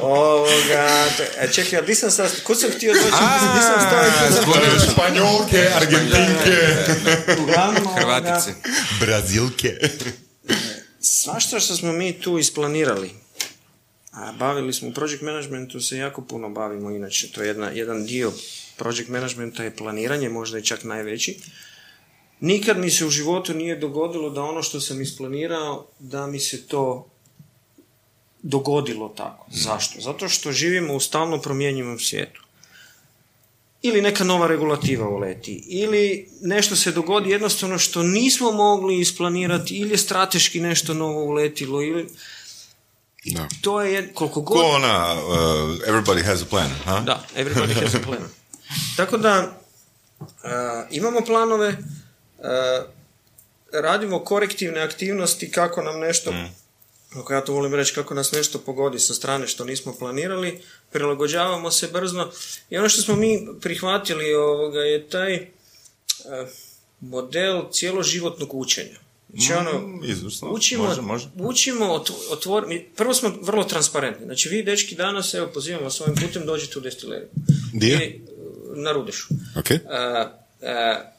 [0.00, 1.06] Ovoga,
[1.40, 3.04] e, čekaj, ali di sam sad, kud sam htio doći?
[3.54, 6.56] Di sam stao i kud sam htio Španjolke, Argentinke?
[7.42, 8.54] Uglavnom, Hrvatice.
[9.00, 9.78] Brazilke.
[11.00, 13.10] Svašta što smo mi tu isplanirali,
[14.12, 18.06] a bavili smo u project managementu se jako puno bavimo inače, to je jedna, jedan
[18.06, 18.32] dio
[18.76, 21.38] project managementa je planiranje, možda i čak najveći.
[22.40, 26.66] Nikad mi se u životu nije dogodilo da ono što sam isplanirao, da mi se
[26.66, 27.06] to
[28.42, 29.46] dogodilo tako.
[29.50, 30.00] Zašto?
[30.00, 32.42] Zato što živimo u stalno promjenjivom svijetu.
[33.82, 39.90] Ili neka nova regulativa uleti, ili nešto se dogodi jednostavno što nismo mogli isplanirati, ili
[39.90, 42.08] je strateški nešto novo uletilo, ili...
[43.24, 43.48] Da.
[43.60, 44.56] To je, koliko god...
[44.56, 45.30] Ko ona, uh,
[45.88, 47.00] everybody has a plan, ha?
[47.00, 48.22] Da, everybody has a plan.
[48.96, 49.60] Tako da,
[50.20, 50.26] uh,
[50.90, 51.76] imamo planove,
[53.72, 56.32] radimo korektivne aktivnosti kako nam nešto,
[57.12, 60.60] kako ja to volim reći, kako nas nešto pogodi sa strane što nismo planirali,
[60.92, 62.30] prilagođavamo se brzo
[62.70, 66.48] i ono što smo mi prihvatili ovoga je taj uh,
[67.00, 68.98] model cjeloživotnog učenja.
[69.28, 70.50] Znači, ono, Mm, izvrsno.
[70.50, 71.28] učimo, Može, može.
[71.36, 72.64] učimo ot- otvor,
[72.96, 74.26] prvo smo vrlo transparentni.
[74.26, 77.28] Znači, vi, dečki, danas, evo, pozivamo vas ovim putem, dođite u destileriju.
[77.72, 77.94] Gdje?
[77.96, 78.20] I,
[78.74, 79.26] na Rudešu.
[79.56, 79.70] Ok.
[79.70, 79.80] E,
[80.60, 81.12] e,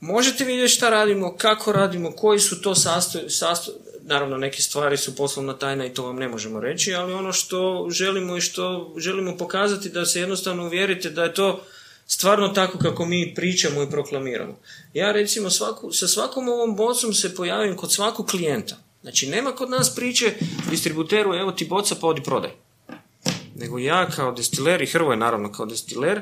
[0.00, 5.16] možete vidjeti šta radimo, kako radimo, koji su to sastoj, sastoj, naravno neke stvari su
[5.16, 9.36] poslovna tajna i to vam ne možemo reći, ali ono što želimo i što želimo
[9.36, 11.64] pokazati da se jednostavno uvjerite da je to
[12.06, 14.58] stvarno tako kako mi pričamo i proklamiramo.
[14.94, 18.76] Ja recimo svaku, sa svakom ovom bocom se pojavim kod svakog klijenta.
[19.02, 20.34] Znači nema kod nas priče
[20.70, 22.50] distributeru evo ti boca pa odi prodaj
[23.60, 26.20] nego ja kao destiler i Hrvoje naravno kao destiler,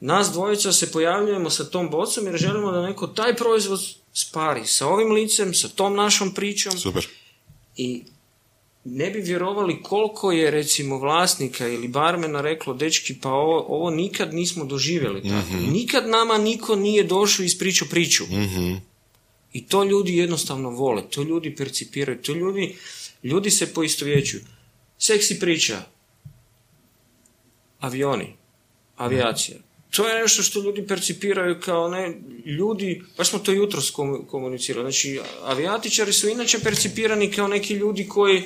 [0.00, 3.80] nas dvojica se pojavljujemo sa tom bocom jer želimo da neko taj proizvod
[4.12, 7.06] spari sa ovim licem, sa tom našom pričom Super.
[7.76, 8.02] i
[8.84, 14.34] ne bi vjerovali koliko je recimo vlasnika ili barmena reklo, dečki, pa ovo, ovo nikad
[14.34, 15.70] nismo doživjeli tako.
[15.70, 18.24] Nikad nama niko nije došao i ispričao priču.
[19.52, 22.76] I to ljudi jednostavno vole, to ljudi percipiraju, to ljudi,
[23.22, 24.42] ljudi se poistovjećuju.
[24.98, 25.82] Seksi priča,
[27.80, 28.36] avioni,
[28.96, 29.58] avijacija.
[29.90, 33.80] To je nešto što ljudi percipiraju kao ne, ljudi, baš smo to jutro
[34.30, 38.44] komunicirali, znači avijatičari su inače percipirani kao neki ljudi koji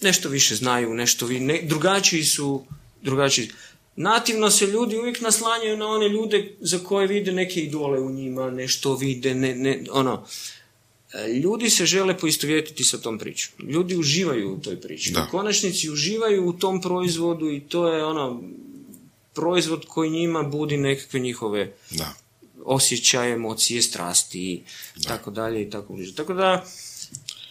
[0.00, 2.64] nešto više znaju, nešto vi, ne, drugačiji su,
[3.02, 3.50] drugačiji.
[3.96, 8.50] Nativno se ljudi uvijek naslanjaju na one ljude za koje vide neke idole u njima,
[8.50, 10.26] nešto vide, ne, ne, ono.
[11.14, 13.68] E, Ljudi se žele poistovjetiti sa tom pričom.
[13.68, 15.12] Ljudi uživaju u toj priči.
[15.12, 15.26] Da.
[15.28, 18.42] U konačnici uživaju u tom proizvodu i to je ono
[19.38, 22.12] proizvod koji njima budi nekakve njihove Da.
[22.64, 24.40] osjećaje, emocije, strasti
[24.96, 26.14] i tako dalje i tako bliže.
[26.14, 26.64] Tako da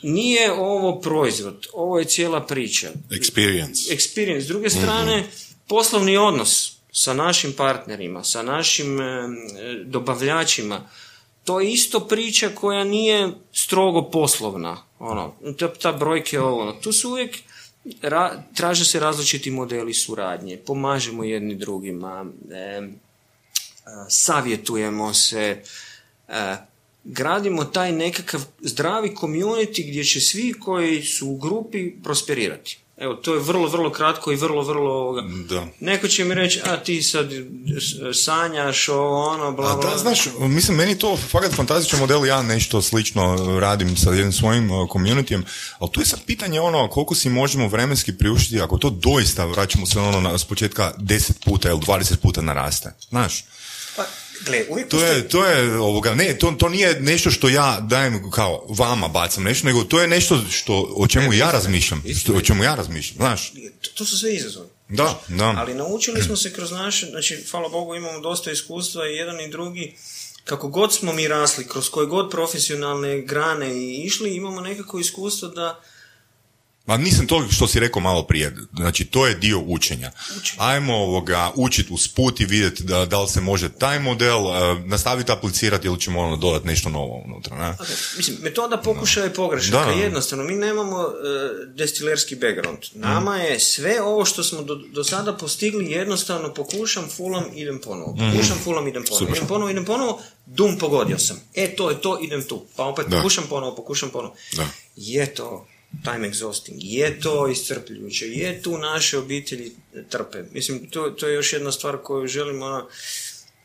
[0.04, 2.92] nije ovo proizvod, ovo je cijela priča.
[3.10, 3.96] Experience.
[3.96, 4.42] Experience.
[4.42, 5.24] S druge strane,
[5.68, 9.28] poslovni odnos sa našim partnerima, sa našim e,
[9.86, 10.90] dobavljačima,
[11.44, 14.84] to je isto priča koja nije strogo poslovna.
[15.00, 16.74] Ono, ta, ta brojke ovo, ono.
[16.74, 17.38] Tu su uvijek
[18.02, 22.82] ra- traže se različiti modeli suradnje, pomažemo jedni drugima, e,
[24.10, 25.62] savjetujemo se,
[26.28, 26.56] e,
[27.04, 32.80] gradimo taj nekakav zdravi community gdje će svi koji su u grupi prosperirati.
[32.98, 34.92] Evo, to je vrlo, vrlo kratko i vrlo, vrlo...
[34.92, 35.22] ovoga.
[35.50, 35.68] Da.
[35.80, 39.92] Neko će mi reći, a ti sad s- sanjaš, ovo, ono, bla, A bla.
[39.92, 44.72] da, znaš, mislim, meni to fakat fantastičan model, ja nešto slično radim sa jednim svojim
[44.72, 45.44] uh, communityjem,
[45.80, 49.86] ali tu je sad pitanje ono, koliko si možemo vremenski priuštiti, ako to doista, vraćamo
[49.86, 53.44] se ono na, s početka 10 puta ili 20 puta naraste, znaš.
[53.96, 54.04] Pa,
[54.42, 58.32] gle, uvijek To je, to je ovoga, ne, to, to nije nešto što ja dajem
[58.32, 62.42] kao vama bacam nešto, nego to je nešto što, o čemu ja razmišljam, što, o
[62.42, 63.52] čemu ja razmišljam, znaš.
[63.82, 64.68] To- To su sve izazovi.
[64.90, 65.54] Da, da.
[65.58, 69.50] Ali naučili smo se kroz naše, znači, hvala Bogu, imamo dosta iskustva i jedan i
[69.50, 69.96] drugi,
[70.44, 75.48] kako god smo mi rasli, kroz koje god profesionalne grane i išli, imamo nekako iskustvo
[75.48, 75.80] da
[76.88, 80.12] Ma nisam to što si rekao malo prije, znači to je dio učenja.
[80.58, 84.54] Ajmo ovoga učiti usput i vidjeti da, da li se može taj model uh,
[84.86, 87.58] nastaviti aplicirati ili ćemo ono dodati nešto novo unutra.
[87.58, 87.70] Ne?
[87.70, 87.88] Ok,
[88.18, 89.86] Mislim, metoda pokušaja je pogrešna.
[89.86, 89.92] Da.
[89.92, 91.08] Jednostavno, mi nemamo e,
[91.76, 92.80] destilerski background.
[92.94, 98.16] Nama je sve ovo što smo do, do sada postigli jednostavno pokušam, fulam, idem ponovo.
[98.34, 99.32] Pokušam, fulam, idem ponovo.
[99.36, 101.42] Idem ponovo, idem ponovo, dum, pogodio sam.
[101.56, 102.66] E, to je to, idem tu.
[102.76, 103.18] Pa opet Da.
[103.18, 104.36] pokušam ponovo, pokušam ponovo.
[104.56, 104.68] Da.
[104.96, 105.68] Je to
[106.04, 109.72] time exhausting, je to iscrpljujuće, je tu naše obitelji
[110.10, 110.44] trpe.
[110.52, 112.88] Mislim, to, to je još jedna stvar koju želimo, ono,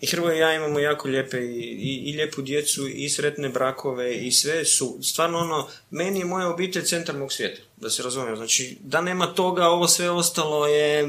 [0.01, 4.17] i Hrvoje i ja imamo jako lijepe i, i, i lijepu djecu i sretne brakove
[4.17, 8.37] i sve su, stvarno ono, meni je moja obitelj centar mog svijeta, da se razumijem.
[8.37, 11.09] Znači, da nema toga, ovo sve ostalo je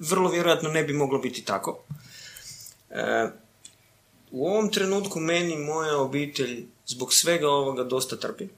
[0.00, 1.84] vrlo vjerojatno ne bi moglo biti tako.
[2.90, 3.28] E,
[4.30, 8.48] u ovom trenutku meni moja obitelj zbog svega ovoga dosta trpi.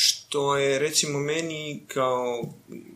[0.00, 2.44] Što je recimo meni kao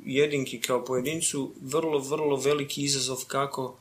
[0.07, 3.79] jedinki, kao pojedincu vrlo, vrlo veliki izazov kako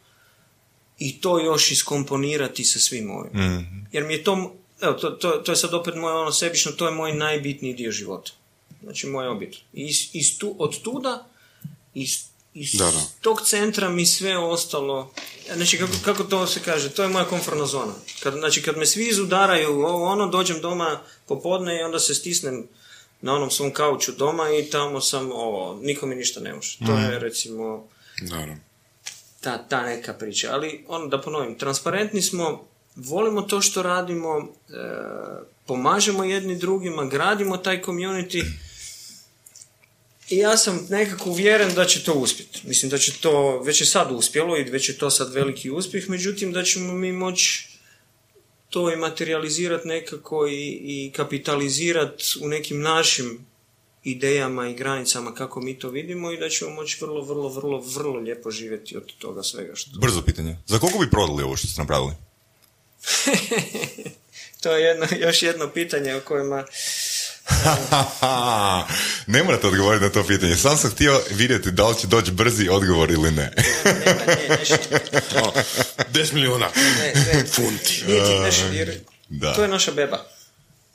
[1.00, 3.32] i to još iskomponirati sa svim ovim.
[3.92, 6.86] Jer mi je to, evo, to, to, to je sad opet moje ono sebično, to
[6.86, 8.32] je moj najbitniji dio života.
[8.84, 9.62] Znači moja obitelj.
[9.74, 11.28] I iz, iz tu, od tuda,
[11.94, 12.24] iz,
[12.54, 13.02] iz Da, da.
[13.22, 15.14] tog centra mi sve ostalo,
[15.56, 17.94] znači kako, kako to se kaže, to je moja komfortna zona.
[18.20, 22.68] Kad, znači kad me svi izudaraju ovo ono, dođem doma popodne i onda se stisnem
[23.22, 26.78] na onom svom kauču doma i tamo sam ovo, niko mi ništa ne može.
[26.86, 27.88] To je recimo
[28.22, 28.58] Naravno.
[29.42, 30.50] ta, ta neka priča.
[30.52, 34.74] Ali, ono, da ponovim, transparentni smo, volimo to što radimo, e,
[35.66, 38.44] pomažemo jedni drugima, gradimo taj community
[40.30, 42.62] i ja sam nekako uvjeren da će to uspjeti.
[42.68, 46.10] Mislim da će to, već je sad uspjelo i već je to sad veliki uspjeh,
[46.10, 47.71] međutim da ćemo mi moći
[48.72, 53.46] to i materializirati nekako i, i kapitalizirati u nekim našim
[54.04, 58.20] idejama i granicama kako mi to vidimo i da ćemo moći vrlo, vrlo, vrlo, vrlo
[58.20, 60.00] lijepo živjeti od toga svega što...
[60.00, 60.58] Brzo pitanje.
[60.66, 62.14] Za koliko bi prodali ovo što ste napravili?
[64.62, 66.66] to je jedno, još jedno pitanje o kojima...
[69.28, 70.56] ne morate odgovoriti na to pitanje.
[70.56, 73.54] Sam sam htio vidjeti da li će doći brzi odgovor ili ne.
[73.86, 74.18] Ne,
[76.14, 78.04] 10 milijuna ne, ne, funti.
[79.56, 80.26] to je naša beba.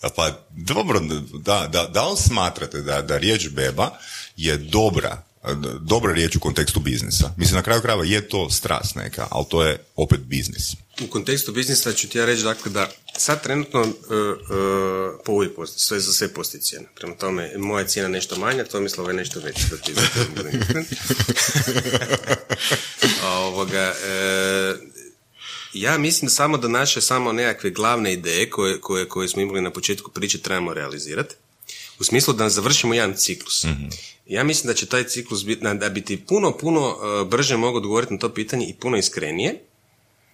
[0.02, 1.00] A Pa dobro,
[1.34, 3.90] da, da, da li smatrate da, da riječ beba
[4.36, 5.22] je dobra,
[5.80, 7.30] dobra riječ u kontekstu biznisa?
[7.36, 10.76] Mislim, na kraju krajeva je to strast neka, ali to je opet biznis.
[11.04, 13.96] U kontekstu biznisa ću ti ja reći dakle da sad trenutno uh, uh,
[15.24, 16.88] po ovoj posti, sve za sve postoji cijena.
[16.94, 19.66] Prema tome, moja cijena nešto manja, to mislila je nešto veća.
[19.70, 19.94] Da ti
[23.46, 24.74] ovoga, e,
[25.72, 29.70] ja mislim samo da naše samo nekakve glavne ideje koje, koje, koje smo imali na
[29.70, 31.34] početku priče trebamo realizirati.
[31.98, 33.64] U smislu da završimo jedan ciklus.
[34.26, 38.12] Ja mislim da će taj ciklus biti, da bi ti puno, puno brže mogu odgovoriti
[38.12, 39.60] na to pitanje i puno iskrenije.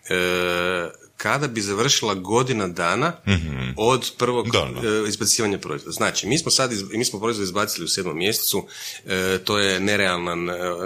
[0.09, 3.13] E, kada bi završila godina dana
[3.77, 4.47] od prvog
[4.85, 5.93] e, izbacivanja proizvoda.
[5.93, 8.67] Znači, mi smo sad iz, mi smo proizvod izbacili u sedmom mjesecu,
[9.07, 10.35] e, to je nerealna,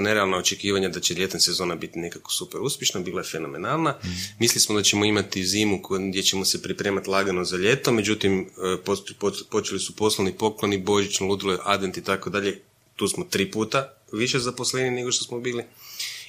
[0.00, 3.94] nerealna očekivanja da će ljetna sezona biti nekako super uspješna, bila je fenomenalna.
[4.38, 5.80] Mislili smo da ćemo imati zimu
[6.10, 8.46] gdje ćemo se pripremati lagano za ljeto, međutim, e,
[8.84, 12.60] post- po- počeli su poslovni pokloni, božićno ludilo, advent i tako dalje.
[12.96, 15.64] Tu smo tri puta više zaposleni nego što smo bili.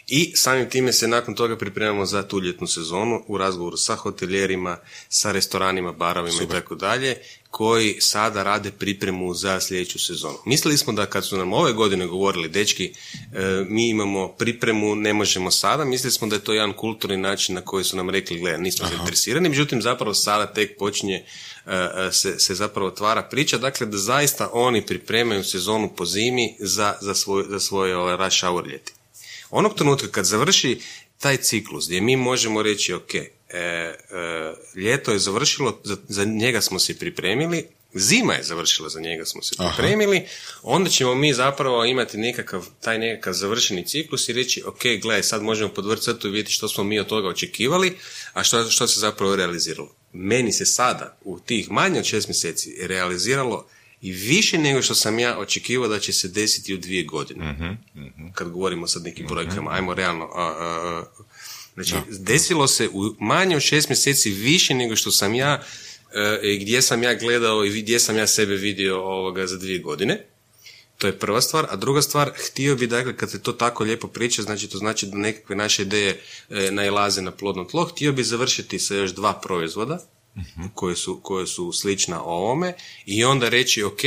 [0.07, 4.77] I samim time se nakon toga pripremamo za tu ljetnu sezonu u razgovoru sa hotelijerima,
[5.09, 7.17] sa restoranima, barovima i tako dalje,
[7.49, 10.37] koji sada rade pripremu za sljedeću sezonu.
[10.45, 15.13] Mislili smo da kad su nam ove godine govorili, dečki, e, mi imamo pripremu, ne
[15.13, 18.39] možemo sada, mislili smo da je to jedan kulturni način na koji su nam rekli,
[18.39, 21.23] gle, nismo zainteresirani, međutim zapravo sada tek počinje e,
[22.07, 26.93] e, se, se zapravo otvara priča, dakle da zaista oni pripremaju sezonu po zimi za,
[27.01, 28.96] za, svoj, za svoje ovaj, rush hour ljeti.
[29.49, 30.79] Onog trenutka kad završi
[31.19, 33.95] taj ciklus gdje mi možemo reći ok, e, e,
[34.75, 39.41] ljeto je završilo, za, za njega smo se pripremili, zima je završila, za njega smo
[39.41, 40.25] se pripremili,
[40.63, 45.43] onda ćemo mi zapravo imati nekakav, taj nekakav završeni ciklus i reći ok, gledaj, sad
[45.43, 47.97] možemo podvrti crtu i vidjeti što smo mi od toga očekivali,
[48.33, 49.95] a što, što se zapravo realiziralo.
[50.13, 53.67] Meni se sada u tih manje od šest mjeseci realiziralo
[54.01, 57.77] i više nego što sam ja očekivao da će se desiti u dvije godine.
[58.33, 60.25] Kad govorimo sad nekim brojkama, ajmo realno.
[60.25, 61.03] A, a, a,
[61.73, 65.63] znači, desilo se u manje od šest mjeseci više nego što sam ja,
[66.13, 69.79] e, i gdje sam ja gledao i gdje sam ja sebe vidio ovoga za dvije
[69.79, 70.25] godine.
[70.97, 74.07] To je prva stvar, a druga stvar, htio bi dakle, kad se to tako lijepo
[74.07, 78.23] priča, znači to znači da nekakve naše ideje e, nailaze na plodno tlo, htio bi
[78.23, 79.99] završiti sa još dva proizvoda,
[80.73, 82.73] koje su, koje su slična ovome
[83.05, 84.01] i onda reći ok,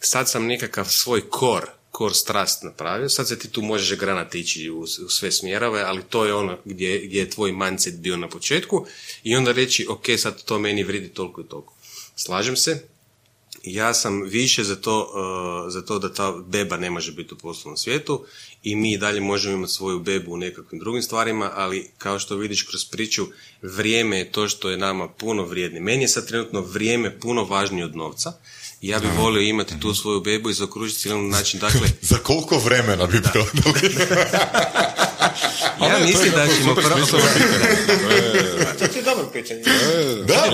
[0.00, 4.70] sad sam nekakav svoj kor, kor strast napravio, sad se ti tu možeš granati ići
[4.70, 8.28] u, u sve smjerove, ali to je ono gdje, gdje je tvoj mindset bio na
[8.28, 8.86] početku
[9.22, 11.74] i onda reći ok, sad to meni vridi toliko i toliko.
[12.16, 12.88] Slažem se,
[13.62, 17.38] ja sam više za to, uh, za to da ta beba ne može biti u
[17.38, 18.24] poslovnom svijetu
[18.62, 22.36] i mi i dalje možemo imati svoju bebu u nekakvim drugim stvarima, ali kao što
[22.36, 23.26] vidiš kroz priču,
[23.62, 25.82] vrijeme je to što je nama puno vrijednije.
[25.82, 28.32] Meni je sad trenutno vrijeme puno važnije od novca.
[28.80, 31.60] Ja bih volio imati tu svoju bebu i zaokružiti cijeli način.
[31.66, 33.94] Dakle, Za koliko vremena bi prodali?
[35.86, 37.06] ja mislim da ćemo prvo...
[38.78, 39.62] To ti je dobro pitanje.
[40.26, 40.44] da,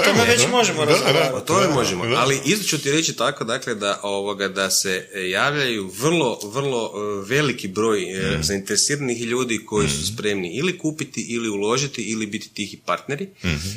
[0.00, 0.48] O tome već da.
[0.48, 1.34] možemo razgovarati.
[1.34, 5.30] O tome možemo, ali isto ću ti reći tako, dakle, da, ovoga, da se e,
[5.30, 11.48] javljaju vrlo, vrlo e, veliki broj e, zainteresiranih ljudi koji su spremni ili kupiti, ili
[11.48, 13.28] uložiti, ili biti tihi partneri,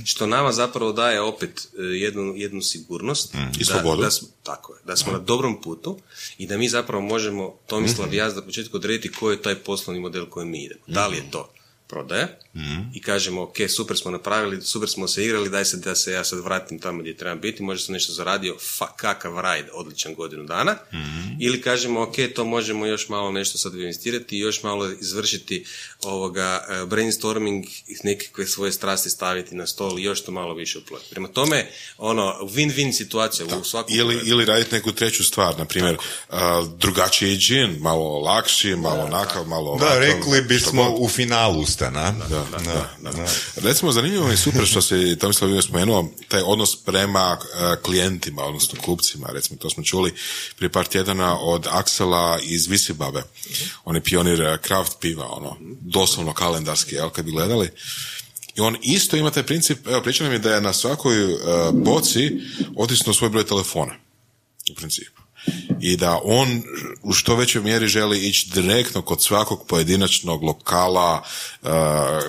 [0.05, 3.34] što nama zapravo daje opet jednu, jednu sigurnost.
[3.59, 4.01] I da, slobodu.
[4.01, 5.99] da smo, tako je, da smo na dobrom putu
[6.38, 10.01] i da mi zapravo možemo, Tomislav i ja, za početku odrediti koji je taj poslovni
[10.01, 10.81] model koji mi idemo.
[10.88, 11.32] Da li je
[11.88, 12.28] prodaja
[12.94, 16.24] i kažemo ok, super smo napravili, super smo se igrali, daj se da se ja
[16.24, 20.44] sad vratim tamo gdje trebam biti, možda sam nešto zaradio, fa, kakav rajd, odličan godinu
[20.44, 20.76] dana.
[21.40, 25.66] Ili kažemo ok, to možemo još malo nešto sad investirati i još malo izvršiti
[26.03, 30.78] ovoga eh, brainstorming i nekakve svoje strasti staviti na stol i još to malo više
[30.78, 31.06] uplati.
[31.10, 31.68] Prema tome,
[31.98, 34.30] ono, win-win situacija u svakom Ili, pogledu.
[34.30, 35.98] ili raditi neku treću stvar, na primjer,
[36.78, 42.11] drugačiji džin, malo lakši, malo onakav, malo Da, ovakav, rekli bismo u finalu ste, na?
[42.11, 42.45] Da,
[43.02, 43.27] da, da.
[43.56, 48.43] Recimo, zanimljivo mi je super što se Tomislav Vino spomenuo, taj odnos prema e, klijentima,
[48.43, 50.14] odnosno kupcima, recimo, to smo čuli
[50.56, 53.23] prije par tjedana od Aksela iz Visibabe.
[53.85, 57.69] On je pionir e, craft piva, ono, doslovno kalendarski, jel, kad bi gledali.
[58.56, 61.39] I on isto ima taj princip, evo priča nam je da je na svakoj uh,
[61.73, 62.31] boci
[62.76, 63.93] otisnuo svoj broj telefona,
[64.72, 65.14] u principu.
[65.81, 66.63] I da on
[67.03, 71.23] u što većoj mjeri želi ići direktno kod svakog pojedinačnog lokala,
[71.61, 71.69] uh,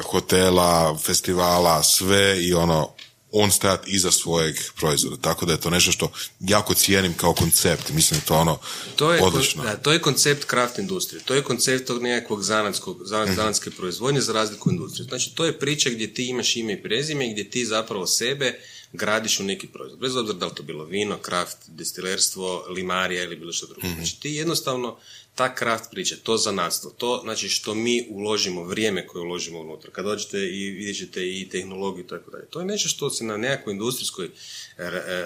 [0.04, 2.88] hotela, festivala, sve i ono,
[3.32, 5.16] on stajati iza svojeg proizvoda.
[5.16, 7.90] Tako da je to nešto što jako cijenim kao koncept.
[7.90, 8.58] Mislim to ono
[8.96, 9.62] to je, odlično.
[9.62, 11.22] Da, to je koncept kraft industrije.
[11.24, 13.34] To je koncept tog nekakvog zanatskog, mhm.
[13.34, 15.08] zanatske proizvodnje za razliku industrije.
[15.08, 18.60] Znači to je priča gdje ti imaš ime i prezime i gdje ti zapravo sebe
[18.96, 20.00] gradiš u neki proizvod.
[20.00, 23.86] Bez obzira da li to bilo vino, kraft, destilerstvo, limarija ili bilo što drugo.
[23.86, 24.98] mm Znači ti jednostavno
[25.34, 29.90] ta kraft priča, to zanatstvo, to znači što mi uložimo, vrijeme koje uložimo unutra.
[29.90, 32.46] Kad dođete i vidjet ćete i tehnologiju i tako dalje.
[32.46, 34.30] To je nešto što se na nekakvoj industrijskoj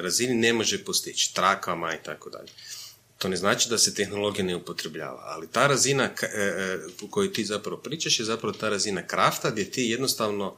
[0.01, 2.49] razini ne može postići, trakama i tako dalje.
[3.19, 7.33] To ne znači da se tehnologija ne upotrebljava, ali ta razina e, e, u kojoj
[7.33, 10.57] ti zapravo pričaš je zapravo ta razina krafta gdje ti jednostavno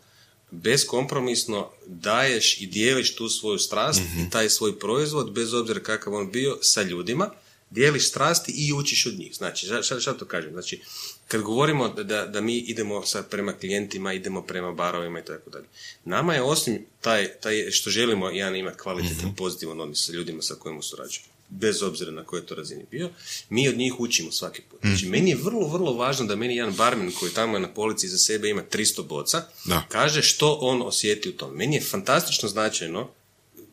[0.52, 4.30] beskompromisno daješ i dijeliš tu svoju strast i mhm.
[4.30, 7.30] taj svoj proizvod, bez obzira kakav on bio, sa ljudima,
[7.70, 9.34] dijeliš strasti i učiš od njih.
[9.34, 10.52] Znači, šta, šta to kažem?
[10.52, 10.80] Znači,
[11.28, 15.64] kad govorimo da, da mi idemo sad prema klijentima, idemo prema barovima i tako dalje,
[16.04, 20.42] nama je osim taj, taj što želimo jedan imati kvalitetan, mm pozitivan odnos sa ljudima
[20.42, 23.10] sa kojima surađujemo, bez obzira na kojoj to razini bio,
[23.48, 24.80] mi od njih učimo svaki put.
[24.80, 25.12] Znači, mhm.
[25.12, 28.48] meni je vrlo, vrlo važno da meni jedan barmen koji tamo na polici za sebe
[28.48, 29.42] ima 300 boca,
[29.88, 31.56] kaže što on osjeti u tom.
[31.56, 33.08] Meni je fantastično značajno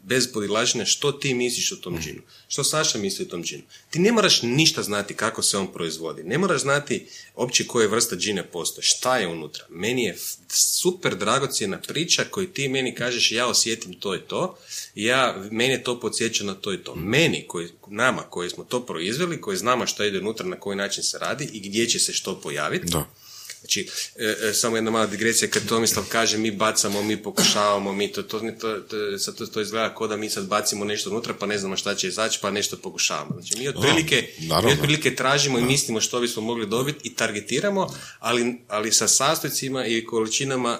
[0.10, 3.64] bez podilaženja što ti misliš o tom džinu, što Saša misli o tom džinu.
[3.90, 8.16] Ti ne moraš ništa znati kako se on proizvodi, ne moraš znati opće koje vrsta
[8.16, 9.66] džine postoje, šta je unutra.
[9.70, 10.18] Meni je
[10.48, 14.58] super dragocjena priča koju ti meni kažeš ja osjetim to i to,
[14.96, 16.96] ja, meni je to podsjeća na to i to.
[16.96, 21.04] Meni, koji, nama koji smo to proizveli, koji znamo šta ide unutra, na koji način
[21.04, 23.29] se radi i gdje će se što pojaviti, da
[23.60, 28.12] Znači, e, e, samo jedna mala digresija, kad Tomislav kaže mi bacamo, mi pokušavamo, mi
[28.12, 31.46] to, to, to, to, to, to izgleda kao da mi sad bacimo nešto unutra pa
[31.46, 33.32] ne znamo šta će izaći pa nešto pokušavamo.
[33.34, 38.56] Znači, mi otprilike, mi otprilike tražimo i mislimo što bismo mogli dobiti i targetiramo, ali,
[38.68, 40.80] ali sa sastojcima i količinama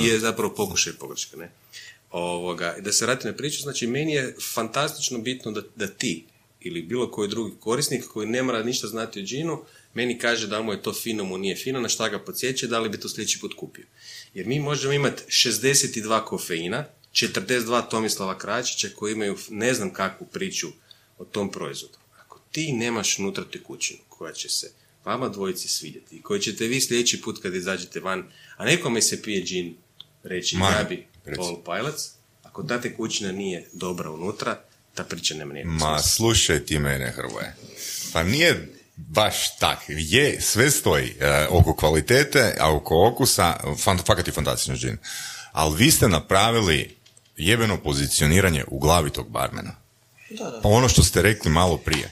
[0.00, 1.36] je zapravo pokušaj pogreška.
[1.36, 1.50] Ne?
[2.10, 6.24] Ovoga, da se vrati na priču, znači meni je fantastično bitno da, da ti
[6.60, 9.62] ili bilo koji drugi korisnik koji ne mora ništa znati o džinu,
[9.98, 12.78] meni kaže da mu je to fino, mu nije fino, na šta ga podsjeće, da
[12.78, 13.86] li bi to sljedeći put kupio.
[14.34, 20.68] Jer mi možemo imati 62 kofeina, 42 Tomislava Kračića koji imaju ne znam kakvu priču
[21.18, 21.98] o tom proizvodu.
[22.20, 24.70] Ako ti nemaš unutra tekućinu koja će se
[25.04, 29.22] vama dvojici svidjeti i koju ćete vi sljedeći put kad izađete van, a nekome se
[29.22, 29.76] pije džin
[30.22, 31.06] reći ja bi
[31.36, 32.02] Paul Pilots,
[32.42, 34.62] ako ta tekućina nije dobra unutra,
[34.94, 37.54] ta priča nema Ma, slušaj ti mene, Hrvoje.
[38.12, 39.78] Pa nije baš tak.
[39.88, 44.98] Je, sve stoji e, oko kvalitete, a oko okusa, fan, fakat je fantastično džin.
[45.52, 46.96] Ali vi ste napravili
[47.36, 49.74] jebeno pozicioniranje u glavi tog barmena.
[50.30, 50.60] Da, da.
[50.62, 52.10] Pa ono što ste rekli malo prije.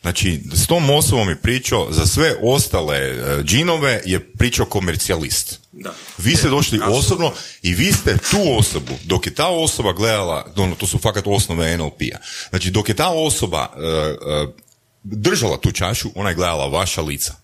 [0.00, 5.60] Znači, s tom osobom je pričao, za sve ostale uh, džinove je pričao komercijalist.
[5.72, 5.94] Da.
[6.18, 7.32] Vi ste došli osobno
[7.62, 11.76] i vi ste tu osobu, dok je ta osoba gledala, ono, to su fakat osnove
[11.76, 12.18] NLP-a,
[12.50, 14.54] znači dok je ta osoba uh,
[15.16, 17.34] držala tu čašu, ona je gledala vaša lica.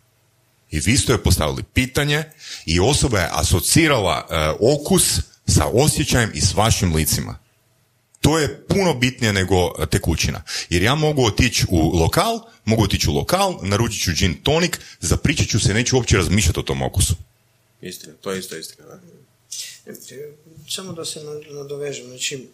[0.70, 2.24] I vi ste joj postavili pitanje
[2.66, 7.38] i osoba je asocirala e, okus sa osjećajem i s vašim licima.
[8.20, 10.42] To je puno bitnije nego tekućina.
[10.68, 15.48] Jer ja mogu otići u lokal, mogu otići u lokal, naručit ću gin tonik, zapričat
[15.48, 17.14] ću se, neću uopće razmišljati o tom okusu.
[17.80, 18.84] Istina, to je isto istina.
[20.68, 21.20] Samo da se
[21.50, 22.48] nadovežem, znači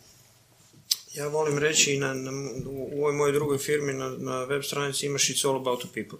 [1.14, 2.30] ja volim reći na, na,
[2.66, 6.18] u ovoj mojoj drugoj firmi na, na web stranici imaš It's all about the people.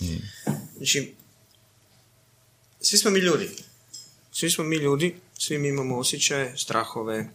[0.00, 0.22] Mm.
[0.76, 1.14] Znači,
[2.80, 3.50] svi smo mi ljudi.
[4.32, 7.28] Svi smo mi ljudi, svi mi imamo osjećaje, strahove, e,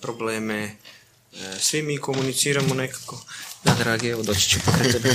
[0.00, 3.24] probleme, e, svi mi komuniciramo nekako.
[3.64, 5.14] Da, dragi, evo doći ću pokraj tebe.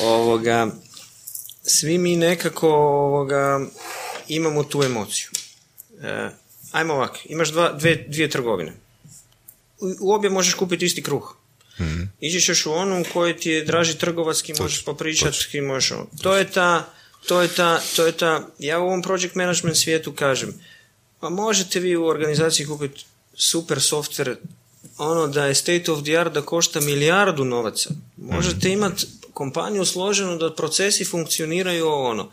[0.00, 0.70] ovoga,
[1.62, 3.66] svi mi nekako ovoga,
[4.28, 5.28] imamo tu emociju.
[6.02, 6.30] E,
[6.76, 8.72] ajmo ovak, imaš dva, dve, dvije trgovine.
[9.80, 11.36] U, u obje možeš kupiti isti kruh.
[11.78, 12.12] Mm-hmm.
[12.20, 15.92] Iđeš u onu u kojoj ti je draži trgovac, ki možeš popričati, ki možeš.
[16.22, 16.92] To je ta,
[17.28, 20.54] to je ta, to je ta, ja u ovom project management svijetu kažem,
[21.20, 23.04] pa možete vi u organizaciji kupiti
[23.34, 24.36] super software,
[24.98, 27.90] ono da je state of the art da košta milijardu novaca.
[28.16, 32.30] Možete mm imati kompaniju složenu da procesi funkcioniraju ono.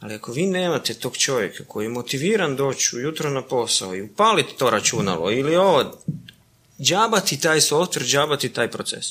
[0.00, 4.56] Ali ako vi nemate tog čovjeka koji je motiviran doći ujutro na posao i upaliti
[4.58, 5.98] to računalo ili ovo,
[6.80, 9.06] džabati taj software, džabati taj proces.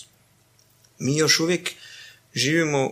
[1.00, 1.72] Mi još uvijek
[2.34, 2.92] živimo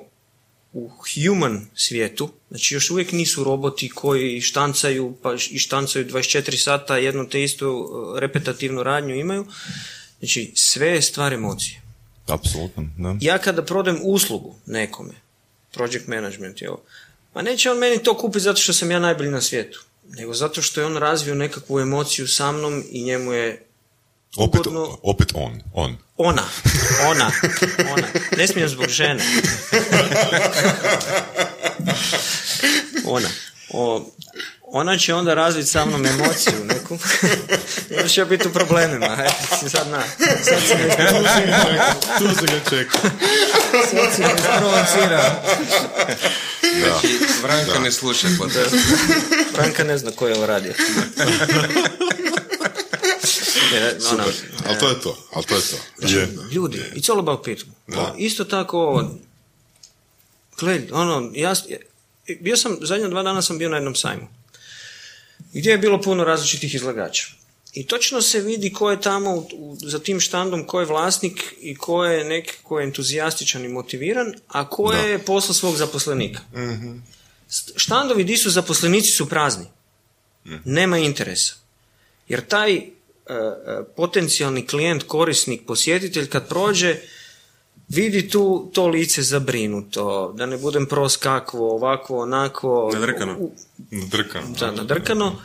[0.73, 6.97] u human svijetu, znači još uvijek nisu roboti koji štancaju, pa i štancaju 24 sata
[6.97, 9.45] jednu te istu uh, repetativnu radnju imaju.
[10.19, 11.81] Znači, sve je stvar emocije.
[12.27, 13.17] Apsolutno, da.
[13.21, 15.13] Ja kada prodem uslugu nekome,
[15.73, 16.83] project management je ovo,
[17.33, 20.61] pa neće on meni to kupiti zato što sam ja najbolji na svijetu, nego zato
[20.61, 23.65] što je on razvio nekakvu emociju sa mnom i njemu je
[24.37, 25.97] Opet, ugodno- opet on, on.
[26.17, 26.43] ona,
[27.09, 27.31] ona,
[27.89, 28.07] ona.
[28.37, 29.23] Ne smijem zbog žene.
[33.05, 33.29] Ona.
[33.69, 34.05] O,
[34.75, 36.97] ona će onda razviti sa mnom emociju neku.
[37.89, 39.05] I onda će ja biti u problemima.
[39.05, 40.03] Ajde, si sad na.
[40.43, 41.93] Sad me isprovocirao.
[42.19, 42.97] Tu se ga čeka.
[43.91, 45.31] Sad si me isprovocirao.
[46.79, 48.75] Znači, Branko ne sluša podcast.
[49.55, 50.73] Franka ne zna ko je ovo radio.
[53.73, 54.23] Ne, ona,
[54.67, 56.07] Ali to je to, ali to je to.
[56.07, 56.27] Je.
[56.51, 58.03] Ljudi, it's all about people.
[58.17, 59.17] Isto tako ovo,
[60.59, 61.53] gled, ono, ja,
[62.39, 64.27] bio sam, zadnja dva dana sam bio na jednom sajmu,
[65.53, 67.27] gdje je bilo puno različitih izlagača.
[67.73, 71.33] I točno se vidi ko je tamo u- u- za tim štandom, ko je vlasnik
[71.59, 76.39] i ko je neki ko je entuzijastičan i motiviran, a ko je posla svog zaposlenika.
[77.49, 79.65] St- Štandovi di su zaposlenici su prazni.
[80.65, 81.53] Nema interesa.
[82.27, 82.83] Jer taj e,
[83.95, 86.97] potencijalni klijent, korisnik, posjetitelj kad prođe
[87.89, 88.43] vidi tu
[88.73, 90.03] to lice zabrinuto,
[90.35, 92.89] da ne budem pros kakvo, ovakvo, onako.
[92.93, 93.35] Nadrkano.
[93.39, 93.51] U-
[94.03, 94.53] Drkan.
[94.53, 95.35] da, nadrkano.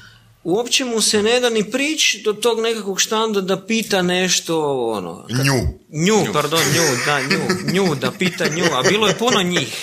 [0.44, 5.26] Uopće mu se ne da ni prić do tog nekakvog štanda da pita nešto, ono...
[5.28, 5.52] kad- Nju.
[5.90, 7.38] Nju, pardon, nju, da, nju,
[7.74, 9.80] nju, da pita nju, a bilo je puno njih.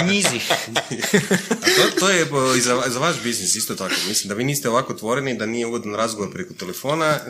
[0.00, 0.50] Njizih.
[0.50, 2.26] A to, to je
[2.58, 3.94] i za, za vaš biznis isto tako.
[4.08, 7.20] Mislim da vi niste ovako otvoreni, da nije ugodan razgovor preko telefona,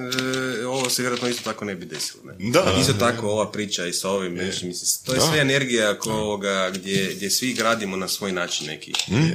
[0.60, 2.22] e, ovo se vjerojatno isto tako ne bi desilo.
[2.24, 2.50] Ne?
[2.50, 2.76] Da.
[2.80, 6.70] Isto tako ova priča i sa ovim, znači, mislim, to je sve energija ko ovoga
[6.74, 8.92] gdje, gdje svi gradimo na svoj način neki,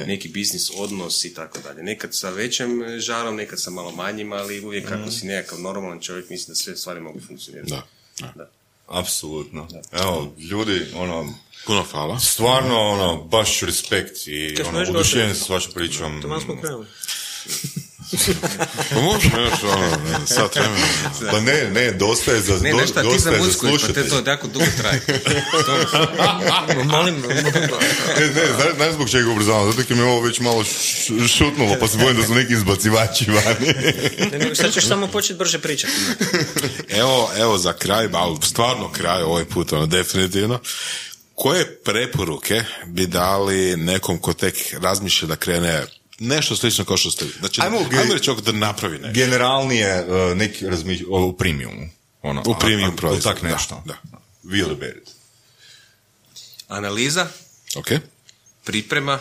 [0.07, 1.83] neki biznis, odnos i tako dalje.
[1.83, 6.29] Nekad sa većim žarom, nekad sa malo manjim, ali uvijek kako si nekakav normalan čovjek,
[6.29, 7.71] mislim da sve stvari mogu funkcionirati.
[7.71, 7.87] Da.
[8.19, 8.33] da.
[8.35, 8.56] Da.
[8.87, 9.67] Apsolutno.
[9.91, 11.33] Evo, ljudi, ono,
[11.65, 12.19] Puno hvala.
[12.19, 15.03] stvarno, ono, baš respekt i ono,
[15.33, 16.21] s vašom pričom.
[16.21, 16.85] Tamo smo krenuli.
[18.89, 20.85] Pa možemo još ono, ne, sat vremena.
[21.31, 23.87] Pa ne, ne, dosta je za, Ne, do- nešto, ti dosta je za zamuckuješ, pa
[23.87, 24.23] te slušatelje.
[24.23, 25.01] to jako dugo traje.
[26.85, 27.41] Molim, Ne,
[28.25, 29.71] ne, znaš, znaš zbog čega ubrzavam?
[29.71, 30.63] Zato mi je ovo već malo
[31.29, 33.73] šutnulo, pa se bojim da su neki izbacivači vani.
[34.31, 35.93] ne, nego sad ćeš samo početi brže pričati.
[36.89, 40.59] Evo, evo za kraj, ali stvarno kraj ovaj put, ono, definitivno.
[41.35, 45.85] Koje preporuke bi dali nekom ko tek razmišlja da krene
[46.19, 47.31] nešto slično kao što ste vi?
[47.39, 49.13] Znači, Ajmo ajmo, ge- ajmo reći ovako da napravi nešto.
[49.13, 51.05] Generalnije uh, neki razmišlj...
[51.09, 51.89] o, u premiumu.
[52.21, 53.83] Ono, U premium proizvod, Tak nešto.
[53.85, 53.93] da,
[54.75, 54.93] bad.
[56.67, 57.27] Analiza,
[57.75, 57.87] Ok?
[58.63, 59.19] priprema,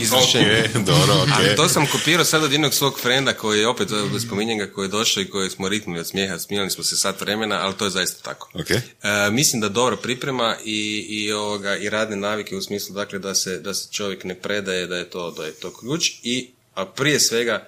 [0.00, 0.64] izvršenje.
[0.64, 1.28] Ok, dobro, ok.
[1.36, 3.88] Ali to sam kopirao sad od jednog svog frenda koji je opet,
[4.26, 7.20] spominjem ga, koji je došao i koji smo ritnuli od smijeha, smijali smo se sat
[7.20, 8.50] vremena, ali to je zaista tako.
[8.54, 8.70] Ok.
[8.70, 8.82] E,
[9.30, 13.58] mislim da dobro priprema i, i, ovoga, i radne navike u smislu dakle da se,
[13.58, 17.20] da se čovjek ne predaje da je to, da je to ključ i a prije
[17.20, 17.66] svega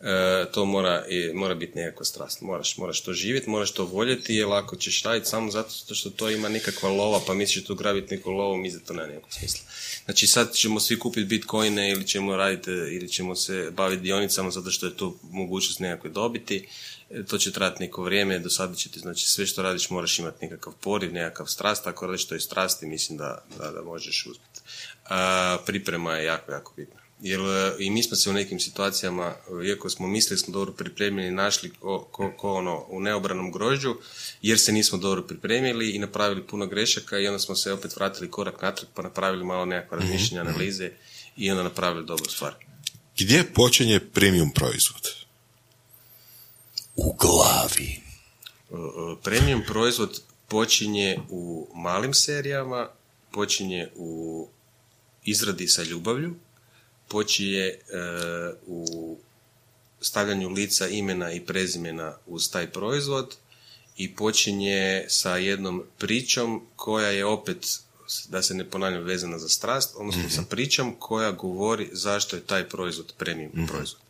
[0.00, 2.40] e, to mora, i, mora biti nekakva strast.
[2.40, 6.30] Moraš, moraš to živjeti, moraš to voljeti jer ako ćeš raditi samo zato što to
[6.30, 9.60] ima nekakva lova pa misliš tu grabiti neku lovu, mislim da to nema nekog smisla.
[10.08, 14.70] Znači sad ćemo svi kupiti bitcoine ili ćemo raditi ili ćemo se baviti dionicama zato
[14.70, 16.68] što je tu mogućnost nekakve dobiti.
[17.10, 20.18] E, To će trajati neko vrijeme, do sada će ti, znači sve što radiš moraš
[20.18, 24.26] imati nekakav poriv, nekakav strast, ako radiš to iz strasti, mislim da, da, da možeš
[24.26, 24.60] uspjeti.
[25.66, 27.07] Priprema je jako, jako bitna.
[27.20, 29.34] Jer e, i mi smo se u nekim situacijama,
[29.66, 33.94] iako smo mislili smo dobro pripremljeni, našli ko, ko, ko ono u neobranom grožđu,
[34.42, 38.30] jer se nismo dobro pripremili i napravili puno grešaka i onda smo se opet vratili
[38.30, 40.90] korak natrag pa napravili malo nekakva razmišljanja, analize
[41.36, 42.54] i onda napravili dobru stvar.
[43.18, 45.08] Gdje počinje premium proizvod?
[46.96, 48.00] U glavi.
[48.70, 52.88] E, e, Premium proizvod počinje u malim serijama,
[53.32, 54.48] počinje u
[55.24, 56.34] izradi sa ljubavlju,
[57.08, 57.78] počinje e,
[58.66, 59.16] u
[60.00, 63.36] stavljanju lica, imena i prezimena uz taj proizvod
[63.96, 67.66] i počinje sa jednom pričom koja je opet,
[68.28, 72.68] da se ne ponavljam, vezana za strast, odnosno sa pričom koja govori zašto je taj
[72.68, 74.00] proizvod premium proizvod.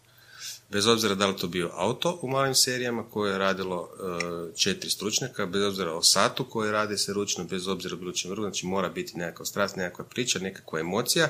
[0.70, 4.90] Bez obzira da li to bio auto u malim serijama koje je radilo e, četiri
[4.90, 8.50] stručnjaka, bez obzira o satu koje radi se ručno, bez obzira o bilo čem drugom,
[8.50, 11.28] znači mora biti nekakva strast, nekakva priča, nekakva emocija,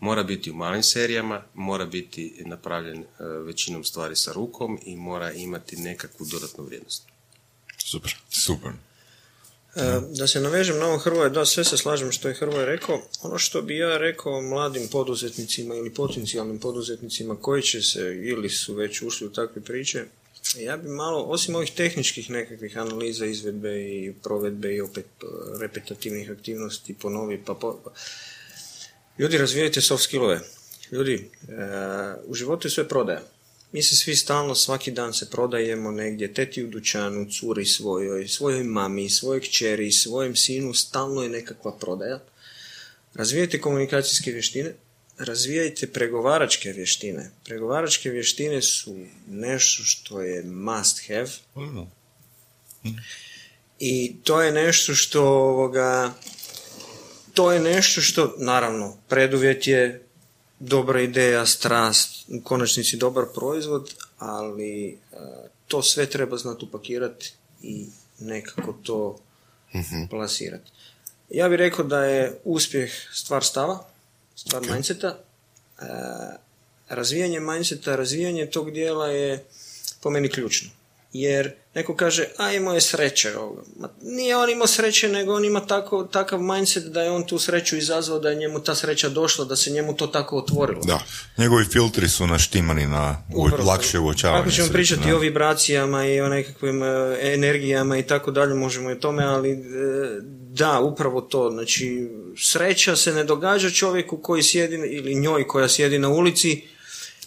[0.00, 5.32] mora biti u malim serijama, mora biti napravljen e, većinom stvari sa rukom i mora
[5.32, 7.02] imati nekakvu dodatnu vrijednost.
[7.78, 8.14] Super.
[8.30, 8.70] Super.
[9.76, 13.00] E, da se navežem na ovo Hrvoje, da sve se slažem što je Hrvoje rekao.
[13.22, 18.74] Ono što bi ja rekao mladim poduzetnicima ili potencijalnim poduzetnicima koji će se ili su
[18.74, 20.04] već ušli u takve priče,
[20.58, 25.26] ja bi malo, osim ovih tehničkih nekakvih analiza, izvedbe i provedbe i opet e,
[25.60, 27.80] repetativnih aktivnosti, ponovi, pa po...
[29.18, 30.40] Ljudi, razvijajte soft skillove.
[30.92, 31.54] Ljudi, e,
[32.26, 33.22] u životu je sve prodaja.
[33.72, 38.64] Mi se svi stalno, svaki dan se prodajemo negdje, teti u dućanu, curi svojoj, svojoj
[38.64, 42.20] mami, svojoj kćeri, svojem sinu, stalno je nekakva prodaja.
[43.14, 44.74] Razvijajte komunikacijske vještine,
[45.18, 47.30] razvijajte pregovaračke vještine.
[47.44, 48.96] Pregovaračke vještine su
[49.28, 51.30] nešto što je must have.
[53.78, 56.14] I to je nešto što ovoga,
[57.36, 60.02] to je nešto što, naravno, preduvjet je
[60.58, 64.96] dobra ideja, strast, u konačnici dobar proizvod, ali e,
[65.68, 67.32] to sve treba znati upakirati
[67.62, 67.86] i
[68.18, 69.18] nekako to
[69.74, 70.70] uh plasirati.
[71.30, 73.84] Ja bih rekao da je uspjeh stvar stava,
[74.34, 75.18] stvar mindseta.
[75.78, 75.84] E,
[76.88, 79.44] razvijanje mindseta, razvijanje tog dijela je
[80.00, 80.70] po meni ključno
[81.12, 83.32] jer neko kaže, a imao je sreće.
[83.76, 87.38] Ma, nije on imao sreće, nego on ima tako, takav mindset da je on tu
[87.38, 90.80] sreću izazvao, da je njemu ta sreća došla, da se njemu to tako otvorilo.
[90.84, 91.00] Da,
[91.38, 93.64] njegovi filtri su naštimani na Upravo.
[93.64, 94.42] lakše uočavanje.
[94.42, 98.92] Ako ćemo pričati o vibracijama i o nekakvim e, energijama i tako dalje, možemo i
[98.92, 99.56] o tome, ali e,
[100.50, 101.50] da, upravo to.
[101.50, 102.08] Znači,
[102.38, 106.62] sreća se ne događa čovjeku koji sjedi, ili njoj koja sjedi na ulici,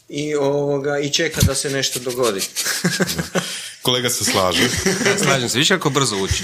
[0.10, 2.42] i, ovoga, i čeka da se nešto dogodi.
[3.82, 4.70] Kolega se slaže.
[5.24, 6.44] Slažem se, viš kako brzo uči.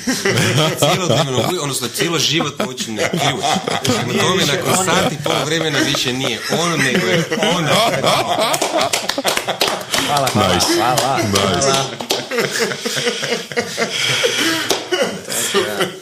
[0.79, 3.43] Cijelo dnevno, odnosno cijelo životno učenje ključ.
[4.13, 7.23] Na tome nakon sat i pol vremena više nije on, nego je
[7.55, 7.65] on.
[10.07, 10.53] Hvala, hvala.
[10.53, 10.67] Nice.
[10.75, 11.17] Hvala.
[11.17, 11.67] Nice.
[11.67, 11.85] hvala.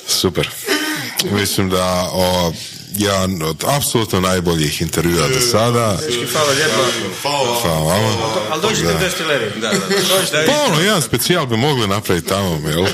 [0.07, 0.49] Super.
[1.31, 2.53] Mislim da o,
[2.97, 5.97] jedan od apsolutno najboljih intervjua do sada.
[6.31, 6.81] Hvala lijepo.
[7.61, 8.09] Hvala vama.
[8.51, 9.51] Ali dođite u.
[9.61, 10.45] Da, da.
[10.45, 12.85] Pa ono, jedan specijal bi mogli napraviti tamo, jel?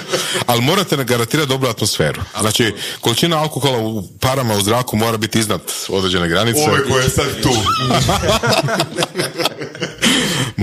[0.45, 2.21] Ali morate ne garantirati dobru atmosferu.
[2.39, 6.59] Znači, količina alkohola u parama u zraku mora biti iznad određene granice.
[6.69, 7.49] Ove koje je sad tu.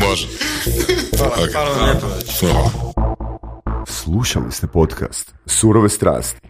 [0.04, 0.28] Može.
[1.18, 1.52] Hvala, okay.
[1.52, 2.06] hvala vam lijepo.
[2.40, 2.70] Hvala.
[3.86, 6.40] Slušali ste podcast Surove strasti.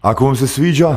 [0.00, 0.96] Ako vam se sviđa,